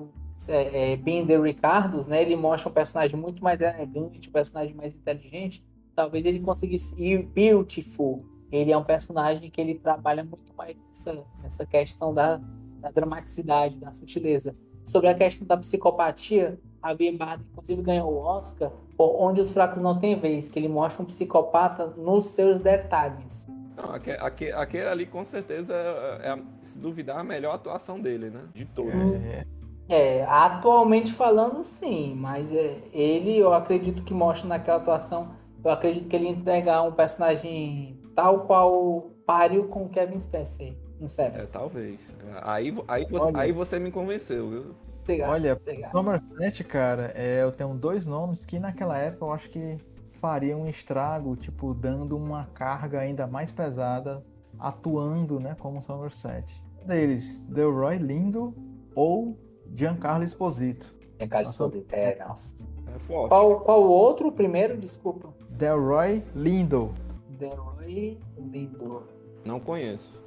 [0.47, 2.21] é, é, the Ricardos, né?
[2.21, 5.63] Ele mostra um personagem muito mais elegante, um personagem mais inteligente.
[5.95, 6.95] Talvez ele conseguisse.
[6.95, 12.37] O Beautiful, ele é um personagem que ele trabalha muito mais nessa, nessa questão da,
[12.79, 14.55] da dramaticidade, da sutileza.
[14.83, 19.81] Sobre a questão da psicopatia, a Bardem, inclusive, ganhou o Oscar por Onde os Fracos
[19.81, 23.45] Não Têm Vez, que ele mostra um psicopata nos seus detalhes.
[23.81, 28.29] Não, aque- aque- aquele ali com certeza é, é, se duvidar, a melhor atuação dele,
[28.29, 28.47] né?
[28.53, 29.13] De todos.
[29.13, 29.45] É,
[29.89, 36.07] É, atualmente falando, sim, mas é, ele, eu acredito que mostra naquela atuação, eu acredito
[36.07, 41.47] que ele entregar um personagem tal qual páreo com o Kevin Spacey no É, Seven.
[41.47, 42.15] talvez.
[42.41, 44.75] Aí, aí, você, aí você me convenceu, viu?
[45.03, 45.95] Obrigado, Olha, obrigado.
[45.95, 49.79] Somerset, cara, é, eu tenho dois nomes que naquela época eu acho que
[50.21, 54.23] fariam um estrago, tipo, dando uma carga ainda mais pesada,
[54.59, 56.45] atuando, né, como Somerset.
[56.81, 58.53] Um deles, Delroy Lindo
[58.95, 59.35] ou
[59.75, 60.95] Giancarlo Esposito.
[61.19, 61.41] Nossa.
[61.41, 62.65] Esposito, é, nossa.
[62.95, 63.29] É forte.
[63.29, 64.27] Qual, qual o outro?
[64.29, 65.33] O primeiro, desculpa.
[65.49, 66.91] Delroy Lindo.
[67.37, 69.03] Deroy Lindo.
[69.43, 70.19] Não conheço.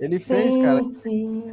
[0.00, 1.52] Ele sim, fez, cara, sim.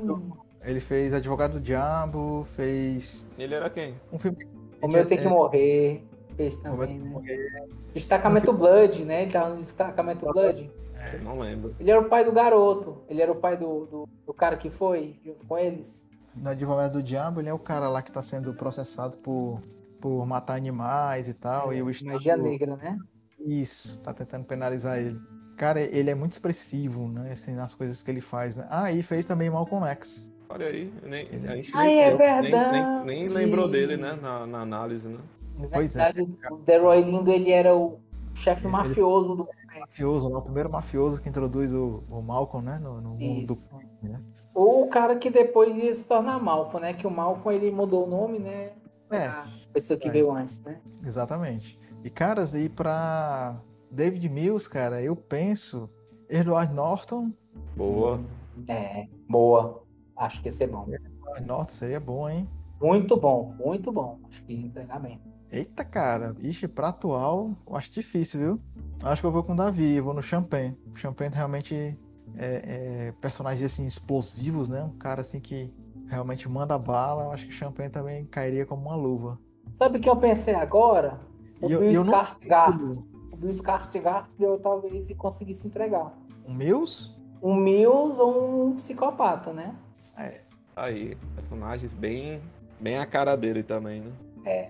[0.63, 3.95] ele fez Advogado do Diabo, fez Ele era quem?
[4.11, 4.47] um filme
[4.81, 6.07] O meu tem que é, morrer.
[6.37, 7.09] Tem também, né?
[7.09, 7.67] morrer.
[7.93, 9.23] Destacamento Blood, né?
[9.23, 10.71] Ele tava no destacamento Blood.
[11.13, 11.75] Eu não lembro.
[11.79, 13.03] Ele era o pai do garoto.
[13.09, 16.07] Ele era o pai do, do, do cara que foi junto com eles.
[16.35, 19.59] No Advogado do Diabo, ele é o cara lá que tá sendo processado por,
[19.99, 22.11] por matar animais e tal, e o Estado...
[22.11, 22.97] É, Magia negra, né?
[23.39, 25.19] Isso, tá tentando penalizar ele.
[25.57, 27.31] Cara, ele é muito expressivo, né?
[27.31, 28.67] Assim, nas coisas que ele faz, né?
[28.69, 30.27] Ah, e fez também Malcolm X.
[30.49, 33.05] Olha aí, nem, a gente Ai, nem, é nem- verdade.
[33.05, 34.17] nem, nem lembrou dele, né?
[34.21, 35.19] Na, na análise, né?
[35.57, 37.97] Na Pois é, verdade, o Deroy Lindo, ele era o
[38.33, 39.47] chefe Ele- mafioso do
[39.79, 42.79] Mafioso, lá, o primeiro mafioso que introduz o, o Malcolm, né?
[42.79, 44.19] No, no mundo do né?
[44.55, 46.93] Ou o cara que depois ia se tornar Malcolm, né?
[46.95, 48.71] Que o Malcolm, ele mudou o nome, né?
[49.11, 50.11] É, A pessoa que É.
[50.11, 50.79] veio antes, né?
[51.05, 51.77] exatamente.
[52.03, 55.87] E, caras, e pra David Mills, cara, eu penso
[56.27, 57.31] Edward Norton.
[57.75, 58.19] Boa.
[58.67, 59.83] É, boa.
[60.15, 60.87] Acho que ia ser bom.
[60.89, 62.49] Edward Norton seria bom, hein?
[62.81, 64.19] Muito bom, muito bom.
[64.27, 65.21] Acho que ia entregar bem.
[65.51, 66.35] Eita, cara.
[66.39, 68.61] Ixi, pra atual, eu acho difícil, viu?
[69.03, 70.77] Acho que eu vou com o Davi, eu vou no Champagne.
[70.93, 71.97] O Champagne realmente
[72.35, 74.83] é, é personagens assim explosivos, né?
[74.83, 75.73] Um cara assim que
[76.07, 77.25] realmente manda bala.
[77.25, 79.39] Eu acho que o Champagne também cairia como uma luva.
[79.73, 81.19] Sabe o que eu pensei agora?
[81.61, 83.03] O eu- Bill não- Skarsgård.
[83.31, 86.11] O Bill Skarsgård eu talvez conseguisse entregar.
[86.45, 87.15] O Mills?
[87.41, 89.75] Um Mills ou um psicopata, né?
[90.17, 90.41] É,
[90.75, 92.39] Aí, personagens bem,
[92.79, 94.11] bem a cara dele também, né?
[94.47, 94.69] É,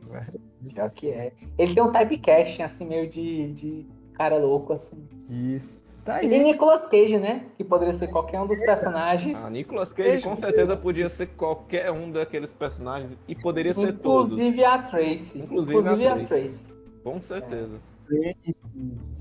[0.75, 1.33] já que é.
[1.57, 5.07] Ele tem um typecasting, assim, meio de, de cara louco, assim.
[5.29, 5.85] isso.
[6.03, 6.41] Tá E aí.
[6.43, 7.47] Nicolas Cage, né?
[7.57, 9.37] Que poderia ser qualquer um dos personagens.
[9.43, 14.31] Ah, Nicolas Cage com certeza podia ser qualquer um daqueles personagens e poderia ser todos.
[14.31, 15.39] Inclusive a Tracy.
[15.39, 16.27] Inclusive Inclusive, a a Tracy.
[16.27, 16.73] Tracy.
[17.03, 17.77] Com certeza.
[18.45, 18.61] Isso.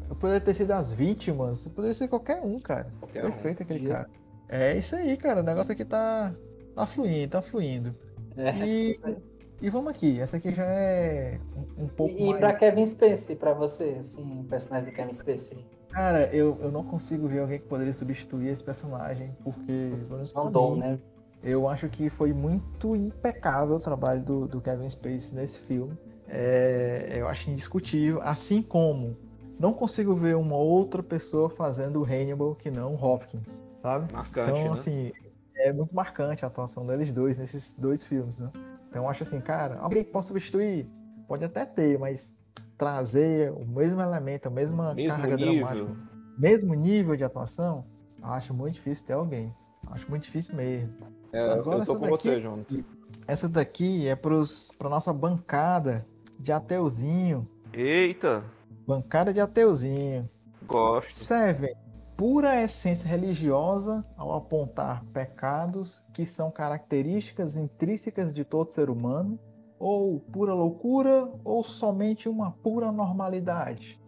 [0.09, 1.67] Eu poderia ter sido as vítimas.
[1.67, 2.87] Poderia ser qualquer um, cara.
[3.01, 3.31] Qualquer um.
[3.33, 3.95] Perfeito aquele Podia.
[3.95, 4.11] cara.
[4.49, 5.41] É isso aí, cara.
[5.41, 6.33] O negócio aqui tá,
[6.73, 7.97] tá fluindo, tá fluindo.
[8.37, 9.17] É, E- isso aí.
[9.61, 10.21] E vamos aqui.
[10.21, 11.39] Essa aqui já é
[11.79, 12.39] um, um pouco E mais.
[12.39, 15.65] pra Kevin Spacey, pra você, assim, o personagem do Kevin Spacey.
[15.91, 19.93] Cara, eu, eu não consigo ver alguém que poderia substituir esse personagem, porque,
[20.35, 20.99] Não dou, mim, né?
[21.43, 25.97] eu acho que foi muito impecável o trabalho do, do Kevin Spacey nesse filme.
[26.29, 29.17] É, eu acho indiscutível, assim como
[29.59, 34.13] não consigo ver uma outra pessoa fazendo o Hannibal que não o Hopkins, sabe?
[34.13, 34.71] Marcante, Então, né?
[34.73, 35.13] assim,
[35.57, 38.51] é muito marcante a atuação deles dois nesses dois filmes, né?
[38.97, 40.89] Então, eu acho assim, cara, alguém que possa substituir,
[41.29, 42.35] pode até ter, mas
[42.79, 45.55] trazer o mesmo elemento, a mesma Mesmo carga nível.
[45.55, 45.97] dramática,
[46.39, 47.85] mesmo nível de atuação,
[48.19, 49.55] eu acho muito difícil ter alguém.
[49.91, 50.95] Acho muito difícil mesmo.
[51.31, 52.85] É, Agora eu tô essa com daqui- você, Jonathan.
[53.29, 56.07] Essa daqui é pros, pra nossa bancada
[56.41, 57.47] de ateuzinho.
[57.75, 58.45] Eita,
[58.87, 60.27] Bancada de ateuzinho.
[60.67, 61.13] gosto.
[61.15, 61.75] Servem
[62.17, 69.39] pura essência religiosa ao apontar pecados que são características intrínsecas de todo ser humano,
[69.79, 74.01] ou pura loucura, ou somente uma pura normalidade.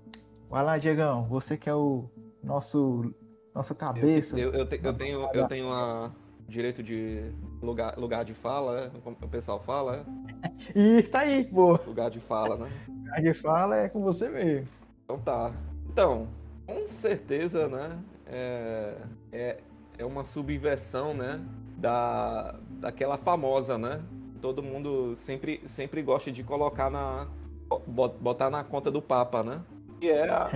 [0.49, 2.09] Vai lá, Diegão, você que é o
[2.43, 3.13] nosso
[3.55, 4.39] nosso cabeça.
[4.39, 6.11] Eu, eu, te- eu tenho, eu tenho a
[6.49, 7.31] direito de
[7.61, 8.91] lugar, lugar de fala?
[9.05, 10.07] Como o pessoal fala?
[10.75, 11.79] E tá aí, pô.
[11.87, 12.71] lugar de fala, né?
[13.13, 14.67] A gente fala é com você mesmo.
[15.05, 15.53] Então tá.
[15.89, 16.27] Então,
[16.69, 17.99] com certeza, né?
[18.27, 18.95] É,
[19.33, 19.59] é,
[19.97, 21.41] é uma subversão, né?
[21.79, 24.03] Da, daquela famosa, né?
[24.43, 27.27] Todo mundo sempre, sempre gosta de colocar na,
[28.21, 29.63] botar na conta do Papa, né?
[29.99, 30.51] Que é a,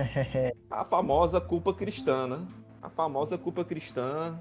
[0.69, 2.45] a famosa culpa cristã, né?
[2.79, 4.37] A famosa culpa cristã,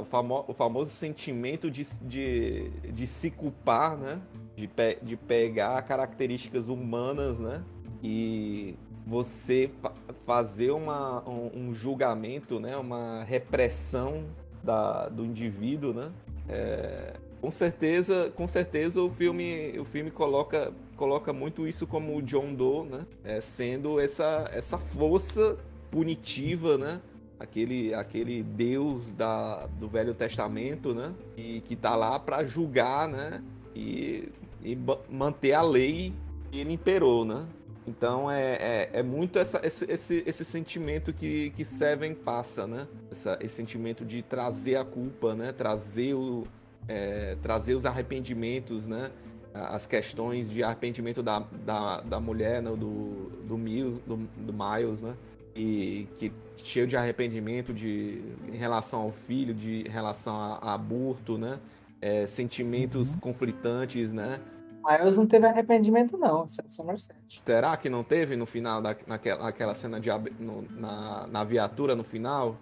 [0.00, 4.22] o, famo, o famoso sentimento de, de, de se culpar, né?
[4.56, 7.62] De, pe, de pegar características humanas, né?
[8.02, 9.92] E você fa
[10.24, 12.76] fazer uma, um, um, julgamento, né?
[12.76, 14.24] Uma repressão
[14.64, 16.10] da, do indivíduo, né?
[16.48, 22.22] É, com certeza, com certeza o filme, o filme coloca, coloca muito isso como o
[22.22, 23.06] John Doe, né?
[23.22, 25.56] É, sendo essa, essa força
[25.92, 27.00] punitiva, né?
[27.38, 31.14] Aquele, aquele Deus da, do Velho Testamento, né?
[31.36, 33.40] E que tá lá para julgar, né?
[33.76, 34.28] E,
[34.64, 34.76] e
[35.08, 36.12] manter a lei
[36.50, 37.46] que ele imperou, né?
[37.86, 42.88] Então é, é, é muito essa, esse, esse, esse, sentimento que, que Seven passa, né?
[43.10, 45.52] Essa, esse sentimento de trazer a culpa, né?
[45.52, 46.42] Trazer, o,
[46.88, 49.12] é, trazer os arrependimentos, né?
[49.54, 52.70] As questões de arrependimento da, da, da mulher, né?
[52.70, 55.14] do, do, Miles, do, do Miles, né?
[55.54, 58.20] E que cheio de arrependimento de,
[58.52, 61.60] em relação ao filho, de em relação a, a aborto, né?
[62.00, 63.20] É, sentimentos uhum.
[63.20, 64.40] conflitantes, né?
[64.86, 67.18] Miles não teve arrependimento, não, Somerset.
[67.44, 70.08] Será que não teve no final, da, naquela, naquela cena de
[70.38, 72.56] no, na, na viatura no final?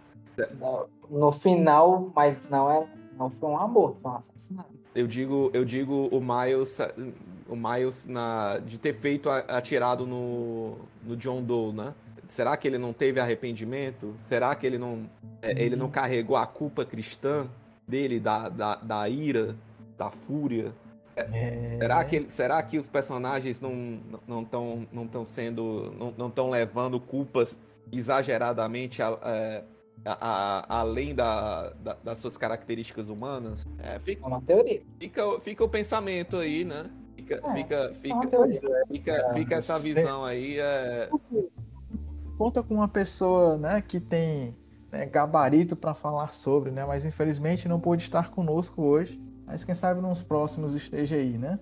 [0.59, 2.87] No, no, final, mas não é.
[3.17, 4.75] Não foi um amor, foi um assassinato.
[4.93, 6.79] Eu digo, eu digo o Miles,
[7.49, 11.95] o Miles na, de ter feito atirado no, no John Doe, né?
[12.29, 14.15] Será que ele não teve arrependimento?
[14.19, 15.09] Será que ele não,
[15.41, 15.93] é, ele não uhum.
[15.93, 17.47] carregou a culpa cristã
[17.87, 19.55] dele, da, da, da ira,
[19.97, 20.73] da fúria?
[21.17, 21.77] É...
[21.79, 26.51] Será, que, será que os personagens não não estão não tão sendo não, não estão
[26.51, 27.57] levando culpas
[27.93, 29.65] exageradamente a, é,
[30.05, 33.67] a, a, além da, da, das suas características humanas?
[33.79, 34.83] É, fica, uma teoria.
[34.99, 36.91] Fica, fica o pensamento aí, né?
[37.17, 40.59] Fica, é, fica, fica, é, fica, fica essa visão aí.
[40.59, 41.09] É...
[42.37, 44.57] Conta com uma pessoa né, que tem
[44.91, 46.85] né, gabarito para falar sobre, né?
[46.85, 49.21] Mas infelizmente não pôde estar conosco hoje.
[49.47, 51.59] Mas quem sabe nos próximos esteja aí, né?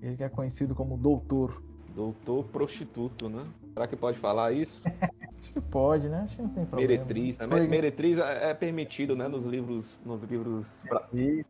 [0.00, 1.62] Ele que é conhecido como Doutor.
[1.94, 3.46] Doutor prostituto, né?
[3.72, 4.82] Será que pode falar isso?
[5.40, 6.22] Acho que pode, né?
[6.24, 6.90] Acho que não tem problema.
[6.90, 7.46] Meretriz, né?
[7.46, 9.28] Meretriz é, é permitido, né?
[9.28, 10.82] Nos livros, nos livros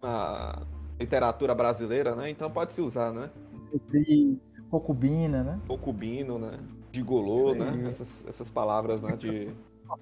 [0.02, 0.62] na
[1.00, 2.30] literatura brasileira, né?
[2.30, 3.30] Então pode se usar, né?
[3.72, 4.38] Meretriz,
[4.70, 5.60] concubina, né?
[5.66, 6.58] Concubino, né?
[6.92, 7.84] Gigolô, né?
[7.88, 9.16] Essas, essas palavras, né?
[9.16, 9.50] De,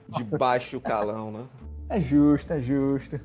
[0.08, 1.46] de baixo calão, né?
[1.88, 3.20] É justo, é justo.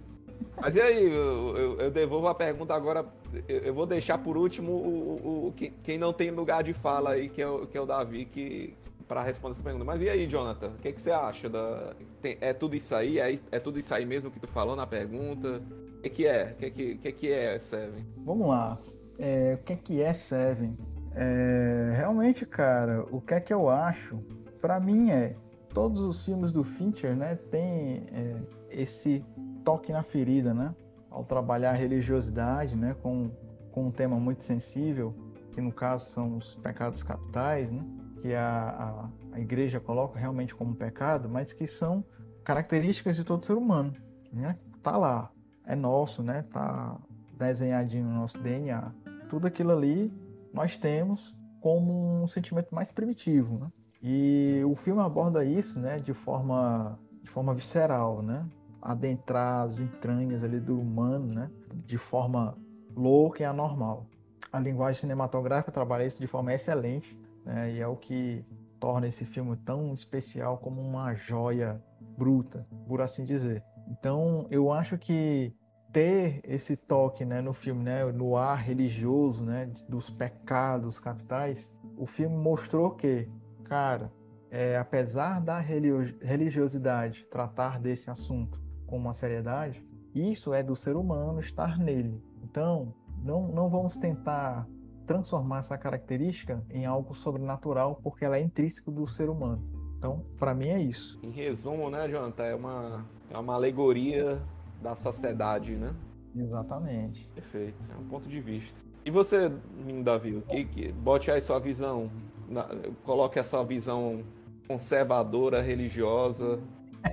[0.62, 3.06] Mas e aí, eu, eu, eu, devolvo a pergunta agora.
[3.48, 7.30] Eu, eu vou deixar por último o, o, quem não tem lugar de fala aí,
[7.30, 8.76] que é o, que é o Davi, que
[9.08, 9.86] para responder essa pergunta.
[9.86, 10.68] Mas e aí, Jonathan?
[10.68, 11.94] O que, que você acha da.
[12.22, 13.20] Tem, é tudo isso aí?
[13.20, 15.62] É, é tudo isso aí mesmo que tu falou na pergunta?
[15.98, 16.54] O que, que é?
[16.54, 18.06] O que, que, que, que é Seven?
[18.18, 18.78] Vamos lá.
[19.18, 20.78] É, o que, que é Seven?
[21.16, 24.20] É, realmente, cara, o que é que eu acho?
[24.62, 25.36] Para mim é
[25.74, 28.36] todos os filmes do Fincher, né, tem é,
[28.70, 29.24] esse
[29.64, 30.74] toque na ferida, né?
[31.10, 32.96] Ao trabalhar a religiosidade, né?
[33.02, 33.32] Com,
[33.72, 35.14] com um tema muito sensível,
[35.52, 37.84] que no caso são os pecados capitais, né?
[38.22, 42.04] Que a, a, a igreja coloca realmente como pecado, mas que são
[42.44, 43.94] características de todo ser humano,
[44.32, 44.56] né?
[44.82, 45.32] Tá lá,
[45.66, 46.44] é nosso, né?
[46.52, 46.98] Tá
[47.38, 48.92] desenhadinho no nosso DNA.
[49.30, 50.12] Tudo aquilo ali
[50.54, 53.68] nós temos como um sentimento mais primitivo, né?
[54.02, 58.46] E o filme aborda isso, né, de forma de forma visceral, né?
[58.82, 61.52] Adentrar as entranhas ali do humano, né?
[61.86, 62.58] De forma
[62.96, 64.08] louca e anormal.
[64.52, 67.74] A linguagem cinematográfica trabalha isso de forma excelente, né?
[67.74, 68.46] E é o que
[68.80, 71.84] torna esse filme tão especial como uma joia
[72.18, 73.64] bruta, por assim dizer.
[73.88, 75.54] Então, eu acho que
[75.92, 82.06] ter esse toque, né, no filme, né, no ar religioso, né, dos pecados capitais, o
[82.06, 83.28] filme mostrou que,
[83.64, 84.12] cara,
[84.52, 91.40] é, apesar da religiosidade tratar desse assunto com uma seriedade, isso é do ser humano
[91.40, 92.22] estar nele.
[92.44, 94.68] Então, não, não vamos tentar
[95.06, 99.64] transformar essa característica em algo sobrenatural, porque ela é intrínseca do ser humano.
[99.98, 101.20] Então, para mim é isso.
[101.22, 104.42] Em resumo, né, Jonathan, é uma, é uma alegoria
[104.82, 105.94] da sociedade, né?
[106.36, 107.30] Exatamente.
[107.36, 108.80] Perfeito, é um ponto de vista.
[109.06, 112.10] E você, menino Davi, que, que, bote aí sua visão,
[112.48, 112.68] na,
[113.04, 114.24] coloque a sua visão
[114.68, 116.60] conservadora, religiosa,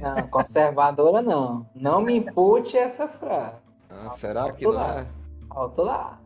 [0.00, 1.66] não, conservadora não.
[1.74, 3.60] Não me impute essa frase.
[3.90, 5.00] Ah, será que não lá.
[5.00, 5.06] é?
[5.50, 6.20] Alto lá.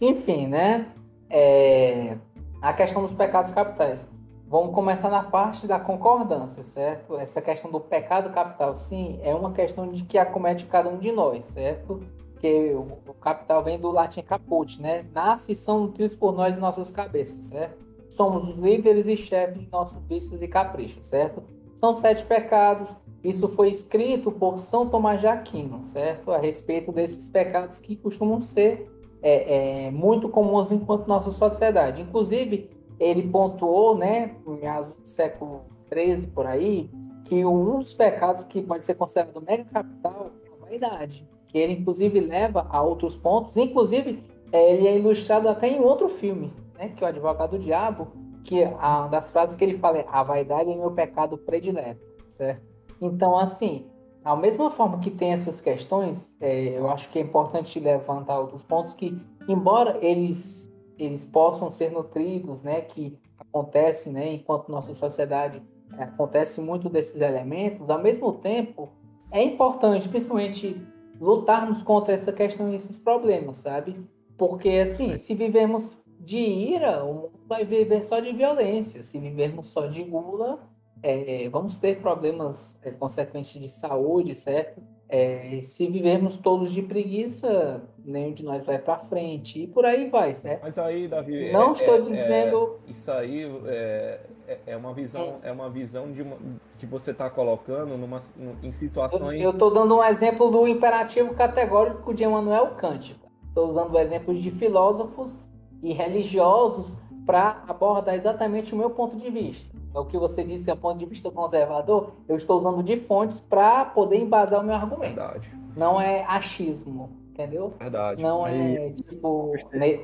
[0.00, 0.86] Enfim, né?
[1.28, 2.16] É...
[2.60, 4.10] A questão dos pecados capitais.
[4.46, 7.16] Vamos começar na parte da concordância, certo?
[7.16, 11.12] Essa questão do pecado capital, sim, é uma questão de que acomete cada um de
[11.12, 12.02] nós, certo?
[12.40, 15.04] que o, o capital vem do latim caput, né?
[15.12, 17.78] Nasce e são nutridos por nós em nossas cabeças, certo?
[18.08, 21.44] Somos os líderes e chefes de nossos vícios e caprichos, certo?
[21.80, 22.94] São sete pecados.
[23.24, 26.30] Isso foi escrito por São Tomás de Aquino, certo?
[26.30, 28.86] A respeito desses pecados que costumam ser
[29.22, 32.02] é, é, muito comuns enquanto nossa sociedade.
[32.02, 32.68] Inclusive,
[32.98, 36.90] ele pontuou, né, no meados do século XIII por aí,
[37.24, 41.72] que um dos pecados que pode ser considerado mega capital é a vaidade, que ele
[41.72, 44.22] inclusive leva a outros pontos, inclusive
[44.52, 48.08] é, ele é ilustrado até em outro filme, né, que é o Advogado do Diabo,
[48.44, 52.62] que a das frases que ele fala é a vaidade é meu pecado predileto, certo?
[53.00, 53.86] Então, assim,
[54.22, 58.62] da mesma forma que tem essas questões, é, eu acho que é importante levantar outros
[58.62, 59.16] pontos que,
[59.48, 60.68] embora eles
[60.98, 65.62] eles possam ser nutridos, né, que acontece, né, enquanto nossa sociedade
[65.96, 68.90] é, acontece muito desses elementos, ao mesmo tempo
[69.30, 70.80] é importante, principalmente,
[71.18, 73.96] lutarmos contra essa questão e esses problemas, sabe?
[74.36, 79.02] Porque, assim, se vivermos de ira, o mundo vai viver só de violência.
[79.02, 80.60] Se vivermos só de gula,
[81.02, 84.82] é, vamos ter problemas é, consequentes de saúde, certo?
[85.08, 90.08] É, se vivermos todos de preguiça, nenhum de nós vai para frente e por aí
[90.08, 90.62] vai, certo?
[90.62, 94.20] Mas aí, Davi, não é, estou é, dizendo é, isso aí é,
[94.66, 96.36] é uma visão, é uma visão de uma,
[96.78, 98.22] que você está colocando numa,
[98.62, 99.42] em situações.
[99.42, 103.18] Eu estou dando um exemplo do imperativo categórico de Emmanuel Kant.
[103.48, 105.40] Estou usando exemplos de filósofos
[105.82, 109.76] e religiosos para abordar exatamente o meu ponto de vista.
[109.94, 113.40] É o que você disse, é ponto de vista conservador, eu estou usando de fontes
[113.40, 115.16] para poder embasar o meu argumento.
[115.16, 115.52] Verdade.
[115.76, 117.74] Não é achismo, entendeu?
[117.78, 118.22] Verdade.
[118.22, 119.52] Não é tipo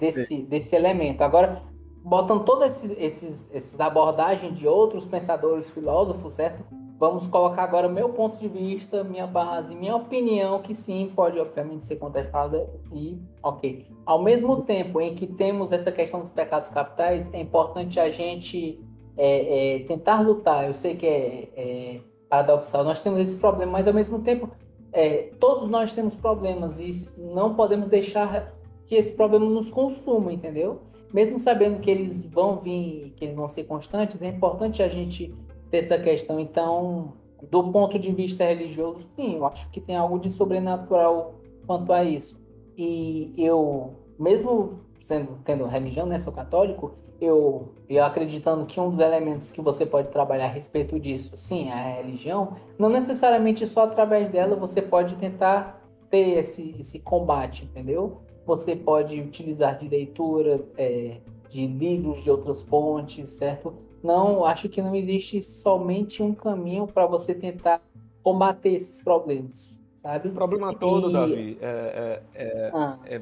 [0.01, 1.23] desse, desse elemento.
[1.23, 1.63] Agora,
[2.03, 6.65] botando todas esses, esses, esses abordagens de outros pensadores, filósofos, certo?
[6.99, 11.85] Vamos colocar agora meu ponto de vista, minha base, minha opinião, que sim, pode obviamente
[11.85, 13.85] ser contestada e ok.
[14.07, 18.81] Ao mesmo tempo em que temos essa questão dos pecados capitais, é importante a gente
[19.15, 20.67] é, é, tentar lutar.
[20.67, 24.49] Eu sei que é, é, paradoxal, nós temos esse problema, mas ao mesmo tempo,
[24.91, 28.55] é, todos nós temos problemas e não podemos deixar
[28.87, 30.81] que esse problema nos consuma, entendeu?
[31.13, 35.35] Mesmo sabendo que eles vão vir, que eles vão ser constantes, é importante a gente
[35.71, 36.39] ter essa questão.
[36.41, 37.13] Então,
[37.51, 41.35] do ponto de vista religioso, sim, eu acho que tem algo de sobrenatural
[41.67, 42.39] quanto a isso.
[42.77, 49.01] E eu, mesmo sendo tendo religião, né, sou católico, eu, eu acreditando que um dos
[49.01, 53.85] elementos que você pode trabalhar a respeito disso, sim, é a religião, não necessariamente só
[53.85, 58.19] através dela você pode tentar ter esse, esse combate, entendeu?
[58.45, 63.75] Você pode utilizar de leitura, é, de livros de outras fontes, certo?
[64.07, 67.83] Não, acho que não existe somente um caminho para você tentar
[68.23, 70.29] combater esses problemas, sabe?
[70.29, 71.13] O problema todo, e...
[71.13, 72.99] Davi, é, é, é, ah.
[73.05, 73.21] é,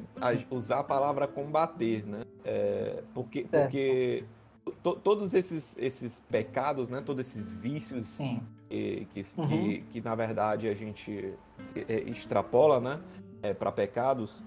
[0.50, 2.22] usar a palavra combater, né?
[2.44, 4.24] É, porque porque
[4.82, 7.02] to, todos esses, esses pecados, né?
[7.04, 8.42] Todos esses vícios Sim.
[8.68, 9.48] Que, que, uhum.
[9.48, 11.32] que, que, na verdade a gente
[11.74, 13.00] é, extrapola, né?
[13.58, 14.42] para pecados,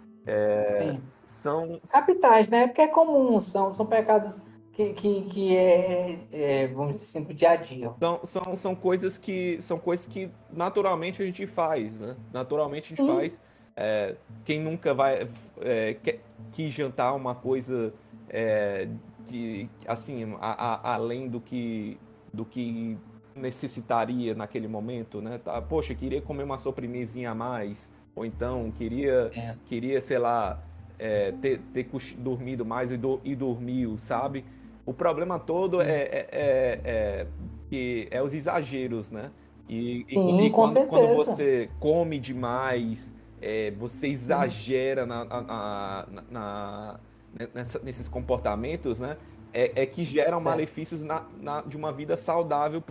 [1.28, 2.66] são capitais, né?
[2.66, 4.42] Porque é comum, são, são pecados
[4.78, 7.92] que, que, que é, é, vamos dizer assim, do dia a dia.
[8.00, 12.16] São, são, são coisas que são coisas que naturalmente a gente faz, né?
[12.32, 13.16] Naturalmente a gente Sim.
[13.16, 13.38] faz.
[13.76, 14.16] É,
[14.46, 15.28] quem nunca vai
[15.62, 15.98] é,
[16.52, 17.92] quis jantar uma coisa
[18.30, 18.88] é,
[19.26, 21.98] que assim a, a, além do que
[22.32, 22.98] do que
[23.36, 25.40] necessitaria naquele momento, né?
[25.40, 29.56] Tá, poxa, queria comer uma sobremesinha a mais, ou então queria é.
[29.66, 30.64] queria sei lá
[31.00, 34.44] é, ter, ter dormido mais e, do, e dormiu, sabe?
[34.88, 37.28] O problema todo é, é, é, é,
[37.70, 39.32] que é os exageros, né?
[39.68, 47.00] E, Sim, e quando, quando, você come demais, é, você exagera na, na, na,
[47.54, 49.18] nessa, nesses comportamentos, né?
[49.54, 50.46] É, é que geram certo.
[50.46, 51.02] malefícios
[51.66, 52.82] de uma vida saudável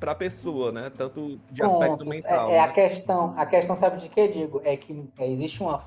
[0.00, 0.90] para a pessoa, né?
[0.90, 2.08] Tanto de aspecto Pontos.
[2.08, 2.50] mental.
[2.50, 2.60] É, é né?
[2.64, 5.80] a questão, a questão sabe de que digo é que existe uma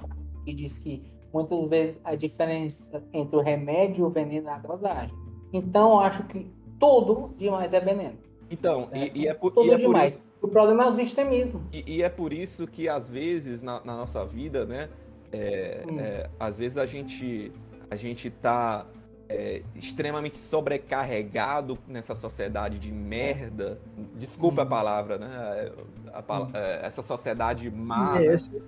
[0.45, 1.03] que diz que
[1.33, 5.26] muitas vezes a diferença entre o remédio e o veneno é a dosagem.
[5.51, 8.17] Então, acho que tudo demais é veneno.
[8.49, 10.17] Então, e, e, é por, tudo e é demais.
[10.17, 11.61] Por isso, o problema é os extremismos.
[11.71, 14.89] E, e, é por isso que, às vezes, na, na nossa vida, né?
[15.31, 15.99] É, hum.
[15.99, 17.51] é, às vezes a gente,
[17.91, 18.85] a gente tá
[19.27, 23.79] é, extremamente sobrecarregado nessa sociedade de merda.
[24.15, 24.63] Desculpa hum.
[24.63, 25.71] a palavra, né?
[26.13, 26.49] A, a, hum.
[26.53, 28.21] É, essa sociedade má.
[28.21, 28.61] Esse, né?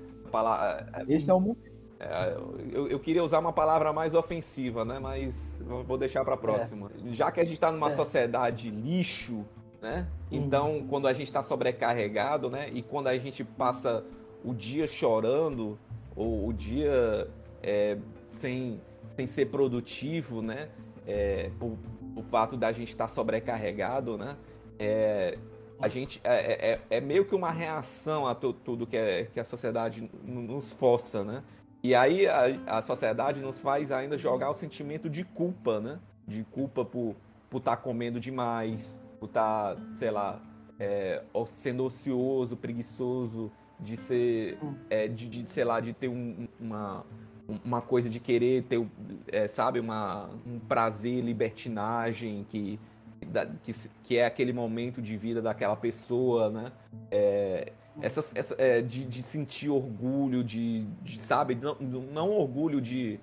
[1.07, 1.57] esse é o mundo
[1.99, 2.37] é,
[2.71, 4.99] eu, eu, queria usar uma palavra mais ofensiva, né?
[4.99, 6.89] Mas vou deixar para a próxima.
[7.05, 7.13] É.
[7.13, 7.95] Já que a gente está numa é.
[7.95, 9.45] sociedade lixo,
[9.81, 10.07] né?
[10.31, 10.87] Então, uhum.
[10.87, 12.69] quando a gente está sobrecarregado, né?
[12.73, 14.05] E quando a gente passa
[14.45, 15.77] o dia chorando,
[16.15, 17.29] ou o dia
[17.61, 17.97] é,
[18.29, 20.69] sem, sem ser produtivo, né?
[21.05, 21.77] É, por,
[22.15, 24.37] o fato da gente estar tá sobrecarregado, né?
[24.77, 25.37] É,
[25.81, 29.39] a gente é, é, é, é, meio que uma reação a tudo que, é, que
[29.39, 31.43] a sociedade nos força, né?
[31.81, 35.99] E aí a, a sociedade nos faz ainda jogar o sentimento de culpa, né?
[36.27, 37.15] De culpa por
[37.53, 40.41] estar tá comendo demais, por estar, tá, sei lá,
[40.79, 44.57] é, sendo ocioso, preguiçoso, de ser,
[44.89, 47.05] é, de, de, sei lá, de ter um, uma,
[47.63, 48.85] uma coisa de querer ter,
[49.27, 52.79] é, sabe, uma, um prazer, libertinagem que,
[53.63, 53.73] que,
[54.03, 56.71] que é aquele momento de vida daquela pessoa, né?
[57.09, 57.71] É,
[58.01, 63.19] essas, essa, é, de, de sentir orgulho, de, de sabe, não, não orgulho de,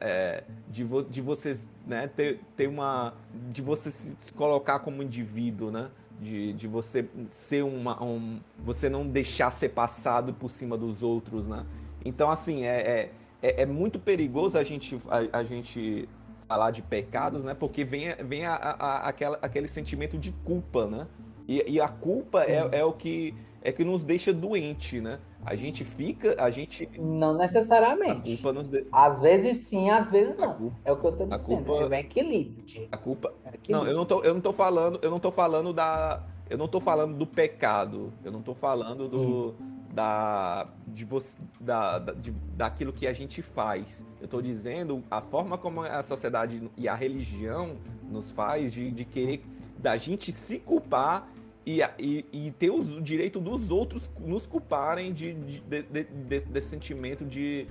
[0.00, 3.14] é, de, vo, de vocês né, ter, ter uma.
[3.50, 5.90] de você se colocar como indivíduo, né?
[6.20, 8.02] De, de você ser uma.
[8.02, 11.64] Um, você não deixar ser passado por cima dos outros, né?
[12.04, 16.08] Então, assim, é, é, é, é muito perigoso a gente, a, a, gente
[16.48, 17.54] falar de pecados, né?
[17.54, 21.06] Porque vem, vem a, a, aquela, aquele sentimento de culpa, né?
[21.46, 25.18] E, e a culpa é, é o que é que nos deixa doente, né?
[25.44, 28.32] A gente fica, a gente não necessariamente.
[28.32, 28.86] A culpa nos de...
[28.92, 30.54] Às vezes sim, às vezes não.
[30.54, 30.76] Culpa...
[30.84, 31.64] É o que eu tô dizendo.
[31.64, 31.94] Culpa...
[31.94, 32.88] É equilíbrio.
[32.90, 33.34] A culpa.
[33.44, 33.76] É equilíbrio.
[33.76, 36.68] Não, eu não tô, eu não tô falando, eu não tô falando da, eu não
[36.68, 38.12] tô falando do pecado.
[38.24, 43.12] Eu não tô falando do hum da, de você, da, da, de, daquilo que a
[43.12, 44.00] gente faz.
[44.20, 47.76] Eu estou dizendo a forma como a sociedade e a religião
[48.08, 49.44] nos faz de, de querer
[49.78, 51.28] da gente se culpar
[51.68, 56.68] e, e, e ter o direito dos outros nos culparem de, de, de, de desse
[56.68, 57.66] sentimento de,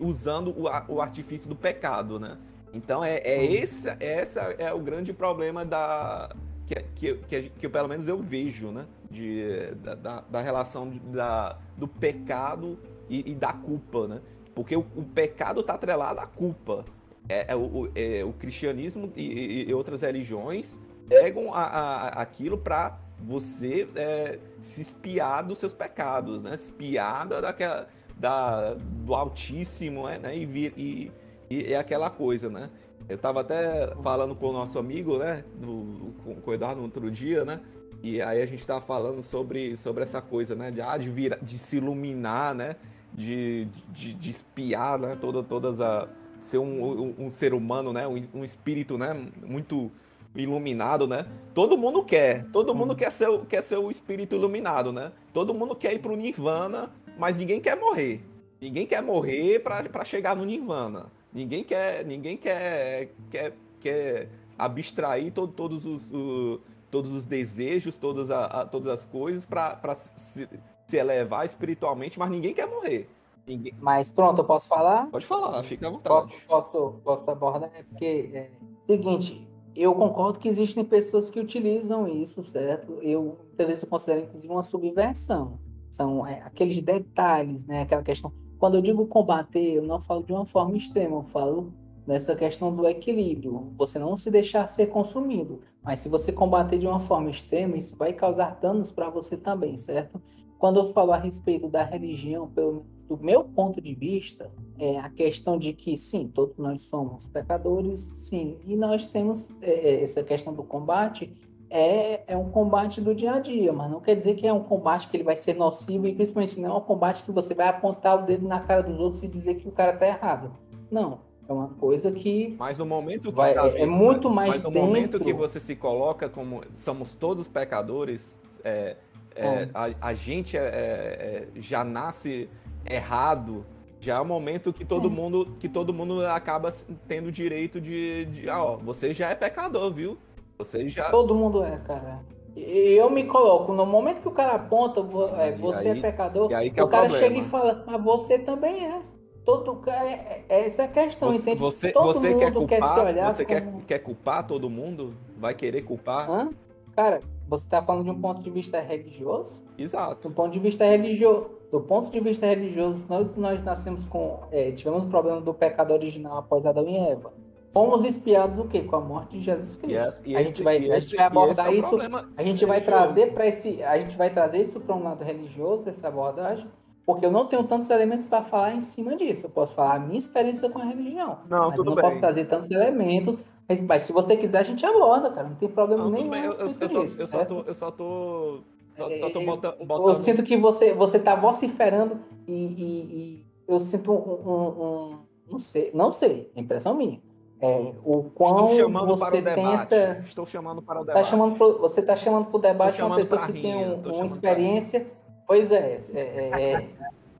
[0.00, 2.36] usando o, o artifício do pecado, né?
[2.74, 7.88] Então é, é esse, essa é o grande problema da, que, que, que, que pelo
[7.88, 8.84] menos eu vejo, né?
[9.10, 12.78] De, da, da relação de, da, do pecado
[13.08, 14.20] e, e, da culpa, né?
[14.54, 16.84] Porque o, o pecado está atrelado à culpa.
[17.28, 20.78] É, é, o, é, o cristianismo e, e, outras religiões
[21.08, 26.54] pegam a, a, aquilo para você é, se espiar dos seus pecados, né?
[26.54, 30.36] Espiar daquela, da, do Altíssimo, né?
[30.36, 31.12] E, vir, e,
[31.48, 32.70] e é aquela coisa, né?
[33.08, 37.10] Eu estava até falando com o nosso amigo, né, no, com o Eduardo no outro
[37.10, 37.60] dia, né,
[38.02, 41.38] e aí a gente estava falando sobre, sobre essa coisa, né, de, ah, de, vir,
[41.42, 42.76] de se iluminar, né,
[43.12, 46.08] de, de, de espiar, né, toda, todas a...
[46.40, 49.14] ser um, um, um ser humano, né, um, um, espírito, né,
[49.44, 49.90] muito
[50.34, 55.12] iluminado, né, todo mundo quer, todo mundo quer ser, quer ser o espírito iluminado, né,
[55.32, 58.24] todo mundo quer ir para o Nirvana, mas ninguém quer morrer,
[58.60, 61.10] ninguém quer morrer para chegar no Nirvana.
[61.32, 64.28] Ninguém quer, ninguém quer, quer, quer
[64.58, 66.60] abstrair todo, todos, os, o,
[66.90, 70.46] todos os desejos, todas, a, a, todas as coisas para se,
[70.86, 73.08] se elevar espiritualmente, mas ninguém quer morrer.
[73.46, 73.74] Ninguém...
[73.80, 75.06] Mas pronto, eu posso falar?
[75.06, 76.34] Pode falar, fica à vontade.
[76.46, 77.70] Posso, posso, posso abordar?
[77.74, 78.50] É porque, é,
[78.86, 82.98] seguinte, eu concordo que existem pessoas que utilizam isso, certo?
[83.02, 85.58] Eu, eu considero, inclusive, uma subversão.
[85.90, 87.82] São é, aqueles detalhes, né?
[87.82, 91.74] Aquela questão quando eu digo combater, eu não falo de uma forma extrema, eu falo
[92.06, 93.72] nessa questão do equilíbrio.
[93.76, 97.96] Você não se deixar ser consumido, mas se você combater de uma forma extrema, isso
[97.96, 100.22] vai causar danos para você também, certo?
[100.60, 102.86] Quando eu falo a respeito da religião, pelo,
[103.16, 108.00] do meu ponto de vista, é a questão de que, sim, todos nós somos pecadores,
[108.00, 111.32] sim, e nós temos é, é essa questão do combate
[111.74, 114.62] é, é um combate do dia a dia, mas não quer dizer que é um
[114.62, 117.66] combate que ele vai ser nocivo e principalmente não é um combate que você vai
[117.66, 120.52] apontar o dedo na cara dos outros e dizer que o cara tá errado.
[120.90, 122.54] Não, é uma coisa que.
[122.58, 124.86] Mas no momento que vai, tá é, é, muito mais mas no dentro...
[124.86, 128.96] momento que você se coloca como somos todos pecadores, é,
[129.34, 132.50] é, a, a, gente é, é, já nasce
[132.88, 133.64] errado.
[134.00, 136.74] Já é o momento que todo mundo que todo mundo acaba
[137.06, 140.18] tendo direito de, de ah, ó, você já é pecador, viu?
[140.58, 141.10] Você já.
[141.10, 142.20] Todo mundo é, cara.
[142.56, 145.00] Eu me coloco, no momento que o cara aponta,
[145.38, 147.16] é, você é aí, é pecador, o é cara problema.
[147.16, 149.00] chega e fala, mas você também é.
[149.44, 151.60] Todo, é, é essa é a questão, você, entende?
[151.60, 153.34] Você, todo você mundo quer, culpar, quer se olhar.
[153.34, 153.60] Você como...
[153.60, 155.14] quer, quer culpar todo mundo?
[155.38, 156.30] Vai querer culpar?
[156.30, 156.50] Hã?
[156.94, 159.64] Cara, você está falando de um ponto de vista religioso?
[159.76, 160.28] Exato.
[160.28, 164.40] Do ponto de vista religioso, do ponto de vista religioso, nós, nós nascemos com.
[164.52, 167.32] É, tivemos o problema do pecado original após Adão e Eva
[167.72, 168.82] fomos espiados o quê?
[168.82, 170.22] Com a morte de Jesus Cristo.
[170.26, 171.98] Yes, a, gente vai, a gente vai abordar isso,
[172.36, 175.88] a gente vai trazer para esse, a gente vai trazer isso para um lado religioso
[175.88, 176.66] essa abordagem,
[177.04, 179.46] porque eu não tenho tantos elementos para falar em cima disso.
[179.46, 182.04] Eu posso falar a minha experiência com a religião, não, mas tudo não bem.
[182.04, 183.38] posso trazer tantos elementos.
[183.68, 186.34] Mas, mas, se você quiser a gente aborda, cara, não tem problema não, nenhum.
[186.34, 188.60] Eu, eu, eu, só, eu, só tô, eu só tô
[188.96, 190.08] só, só tô botando, botando...
[190.08, 195.18] Eu sinto que você, você tá vociferando e, e, e eu sinto um, um, um
[195.50, 197.20] não sei, não sei, é impressão minha.
[197.60, 198.68] É, o quão
[199.06, 200.20] você tem essa.
[200.24, 201.24] Estou chamando para o tá debate.
[201.24, 204.24] Tá chamando pro, você está chamando para o debate uma pessoa que tem um, uma
[204.24, 205.06] experiência.
[205.46, 206.88] Pois é, é, é, é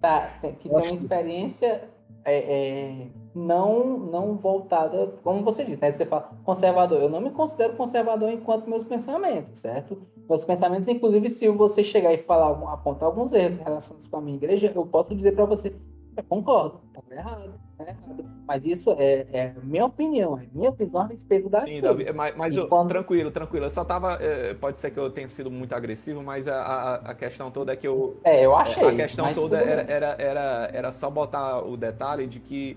[0.00, 1.88] tá, que tem uma experiência
[2.24, 5.90] é, é, não, não voltada, como você disse, né?
[5.90, 7.00] Você fala conservador.
[7.00, 10.02] Eu não me considero conservador enquanto meus pensamentos, certo?
[10.28, 14.36] Meus pensamentos, inclusive, se você chegar e falar, apontar alguns erros relacionados com a minha
[14.36, 15.74] igreja, eu posso dizer para você,
[16.14, 18.24] eu concordo, tá errado, tá errado.
[18.46, 21.62] Mas isso é, é minha opinião, é minha visão a respeito da.
[21.62, 22.88] Sim, Davi, mas, mas eu, quando...
[22.88, 23.66] tranquilo, tranquilo.
[23.66, 24.18] Eu só tava.
[24.20, 27.72] É, pode ser que eu tenha sido muito agressivo, mas a, a, a, questão toda
[27.72, 28.18] é que eu.
[28.24, 28.86] É, eu achei.
[28.86, 32.76] A questão toda era, era, era, era só botar o detalhe de que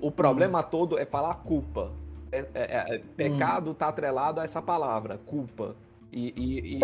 [0.00, 0.64] o problema hum.
[0.70, 1.92] todo é falar culpa.
[2.32, 3.90] É, é, é pecado está hum.
[3.90, 5.76] atrelado a essa palavra, culpa.
[6.16, 6.78] E, e,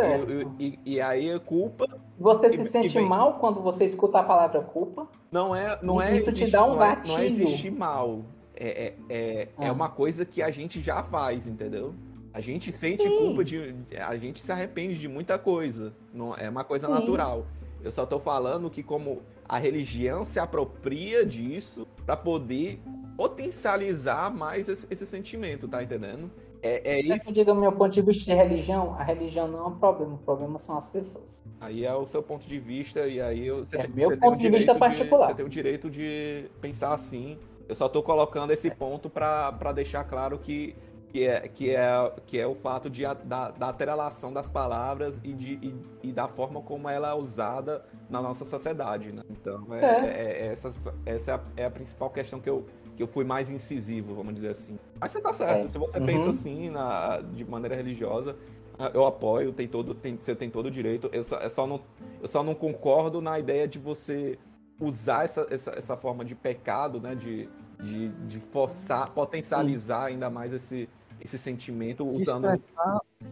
[0.59, 1.87] e, e, aí culpa.
[2.19, 5.07] Você se sente mal quando você escuta a palavra culpa?
[5.31, 6.19] Não é, não é.
[6.19, 7.15] Isso te dá um gatilho.
[7.15, 8.23] Não é, não é existir mal.
[8.57, 9.73] É, é, é, é, ah.
[9.73, 11.95] uma coisa que a gente já faz, entendeu?
[12.35, 13.19] A gente sente Sim.
[13.19, 13.75] culpa de.
[14.05, 15.93] A gente se arrepende de muita coisa.
[16.13, 16.95] Não, é uma coisa Sim.
[16.95, 17.47] natural.
[17.85, 22.81] Eu só tô falando que como a religião se apropria disso para poder
[23.17, 26.31] potencializar mais esse, esse, sentimento, tá entendendo?
[26.63, 27.31] É, é isso.
[27.31, 30.19] Eu digo, meu ponto de vista de religião, a religião não é um problema, o
[30.19, 31.43] problema são as pessoas.
[31.61, 34.49] Aí é o seu ponto de vista, e aí você, é tem, meu ponto de
[34.49, 35.27] vista particular.
[35.27, 37.37] De, você tem o direito de pensar assim.
[37.69, 40.77] Eu só estou colocando esse ponto para deixar claro que,
[41.11, 45.33] que, é, que, é, que é o fato de, da, da atrelação das palavras e,
[45.33, 45.75] de, e,
[46.05, 49.13] e, da forma como ela é usada na nossa sociedade.
[49.13, 49.23] Né?
[49.29, 50.09] Então, é, é.
[50.09, 50.73] é essa,
[51.05, 52.65] essa é a, é a principal questão que eu,
[52.97, 54.79] que eu fui mais incisivo, vamos dizer assim.
[55.01, 55.69] Mas você tá certo, é.
[55.69, 56.07] se você uhum.
[56.07, 58.37] pensa assim, na, de maneira religiosa,
[58.79, 61.11] ah, eu apoio, tem todo, tem, você tem todo o direito.
[61.13, 61.81] Eu só, eu, só não,
[62.23, 64.39] eu só não concordo na ideia de você
[64.81, 67.15] usar essa, essa, essa forma de pecado, né?
[67.15, 67.49] De,
[67.81, 70.89] de, de forçar, potencializar ainda mais esse,
[71.21, 72.47] esse sentimento usando.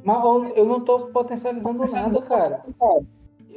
[0.04, 2.64] Mas eu não estou potencializando nada, cara.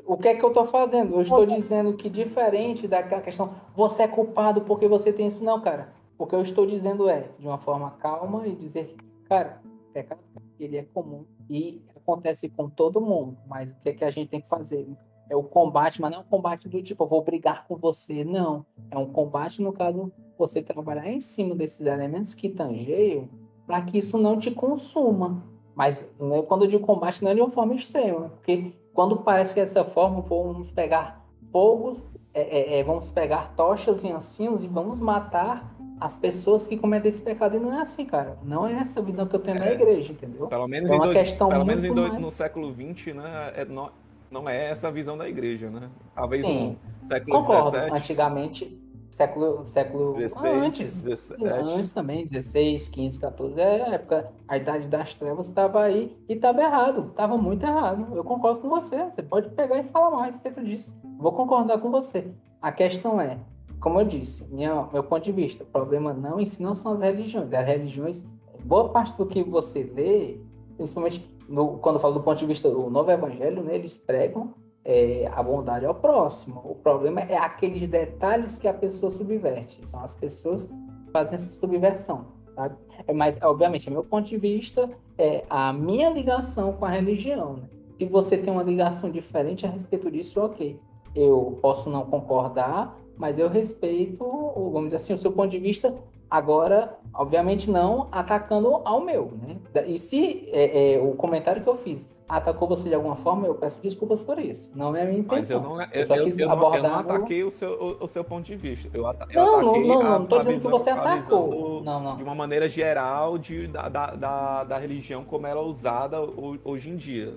[0.05, 1.15] O que é que eu estou fazendo?
[1.15, 5.59] Eu estou dizendo que diferente daquela questão, você é culpado porque você tem isso, não,
[5.59, 5.93] cara.
[6.17, 8.95] O que eu estou dizendo é, de uma forma calma e dizer,
[9.27, 9.61] cara,
[9.93, 10.21] pecado
[10.59, 14.29] ele é comum e acontece com todo mundo, mas o que é que a gente
[14.29, 14.87] tem que fazer?
[15.29, 18.23] É o combate, mas não é um combate do tipo, eu vou brigar com você,
[18.23, 18.65] não.
[18.89, 23.29] É um combate, no caso, você trabalhar em cima desses elementos que tangeiam
[23.65, 25.43] para que isso não te consuma.
[25.75, 29.53] Mas né, quando eu digo combate, não é de uma forma extrema, porque quando parece
[29.53, 34.67] que dessa forma, vamos pegar fogos, é, é, é, vamos pegar tochas e ancinhos e
[34.67, 37.55] vamos matar as pessoas que cometem esse pecado.
[37.55, 38.37] E não é assim, cara.
[38.43, 40.47] Não é essa visão que eu tenho é, na igreja, entendeu?
[40.47, 43.53] Pelo menos, é uma dois, questão pelo menos em dois, no século XX, né?
[43.55, 43.91] É, não,
[44.31, 45.89] não é essa visão da igreja, né?
[46.15, 47.77] Talvez Sim, no século concordo.
[47.77, 48.81] Antigamente,
[49.11, 51.45] século, século 16, antes, 17.
[51.45, 56.33] antes também, 16, 15, 14, é a época, a idade das trevas estava aí e
[56.33, 58.15] estava errado, estava muito errado.
[58.15, 60.95] Eu concordo com você, você pode pegar e falar mais a respeito disso.
[61.19, 62.31] Vou concordar com você.
[62.61, 63.37] A questão é,
[63.79, 66.93] como eu disse, minha, meu ponto de vista, o problema não em si não são
[66.93, 67.53] as religiões.
[67.53, 68.27] As religiões,
[68.63, 70.39] boa parte do que você lê,
[70.77, 74.53] principalmente no, quando eu falo do ponto de vista do novo evangelho, né, eles pregam
[74.83, 76.61] é, a bondade ao próximo.
[76.65, 79.85] O problema é aqueles detalhes que a pessoa subverte.
[79.85, 82.75] São as pessoas que fazem essa subversão, sabe?
[83.07, 87.53] É, mas, obviamente, meu ponto de vista, é a minha ligação com a religião.
[87.57, 87.63] Né?
[87.99, 90.79] Se você tem uma ligação diferente a respeito disso, ok.
[91.13, 94.23] Eu posso não concordar, mas eu respeito,
[94.55, 95.93] vamos dizer assim, o seu ponto de vista.
[96.29, 99.57] Agora, obviamente, não atacando ao meu, né?
[99.85, 103.55] E se é, é, o comentário que eu fiz atacou você de alguma forma, eu
[103.55, 104.71] peço desculpas por isso.
[104.73, 105.61] Não é a minha intenção.
[105.61, 106.81] Mas eu não, eu, eu só quis eu, abordar.
[106.81, 108.89] Não, eu não ataquei o, seu, o, o, seu ponto de vista.
[108.93, 111.81] Eu, ata, não, não, não, não, estou dizendo que você atacou.
[111.83, 112.15] Não, não.
[112.15, 116.21] De uma maneira geral de, da, da, da, da religião como ela é usada
[116.63, 117.35] hoje em dia.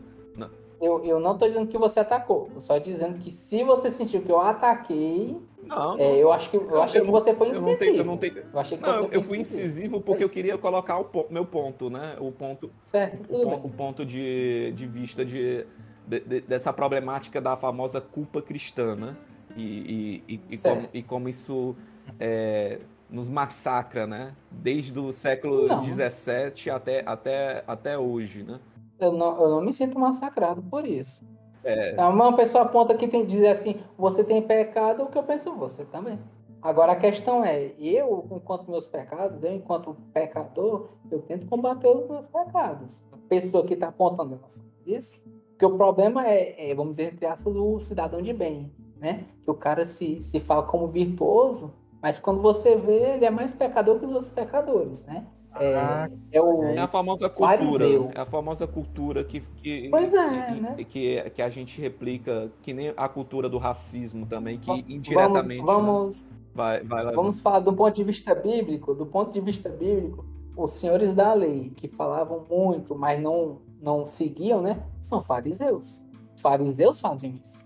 [0.81, 4.31] Eu, eu não estou dizendo que você atacou, só dizendo que se você sentiu que
[4.31, 7.71] eu ataquei, não, é, eu acho que eu achei que você foi incisivo.
[7.71, 10.29] Eu, tenho, eu, não tenho, eu achei que não, você eu fui incisivo porque eu
[10.29, 12.17] queria colocar o meu ponto, né?
[12.21, 15.67] O ponto, certo, o, o, ponto de, de vista de,
[16.07, 19.17] de, de, dessa problemática da famosa culpa cristã, né?
[19.57, 21.77] E, e, e, como, e como, isso
[22.19, 24.35] é, nos massacra, né?
[24.51, 28.59] Desde o século XVII até, até, até hoje, né?
[28.99, 31.25] Eu não, eu não me sinto massacrado por isso.
[31.65, 31.97] É.
[32.07, 35.85] Uma pessoa aponta que tem dizer assim, você tem pecado, o que eu penso, você
[35.85, 36.19] também.
[36.61, 42.09] Agora a questão é, eu, enquanto meus pecados, eu, enquanto pecador, eu tento combater os
[42.09, 43.03] meus pecados.
[43.13, 44.41] A pessoa que está apontando
[44.87, 48.73] isso, porque o problema é, é, vamos dizer, entre aspas, do cidadão de bem.
[49.05, 49.27] né?
[49.43, 53.55] Que o cara se, se fala como virtuoso, mas quando você vê, ele é mais
[53.55, 55.27] pecador que os outros pecadores, né?
[55.59, 57.59] É, Ah, é o É a famosa cultura.
[57.59, 58.11] Fariseu.
[58.15, 60.77] É a famosa cultura que, que, Pois é, que, né?
[60.89, 65.61] que, que a gente replica, que nem a cultura do racismo também, que vamos, indiretamente
[65.61, 67.17] né, vamos, vai, vai levar.
[67.17, 68.95] vamos falar do ponto de vista bíblico.
[68.95, 70.25] Do ponto de vista bíblico,
[70.57, 74.83] os senhores da lei, que falavam muito, mas não, não seguiam, né?
[75.01, 76.05] São fariseus.
[76.35, 77.65] Os fariseus fazem isso.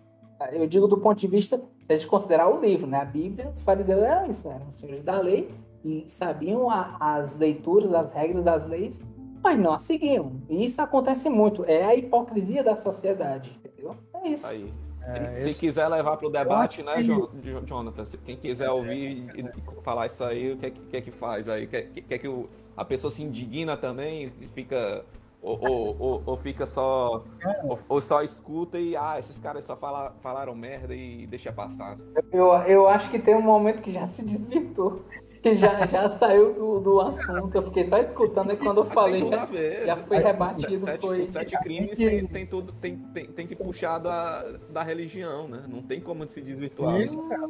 [0.52, 2.98] Eu digo do ponto de vista, se a gente considerar o livro, né?
[2.98, 4.54] A Bíblia, os fariseus eram isso, né?
[4.56, 5.50] eram os senhores da lei
[5.84, 9.02] e sabiam a- as leituras, as regras das leis,
[9.42, 10.32] mas não as seguiam.
[10.48, 11.64] E isso acontece muito.
[11.64, 13.94] É a hipocrisia da sociedade, entendeu?
[14.14, 14.46] É isso.
[14.46, 14.72] Aí.
[15.10, 18.04] É, se esse- quiser levar para o debate, né, que- Jo- Jo- Jonathan?
[18.26, 21.10] Quem quiser ouvir e, e falar isso aí, o que é que, que, é que
[21.10, 21.66] faz aí?
[21.66, 22.46] Quer, quer que o-
[22.76, 25.04] a pessoa se indigna também e fica.
[25.40, 27.24] Ou, ou, ou- ou fica só.
[27.64, 31.96] Ou, ou só escuta e, ah, esses caras só fala, falaram merda e deixa passar.
[32.32, 35.00] Eu, eu acho que tem um momento que já se desvirtou.
[35.42, 37.54] Que já, já saiu do, do assunto.
[37.54, 39.20] Eu fiquei só escutando e quando eu falei.
[39.20, 39.86] tem tudo a ver.
[39.86, 43.98] já foi rebatido, Sete, foi- sete crimes tem, tem tudo, tem, tem, tem que puxar
[43.98, 45.64] da, da religião, né?
[45.68, 47.00] Não tem como se desvirtuar.
[47.00, 47.48] Isso, cara.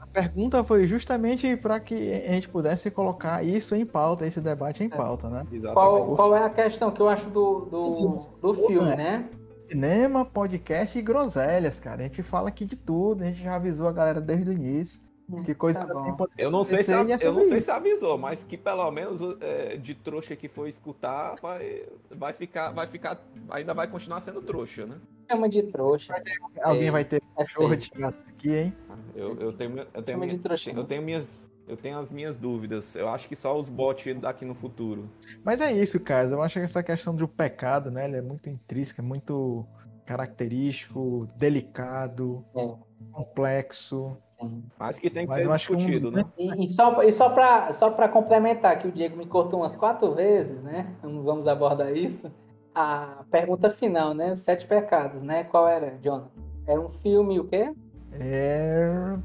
[0.00, 4.82] A pergunta foi justamente para que a gente pudesse colocar isso em pauta, esse debate
[4.82, 5.46] em pauta, né?
[5.52, 5.74] Exatamente.
[5.74, 9.28] Qual, qual é a questão que eu acho do, do, do filme, né?
[9.68, 12.00] Cinema, podcast e groselhas, cara.
[12.00, 14.98] A gente fala aqui de tudo, a gente já avisou a galera desde o início.
[15.44, 16.00] Que coisa Tá bom.
[16.00, 18.56] assim pode Eu não sei se, e é eu não sei se avisou, mas que
[18.56, 23.86] pelo menos é, de trouxa que for escutar vai, vai ficar, vai ficar, ainda vai
[23.88, 24.96] continuar sendo trouxa, né?
[25.30, 26.14] Chama de trouxa.
[26.62, 27.80] Alguém É, vai ter É cachorro feio.
[27.80, 28.72] de gato aqui, hein?
[29.14, 30.70] Eu, eu tenho, eu tenho, minha- trouxa.
[30.70, 32.96] eu tenho minhas, eu tenho as minhas dúvidas.
[32.96, 35.10] Eu acho que só os bots daqui no futuro.
[35.44, 36.26] Mas é isso, cara.
[36.28, 38.06] Eu acho que essa questão do pecado, né?
[38.06, 39.66] Ele é muito intrínseca, muito
[40.06, 42.87] característico, delicado, É.
[43.12, 44.16] complexo.
[44.30, 44.64] Sim.
[44.78, 46.24] Mas que tem que Mas ser acho que um discutido, né?
[46.38, 49.74] E, e só, e só para só pra complementar, que o Diego me cortou umas
[49.74, 50.94] quatro vezes, né?
[51.02, 52.32] Não vamos abordar isso.
[52.74, 54.32] A pergunta final, né?
[54.32, 55.44] Os sete pecados, né?
[55.44, 56.30] Qual era, Jonathan?
[56.66, 57.72] Era um filme, o quê?
[58.12, 59.16] É...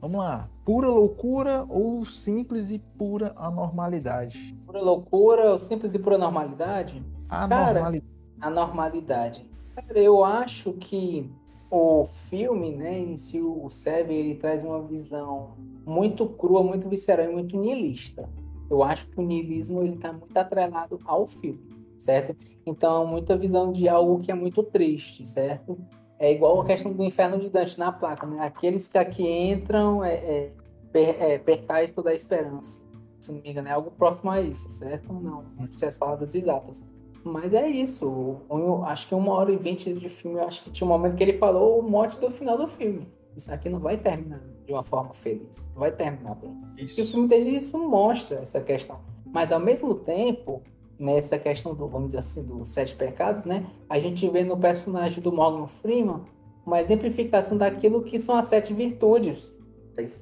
[0.00, 0.48] Vamos lá.
[0.64, 4.56] Pura loucura ou simples e pura anormalidade?
[4.66, 7.04] Pura loucura, simples e pura normalidade?
[7.28, 8.04] Anormalidade.
[8.40, 9.50] a normalidade.
[9.74, 11.30] Cara, eu acho que
[11.70, 15.54] o filme, né, em si, o Seven, ele traz uma visão
[15.84, 18.28] muito crua, muito visceral e muito niilista.
[18.70, 21.60] Eu acho que o niilismo ele está muito atrelado ao filme,
[21.96, 22.36] certo?
[22.66, 25.78] Então, muita visão de algo que é muito triste, certo?
[26.18, 28.40] É igual a questão do inferno de Dante na placa, né?
[28.40, 30.52] Aqueles que aqui entram é, é,
[30.92, 32.82] per, é, percais toda a esperança.
[33.20, 35.12] Se não me engano, é algo próximo a isso, certo?
[35.12, 36.86] Não, não sei as palavras exatas.
[37.28, 38.40] Mas é isso.
[38.50, 41.22] Eu acho que uma hora e vinte de filme, acho que tinha um momento que
[41.22, 43.06] ele falou o mote do final do filme.
[43.36, 45.68] Isso aqui não vai terminar de uma forma feliz.
[45.74, 46.56] Não vai terminar bem.
[46.76, 47.12] E o Isso.
[47.12, 48.98] filme desde isso mostra essa questão.
[49.26, 50.62] Mas ao mesmo tempo,
[50.98, 53.64] nessa questão do, vamos dizer assim, dos sete pecados, né?
[53.88, 56.22] A gente vê no personagem do Morgan Freeman
[56.66, 59.56] uma exemplificação daquilo que são as sete virtudes.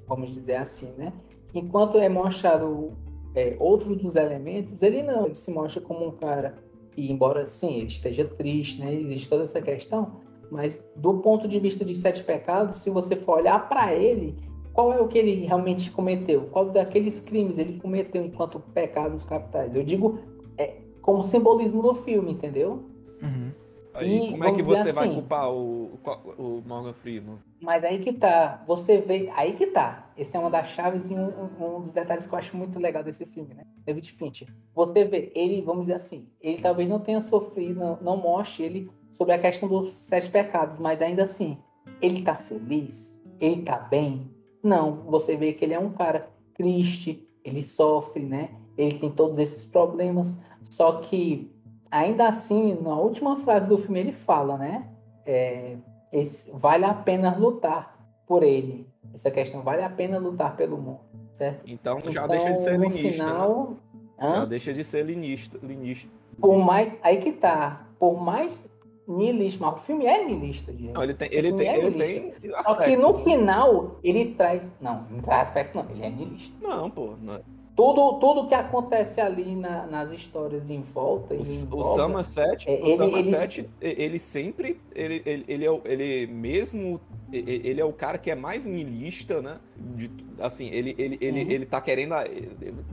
[0.07, 1.12] Vamos dizer assim, né?
[1.55, 2.93] Enquanto é mostrado
[3.35, 6.65] é, outros dos elementos, ele não, ele se mostra como um cara
[6.97, 8.94] e embora sim ele esteja triste, né?
[8.94, 10.20] Existe toda essa questão,
[10.51, 14.36] mas do ponto de vista de sete pecados, se você for olhar para ele,
[14.73, 16.43] qual é o que ele realmente cometeu?
[16.51, 19.74] Qual daqueles crimes ele cometeu enquanto pecados capitais?
[19.74, 20.18] Eu digo
[20.59, 22.85] é, como simbolismo do filme, entendeu?
[23.23, 23.52] Uhum.
[23.97, 25.98] Aí, E como é que você vai assim- culpar o,
[26.39, 27.39] o Morgan Freeman?
[27.60, 30.10] Mas aí que tá, você vê, aí que tá.
[30.16, 32.78] Esse é uma das chaves e um, um- um dos detalhes que eu acho muito
[32.78, 33.64] legal desse filme, né?
[33.85, 34.48] David Fincher.
[34.74, 38.90] Você vê, ele, vamos dizer assim, ele talvez não tenha sofrido, não, não mostre ele
[39.10, 41.56] sobre a questão dos sete pecados, mas ainda assim,
[42.02, 43.18] ele tá feliz?
[43.40, 44.31] Ele tá bem?
[44.62, 48.51] Não, você vê que ele é um cara triste, ele sofre, né?
[48.77, 51.51] Ele tem todos esses problemas, só que
[51.91, 54.89] ainda assim, na última frase do filme ele fala, né?
[55.25, 55.77] É,
[56.13, 57.97] esse- vale a pena lutar
[58.27, 58.89] por ele.
[59.15, 61.01] Essa questão, vale a pena lutar pelo mundo,
[61.33, 61.63] certo?
[61.67, 63.13] Então já então, deixa de ser linista, né?
[63.13, 63.77] final,
[64.21, 64.35] hã?
[64.37, 65.59] Já deixa de ser linista.
[65.63, 66.09] linista.
[66.41, 68.71] por mais, aí que tá, por mais
[69.09, 71.01] niilista, mas o filme é niilista, Diego.
[71.03, 72.35] Ele tem, ele tem, é ele tem
[72.65, 76.57] Só que no final, ele traz, não, não traz aspecto não, ele é niilista.
[76.67, 77.15] Não, pô.
[77.21, 77.41] Não.
[77.77, 82.66] Tudo, tudo que acontece ali na- nas histórias em volta O, em o volta, Somerset,
[82.70, 86.98] É, o ele- Somerset, ele, ele sempre, ele, ele, ele, é, o- ele mesmo,
[87.31, 89.59] ele é o cara que é mais niilista, né?
[89.77, 91.51] De, assim, ele, ele, ele, Uhum.
[91.51, 92.24] ele tá querendo a-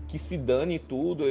[0.10, 1.23] que se dane tudo,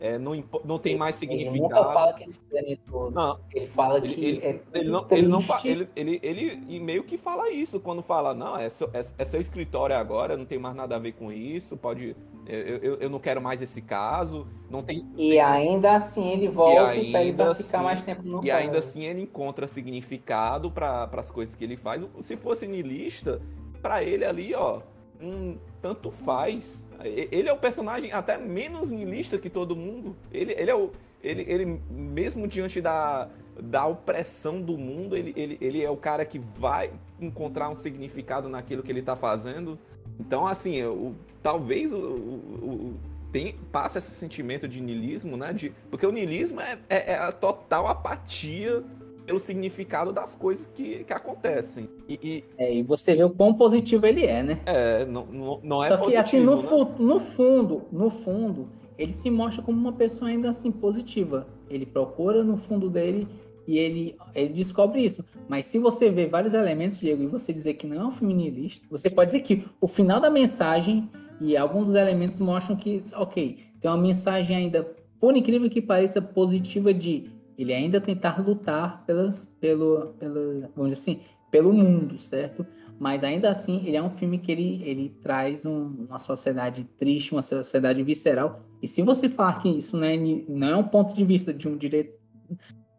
[0.00, 1.92] é, não, não tem mais Ele nunca significado.
[1.92, 3.10] fala que se penetrou.
[3.10, 7.04] Não, Ele fala que ele- é ele não, ele, não ele, ele, ele e meio
[7.04, 10.58] que fala isso quando fala, não, é seu, é, é seu escritório agora, não tem
[10.58, 12.16] mais nada a ver com isso, pode.
[12.46, 15.06] Eu, eu, eu não quero mais esse caso, não tem.
[15.16, 18.50] E ainda assim ele volta e, pede pra ainda ficar assim- mais tempo no E
[18.50, 22.02] ainda assim ele encontra significado para as coisas que ele faz.
[22.22, 23.40] Se fosse niilista,
[23.82, 24.80] para ele ali, ó,
[25.20, 26.82] hum, tanto faz.
[27.02, 30.16] Ele é o personagem até menos niilista que todo mundo.
[30.32, 30.90] Ele, ele é o.
[31.22, 33.28] Ele, ele, mesmo diante da,
[33.62, 36.90] da opressão do mundo, ele, ele, ele é o cara que vai
[37.20, 39.78] encontrar um significado naquilo que ele tá fazendo.
[40.18, 42.94] Então, assim, o, talvez o, o, o-
[43.32, 45.52] tem, passa esse sentimento de niilismo, né?
[45.52, 48.82] De, porque o niilismo é, é- é a total apatia
[49.30, 51.88] pelo significado das coisas que, que acontecem.
[52.08, 54.58] E, e, É, e você vê o quão positivo ele é, né?
[54.66, 56.62] é, não, não, não é Só que positivo, assim, no, né?
[56.64, 61.46] fu- no fundo, no fundo, ele se mostra como uma pessoa ainda assim positiva.
[61.70, 63.28] Ele procura no fundo dele
[63.68, 65.24] e ele, ele descobre isso.
[65.48, 68.34] Mas se você vê vários elementos, Diego, e você dizer que não é um filme
[68.34, 71.08] niilista, você pode dizer que o final da mensagem
[71.40, 74.82] e alguns dos elementos mostram que, ok, tem uma mensagem ainda,
[75.20, 77.30] por incrível que pareça, positiva de
[77.62, 81.20] ele ainda tentar lutar pelas, pelo, pelo, vamos dizer assim,
[81.50, 82.66] pelo mundo, certo?
[82.98, 87.32] Mas ainda assim, ele é um filme que ele, ele traz um- uma sociedade triste,
[87.32, 88.60] uma sociedade visceral.
[88.82, 90.16] E se você falar que isso não é,
[90.48, 92.12] não é um ponto de vista de um direito.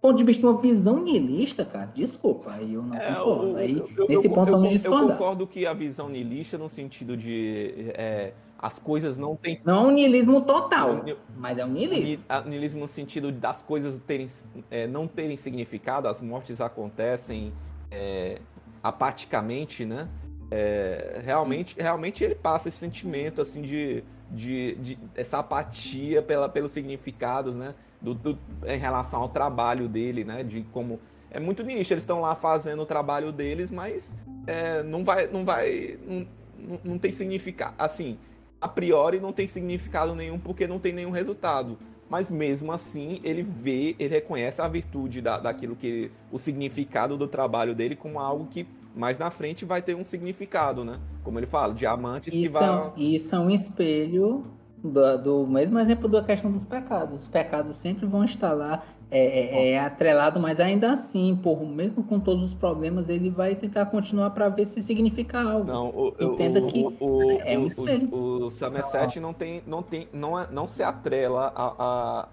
[0.02, 3.48] Ponto de vista de uma visão niilista, cara, desculpa, aí eu não É, concordo.
[3.50, 5.16] eu- aí, eu- eu- nesse eu- ponto, eu, vamos eu discordar.
[5.18, 9.88] concordo que a visão niilista no sentido de é, as coisas não têm Não é
[9.88, 11.04] um niilismo total,
[11.36, 12.24] mas é um niilismo.
[12.46, 14.28] Niilismo no sentido das coisas terem,
[14.70, 17.52] é, não terem significado, as mortes acontecem
[17.90, 18.40] é,
[18.84, 20.08] apaticamente, né?
[20.52, 26.72] É, realmente, realmente ele passa esse sentimento assim de, de, de- essa apatia pela, pelos
[26.72, 27.74] significados, né?
[28.02, 30.44] Do, do- em relação ao trabalho dele, né?
[30.44, 31.00] De como
[31.32, 34.14] é muito nicho, eles estão lá fazendo o trabalho deles, mas
[34.46, 36.28] é, não vai, não vai, não,
[36.60, 38.20] não, não tem significado, assim
[38.62, 41.78] a priori não tem significado nenhum porque não tem nenhum resultado.
[42.08, 46.12] Mas mesmo assim, ele vê, ele reconhece a virtude da, daquilo que.
[46.32, 50.84] o significado do trabalho dele como algo que mais na frente vai ter um significado,
[50.84, 51.00] né?
[51.24, 52.92] Como ele fala, diamantes que Isso, é, vai.
[52.98, 54.46] isso é um espelho
[54.84, 57.22] do, do mesmo exemplo da questão dos pecados.
[57.22, 62.04] Os pecados sempre vão estar lá, é, é- é atrelado, mas ainda assim, por, mesmo
[62.04, 65.66] com todos os problemas, ele vai tentar continuar para ver se significa algo.
[65.68, 68.10] Não, o, Entenda o, que o, o, é um o- espelho.
[68.10, 71.76] O, o Somerset não tem, não tem, não, é- não se atrela a,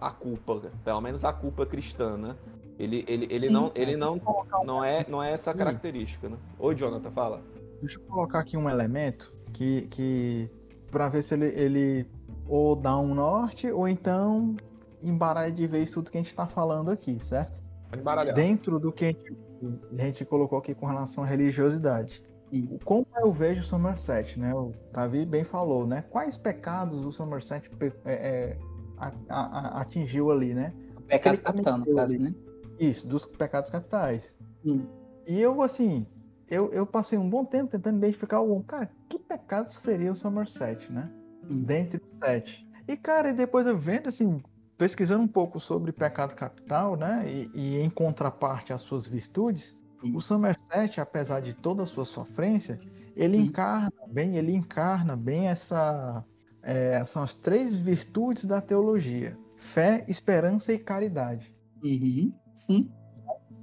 [0.01, 2.37] a, a culpa, pelo menos a culpa cristã, né?
[2.79, 3.53] Ele, ele, ele Sim.
[3.53, 4.21] não, ele não,
[4.65, 6.37] não é, não é essa característica, né?
[6.61, 7.43] Oi, Jonathan, fala.
[7.81, 10.49] Deixa eu colocar aqui um elemento que, que
[10.91, 12.07] para ver se ele, ele
[12.49, 14.55] ou dá um norte ou então
[15.03, 17.63] embaralha de vez tudo que a gente está falando aqui, certo?
[17.91, 18.35] Pode baralhar.
[18.35, 19.37] Dentro do que a gente,
[19.99, 22.23] a gente colocou aqui com relação à religiosidade.
[22.85, 24.55] Como eu vejo o Somerset, né?
[24.55, 26.03] O Davi bem falou, né?
[26.11, 27.71] Quais pecados o Somerset
[28.07, 28.59] é, é,
[28.97, 30.73] a- a- a- atingiu ali, né?
[30.97, 32.25] O pecado capital, no caso, ali.
[32.25, 32.35] né?
[32.81, 34.39] Isso, dos pecados capitais.
[34.65, 34.87] Hum.
[35.27, 36.07] E eu, assim,
[36.49, 38.63] eu, eu passei um bom tempo tentando identificar algum.
[38.63, 41.11] Cara, que pecado seria o Somerset, né?
[41.45, 41.63] Hum.
[41.65, 42.67] Dentre os sete.
[42.87, 44.41] E, cara, e depois eu vendo, assim,
[44.79, 47.25] pesquisando um pouco sobre pecado capital, né?
[47.29, 50.15] E, e em contraparte às suas virtudes, Hum.
[50.15, 52.79] o Somerset, apesar de toda a sua sofrência,
[53.17, 53.43] ele Hum.
[53.43, 56.25] encarna bem, ele encarna bem essa.
[56.63, 61.53] é, são as três virtudes da teologia: fé, esperança e caridade.
[61.83, 62.33] Uhum.
[62.55, 62.91] Sim.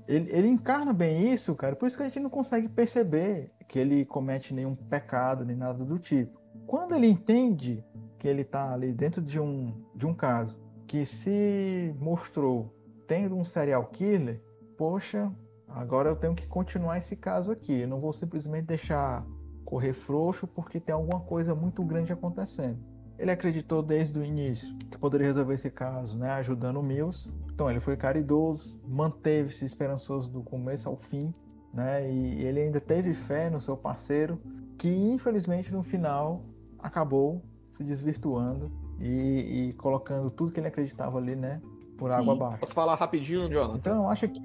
[0.07, 1.75] Ele, ele encarna bem isso, cara.
[1.75, 5.83] Por isso que a gente não consegue perceber que ele comete nenhum pecado nem nada
[5.83, 6.39] do tipo.
[6.67, 7.83] Quando ele entende
[8.19, 10.57] que ele tá ali dentro de um, de um caso
[10.95, 12.73] que se mostrou
[13.05, 14.41] tendo um serial killer,
[14.77, 15.29] poxa,
[15.67, 17.81] agora eu tenho que continuar esse caso aqui.
[17.81, 19.27] Eu não vou simplesmente deixar
[19.65, 22.79] correr frouxo porque tem alguma coisa muito grande acontecendo.
[23.19, 27.29] Ele acreditou desde o início que poderia resolver esse caso, né, ajudando o Mills.
[27.53, 31.33] Então ele foi caridoso, manteve-se esperançoso do começo ao fim,
[31.73, 32.09] né?
[32.09, 34.39] E ele ainda teve fé no seu parceiro,
[34.77, 36.45] que infelizmente no final
[36.79, 37.43] acabou
[37.73, 41.61] se desvirtuando e, e colocando tudo que ele acreditava ali, né,
[41.97, 42.17] por Sim.
[42.17, 42.59] água abaixo.
[42.59, 43.77] Posso falar rapidinho, Jonathan?
[43.77, 44.41] Então eu acho que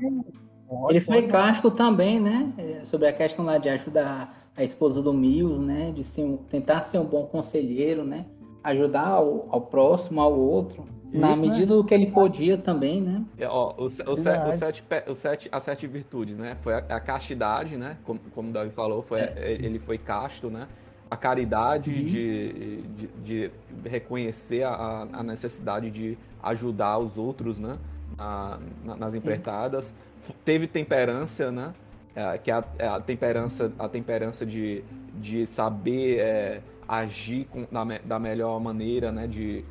[0.88, 2.52] Ele foi casto também, né?
[2.56, 5.90] É, Sobre a questão lá de ajudar a esposa do Mills, né?
[5.92, 8.26] De ser um- tentar ser um bom conselheiro, né?
[8.62, 10.84] Ajudar ao, ao próximo, ao outro.
[11.12, 11.48] na Isso, né?
[11.48, 13.24] medida do que ele podia também, né?
[13.36, 16.56] É, ó, o, o, o sete, o sete, as sete virtudes, né?
[16.62, 17.96] Foi a, a castidade, né?
[18.04, 19.56] Como, como o Davi falou, foi, É.
[19.60, 20.68] ele foi casto, né?
[21.10, 22.04] A caridade, uhum.
[22.04, 23.50] de, de, de,
[23.84, 27.76] reconhecer a, a, necessidade de ajudar os outros, né?
[28.16, 29.92] Na, na, nas empreitadas.
[30.44, 31.74] Teve temperança, né?
[32.14, 34.84] É, que é a, é a, temperança, a temperança de,
[35.16, 39.26] de saber é, agir com, da, da melhor maneira, né?
[39.26, 39.64] De,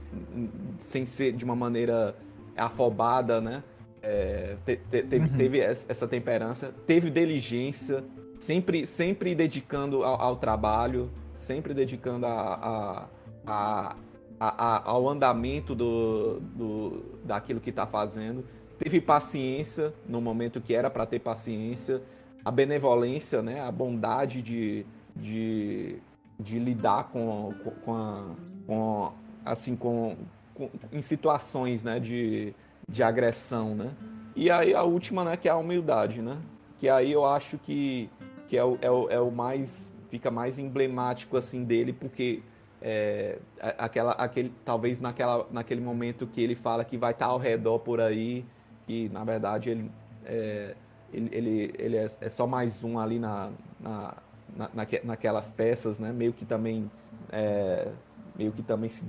[0.80, 2.16] sem ser de uma maneira
[2.58, 3.64] afobada, né?
[4.02, 5.38] É, te, te, teve, uhum.
[5.38, 8.04] teve, essa temperança, teve diligência,
[8.38, 11.10] sempre, sempre dedicando ao, ao trabalho,
[11.50, 13.10] sempre dedicando a,
[13.48, 13.96] a,
[14.40, 18.46] a, ao andamento do, do, daquilo que está fazendo.
[18.78, 22.04] Teve paciência no momento que era para ter paciência,
[22.46, 24.86] a benevolência, né, a bondade de,
[25.16, 25.98] de,
[26.40, 27.52] de lidar com,
[27.84, 28.26] com, a,
[28.68, 29.12] com
[29.44, 30.18] assim com,
[30.54, 32.54] com, em situações né, de,
[32.88, 33.96] de agressão, né?
[34.36, 36.38] E aí a última, né, que é a humildade, né?
[36.78, 38.08] Que aí eu acho que,
[38.46, 42.42] que é, o, é, o, é o mais fica mais emblemático assim dele, porque
[42.82, 43.40] é,
[43.78, 48.00] aquela, aquele, talvez naquela, naquele momento que ele fala que vai estar ao redor por
[48.00, 48.46] aí,
[48.88, 49.92] e na verdade ele,
[50.26, 50.76] é,
[51.14, 54.18] ele, ele, ele é, é, só mais um ali na, na,
[54.56, 54.70] na,
[55.04, 56.12] naquelas peças, né?
[56.12, 56.90] Meio que também
[57.32, 57.88] é,
[58.36, 59.06] meio que também se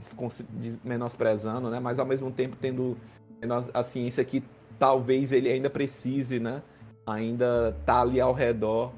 [0.85, 1.79] menosprezando, né?
[1.79, 2.97] Mas ao mesmo tempo tendo
[3.73, 4.43] a ciência que
[4.79, 6.63] talvez ele ainda precise, né?
[7.07, 8.93] Ainda tá ali ao redor.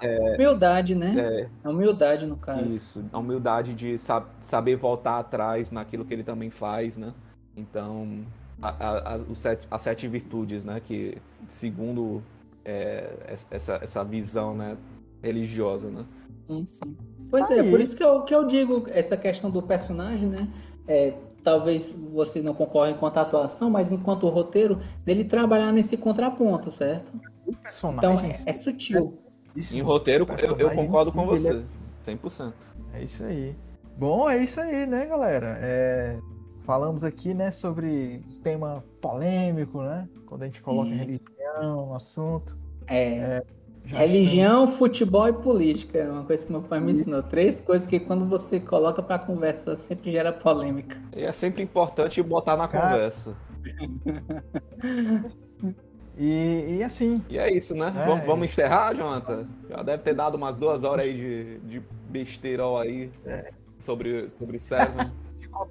[0.00, 1.14] É, humildade, né?
[1.16, 2.66] É, a humildade, no caso.
[2.66, 7.14] Isso, a humildade de sab saber voltar atrás naquilo que ele também faz, né?
[7.56, 8.24] Então,
[8.60, 10.80] a, a, a, sete, as sete virtudes, né?
[10.84, 11.16] Que,
[11.48, 12.22] segundo
[12.64, 14.76] é, essa, essa visão né,
[15.22, 16.04] religiosa, né?
[16.48, 16.96] Sim, sim.
[17.30, 17.60] Pois Aí.
[17.60, 20.48] é, por isso que eu, que eu digo essa questão do personagem, né?
[20.86, 25.96] É, talvez você não concorre com a atuação, mas enquanto o roteiro, dele trabalhar nesse
[25.96, 27.12] contraponto, certo?
[27.46, 29.23] O personagem então, é, é sutil.
[29.54, 31.64] Isso, em roteiro, eu, eu concordo com você.
[32.06, 32.12] É...
[32.12, 32.52] 100%.
[32.92, 33.56] É isso aí.
[33.96, 35.58] Bom, é isso aí, né, galera?
[35.60, 36.18] É...
[36.64, 40.08] Falamos aqui, né, sobre tema polêmico, né?
[40.26, 40.96] Quando a gente coloca Sim.
[40.96, 42.56] religião no assunto.
[42.86, 43.06] É.
[43.06, 43.42] é
[43.84, 44.78] religião, estamos...
[44.78, 45.98] futebol e política.
[45.98, 47.22] É uma coisa que meu pai me ensinou.
[47.22, 51.00] Três coisas que quando você coloca pra conversa sempre gera polêmica.
[51.14, 52.92] E é sempre importante botar na Cara...
[52.92, 53.36] conversa.
[56.16, 57.22] E, e, assim.
[57.28, 57.88] E é isso, né?
[57.88, 59.46] É, vamos, vamos, encerrar, Jonathan?
[59.68, 63.50] Já deve ter dado umas duas horas aí de, de besteirol aí é.
[63.80, 65.10] sobre, sobre Seven.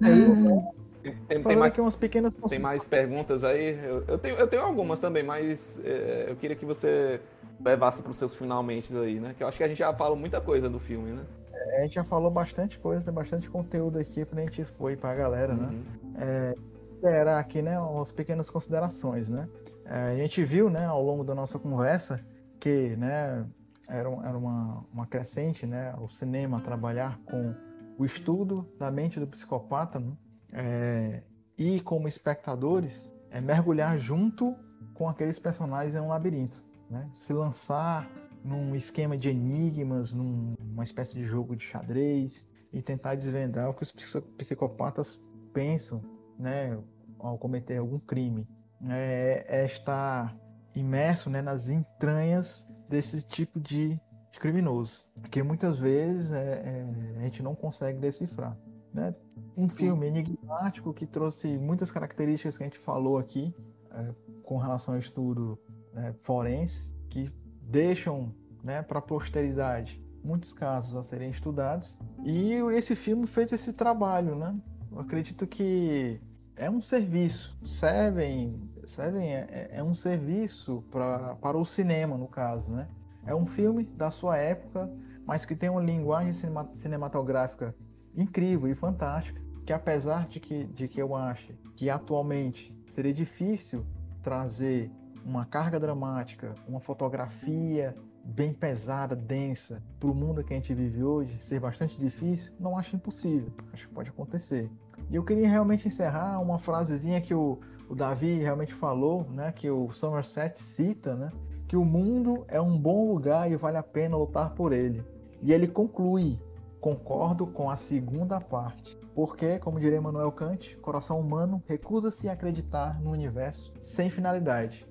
[0.00, 3.78] tem, tem, tem, mais, umas pequenas tem mais perguntas aí?
[3.82, 7.20] Eu, eu, tenho, eu tenho algumas também, mas é, eu queria que você
[7.62, 9.34] levasse para os seus finalmente aí, né?
[9.36, 11.24] Que eu acho que a gente já falou muita coisa do filme, né?
[11.52, 14.96] É, a gente já falou bastante coisa, tem bastante conteúdo aqui pra gente expor aí
[14.96, 15.68] pra galera, né?
[15.68, 15.84] uhum.
[16.14, 16.54] né?
[17.02, 19.46] É, aqui, né, umas pequenas considerações, né?
[19.86, 22.24] É, a gente viu, né, ao longo da nossa conversa,
[22.58, 23.46] que, né,
[23.88, 27.54] era, era uma, uma crescente, né, o cinema trabalhar com
[27.98, 30.12] o estudo da mente do psicopata, né,
[30.52, 31.22] é,
[31.58, 34.56] e como espectadores, é mergulhar junto
[34.94, 38.10] com aqueles personagens em um labirinto, né, se lançar
[38.42, 43.82] num esquema de enigmas, numa espécie de jogo de xadrez e tentar desvendar o que
[43.82, 43.92] os
[44.36, 45.20] psicopatas
[45.52, 46.02] pensam,
[46.38, 46.78] né,
[47.18, 48.46] ao cometer algum crime
[48.88, 50.36] é, é estar
[50.74, 53.98] imerso né, nas entranhas desse tipo de,
[54.38, 58.56] criminoso, porque muitas vezes é, é, a gente não consegue decifrar.
[58.92, 59.14] Né?
[59.56, 63.54] Um filme enigmático que trouxe muitas características que a gente falou aqui
[63.90, 65.58] é, com relação ao estudo
[65.92, 67.30] né, forense, que
[67.62, 71.98] deixam né, para a posteridade muitos casos a serem estudados.
[72.24, 74.54] E esse filme fez esse trabalho, né?
[74.90, 76.20] Eu acredito que
[76.56, 77.52] é um serviço.
[77.64, 82.88] Seven, Seven é, é, é um serviço pra, para o cinema, no caso, né?
[83.26, 84.90] É um filme da sua época,
[85.26, 86.32] mas que tem uma linguagem
[86.74, 87.74] cinematográfica
[88.14, 93.84] incrível e fantástica, que apesar de que, de que eu acho que atualmente seria difícil
[94.22, 94.90] trazer
[95.24, 101.02] uma carga dramática, uma fotografia bem pesada, densa, para o mundo que a gente vive
[101.02, 103.52] hoje, ser bastante difícil, não acho impossível.
[103.72, 104.70] Acho que pode acontecer.
[105.10, 107.58] E eu queria realmente encerrar uma frasezinha que o,
[107.88, 111.30] o Davi realmente falou, né, que o Somerset cita, né,
[111.68, 115.04] que o mundo é um bom lugar e vale a pena lutar por ele.
[115.42, 116.38] E ele conclui:
[116.80, 123.00] concordo com a segunda parte, porque, como diria Manuel Kant, coração humano recusa-se a acreditar
[123.00, 124.86] no universo sem finalidade.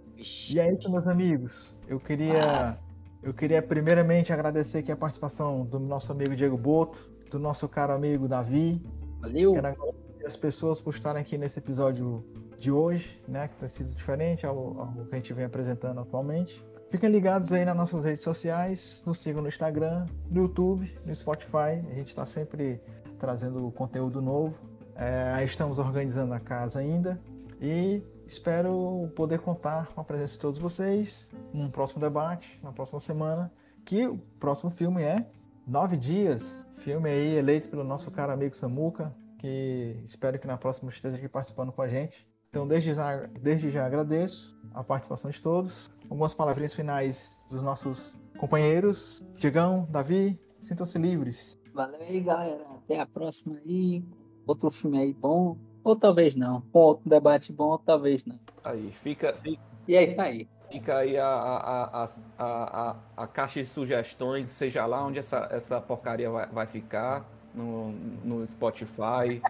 [0.49, 1.75] E é isso, meus amigos.
[1.87, 2.73] Eu queria,
[3.21, 7.93] eu queria primeiramente agradecer aqui a participação do nosso amigo Diego Boto, do nosso caro
[7.93, 8.81] amigo Davi.
[9.19, 9.53] Valeu.
[9.53, 12.23] Quero as pessoas por estarem aqui nesse episódio
[12.57, 16.65] de hoje, né, que tem sido diferente ao, ao que a gente vem apresentando atualmente.
[16.89, 21.83] Fiquem ligados aí nas nossas redes sociais, nos sigam no Instagram, no YouTube, no Spotify.
[21.89, 22.79] A gente está sempre
[23.17, 24.55] trazendo conteúdo novo.
[24.95, 27.19] É, estamos organizando a casa ainda
[27.59, 32.99] e espero poder contar com a presença de todos vocês num próximo debate, na próxima
[32.99, 33.51] semana.
[33.83, 35.25] Que o próximo filme é
[35.65, 40.89] Nove Dias, filme aí eleito pelo nosso caro amigo Samuca, que espero que na próxima
[40.89, 42.25] esteja aqui participando com a gente.
[42.49, 45.91] Então, desde já, desde já agradeço a participação de todos.
[46.09, 49.21] Algumas palavrinhas finais dos nossos companheiros.
[49.35, 51.59] Digão, Davi, sintam-se livres.
[51.73, 52.65] Valeu aí, galera.
[52.73, 54.01] Até a próxima aí.
[54.47, 55.57] Outro filme aí bom.
[55.83, 56.63] Ou talvez não.
[56.71, 58.39] outro debate bom, ou talvez não.
[58.63, 59.35] Aí, fica.
[59.85, 60.47] E é isso aí.
[60.71, 62.09] Fica aí a, a, a,
[62.39, 67.91] a, a, caixa de sugestões, seja lá onde essa, essa porcaria vai, vai ficar, no,
[68.23, 69.41] no Spotify,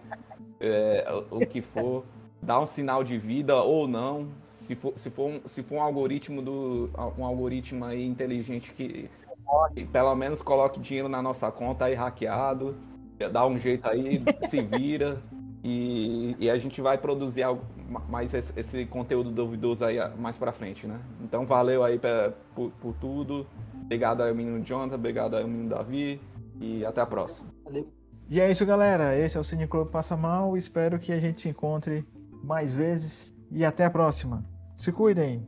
[0.60, 2.06] é, o, o que for.
[2.42, 4.28] Dá um sinal de vida ou não.
[4.52, 6.90] Se for, se for, um, se for um algoritmo do.
[7.18, 9.10] um algoritmo aí inteligente que,
[9.74, 12.76] que pelo menos coloque dinheiro na nossa conta aí hackeado.
[13.32, 15.22] Dá um jeito aí, se vira.
[15.64, 17.46] E, e, a gente vai produzir
[18.10, 21.00] mais esse, esse, conteúdo duvidoso aí mais pra frente, né?
[21.22, 23.48] Então valeu aí pra, por, por, tudo.
[23.82, 26.20] Obrigado aí ao menino Jonathan, obrigado aí ao menino Davi
[26.60, 27.53] e até a próxima.
[27.64, 27.88] Valeu.
[28.30, 29.18] E é isso, galera.
[29.18, 30.58] Esse é o Cine Clube Passa Mal.
[30.58, 32.06] Espero que a gente se encontre
[32.44, 34.44] mais vezes e até a próxima.
[34.76, 35.46] Se cuidem.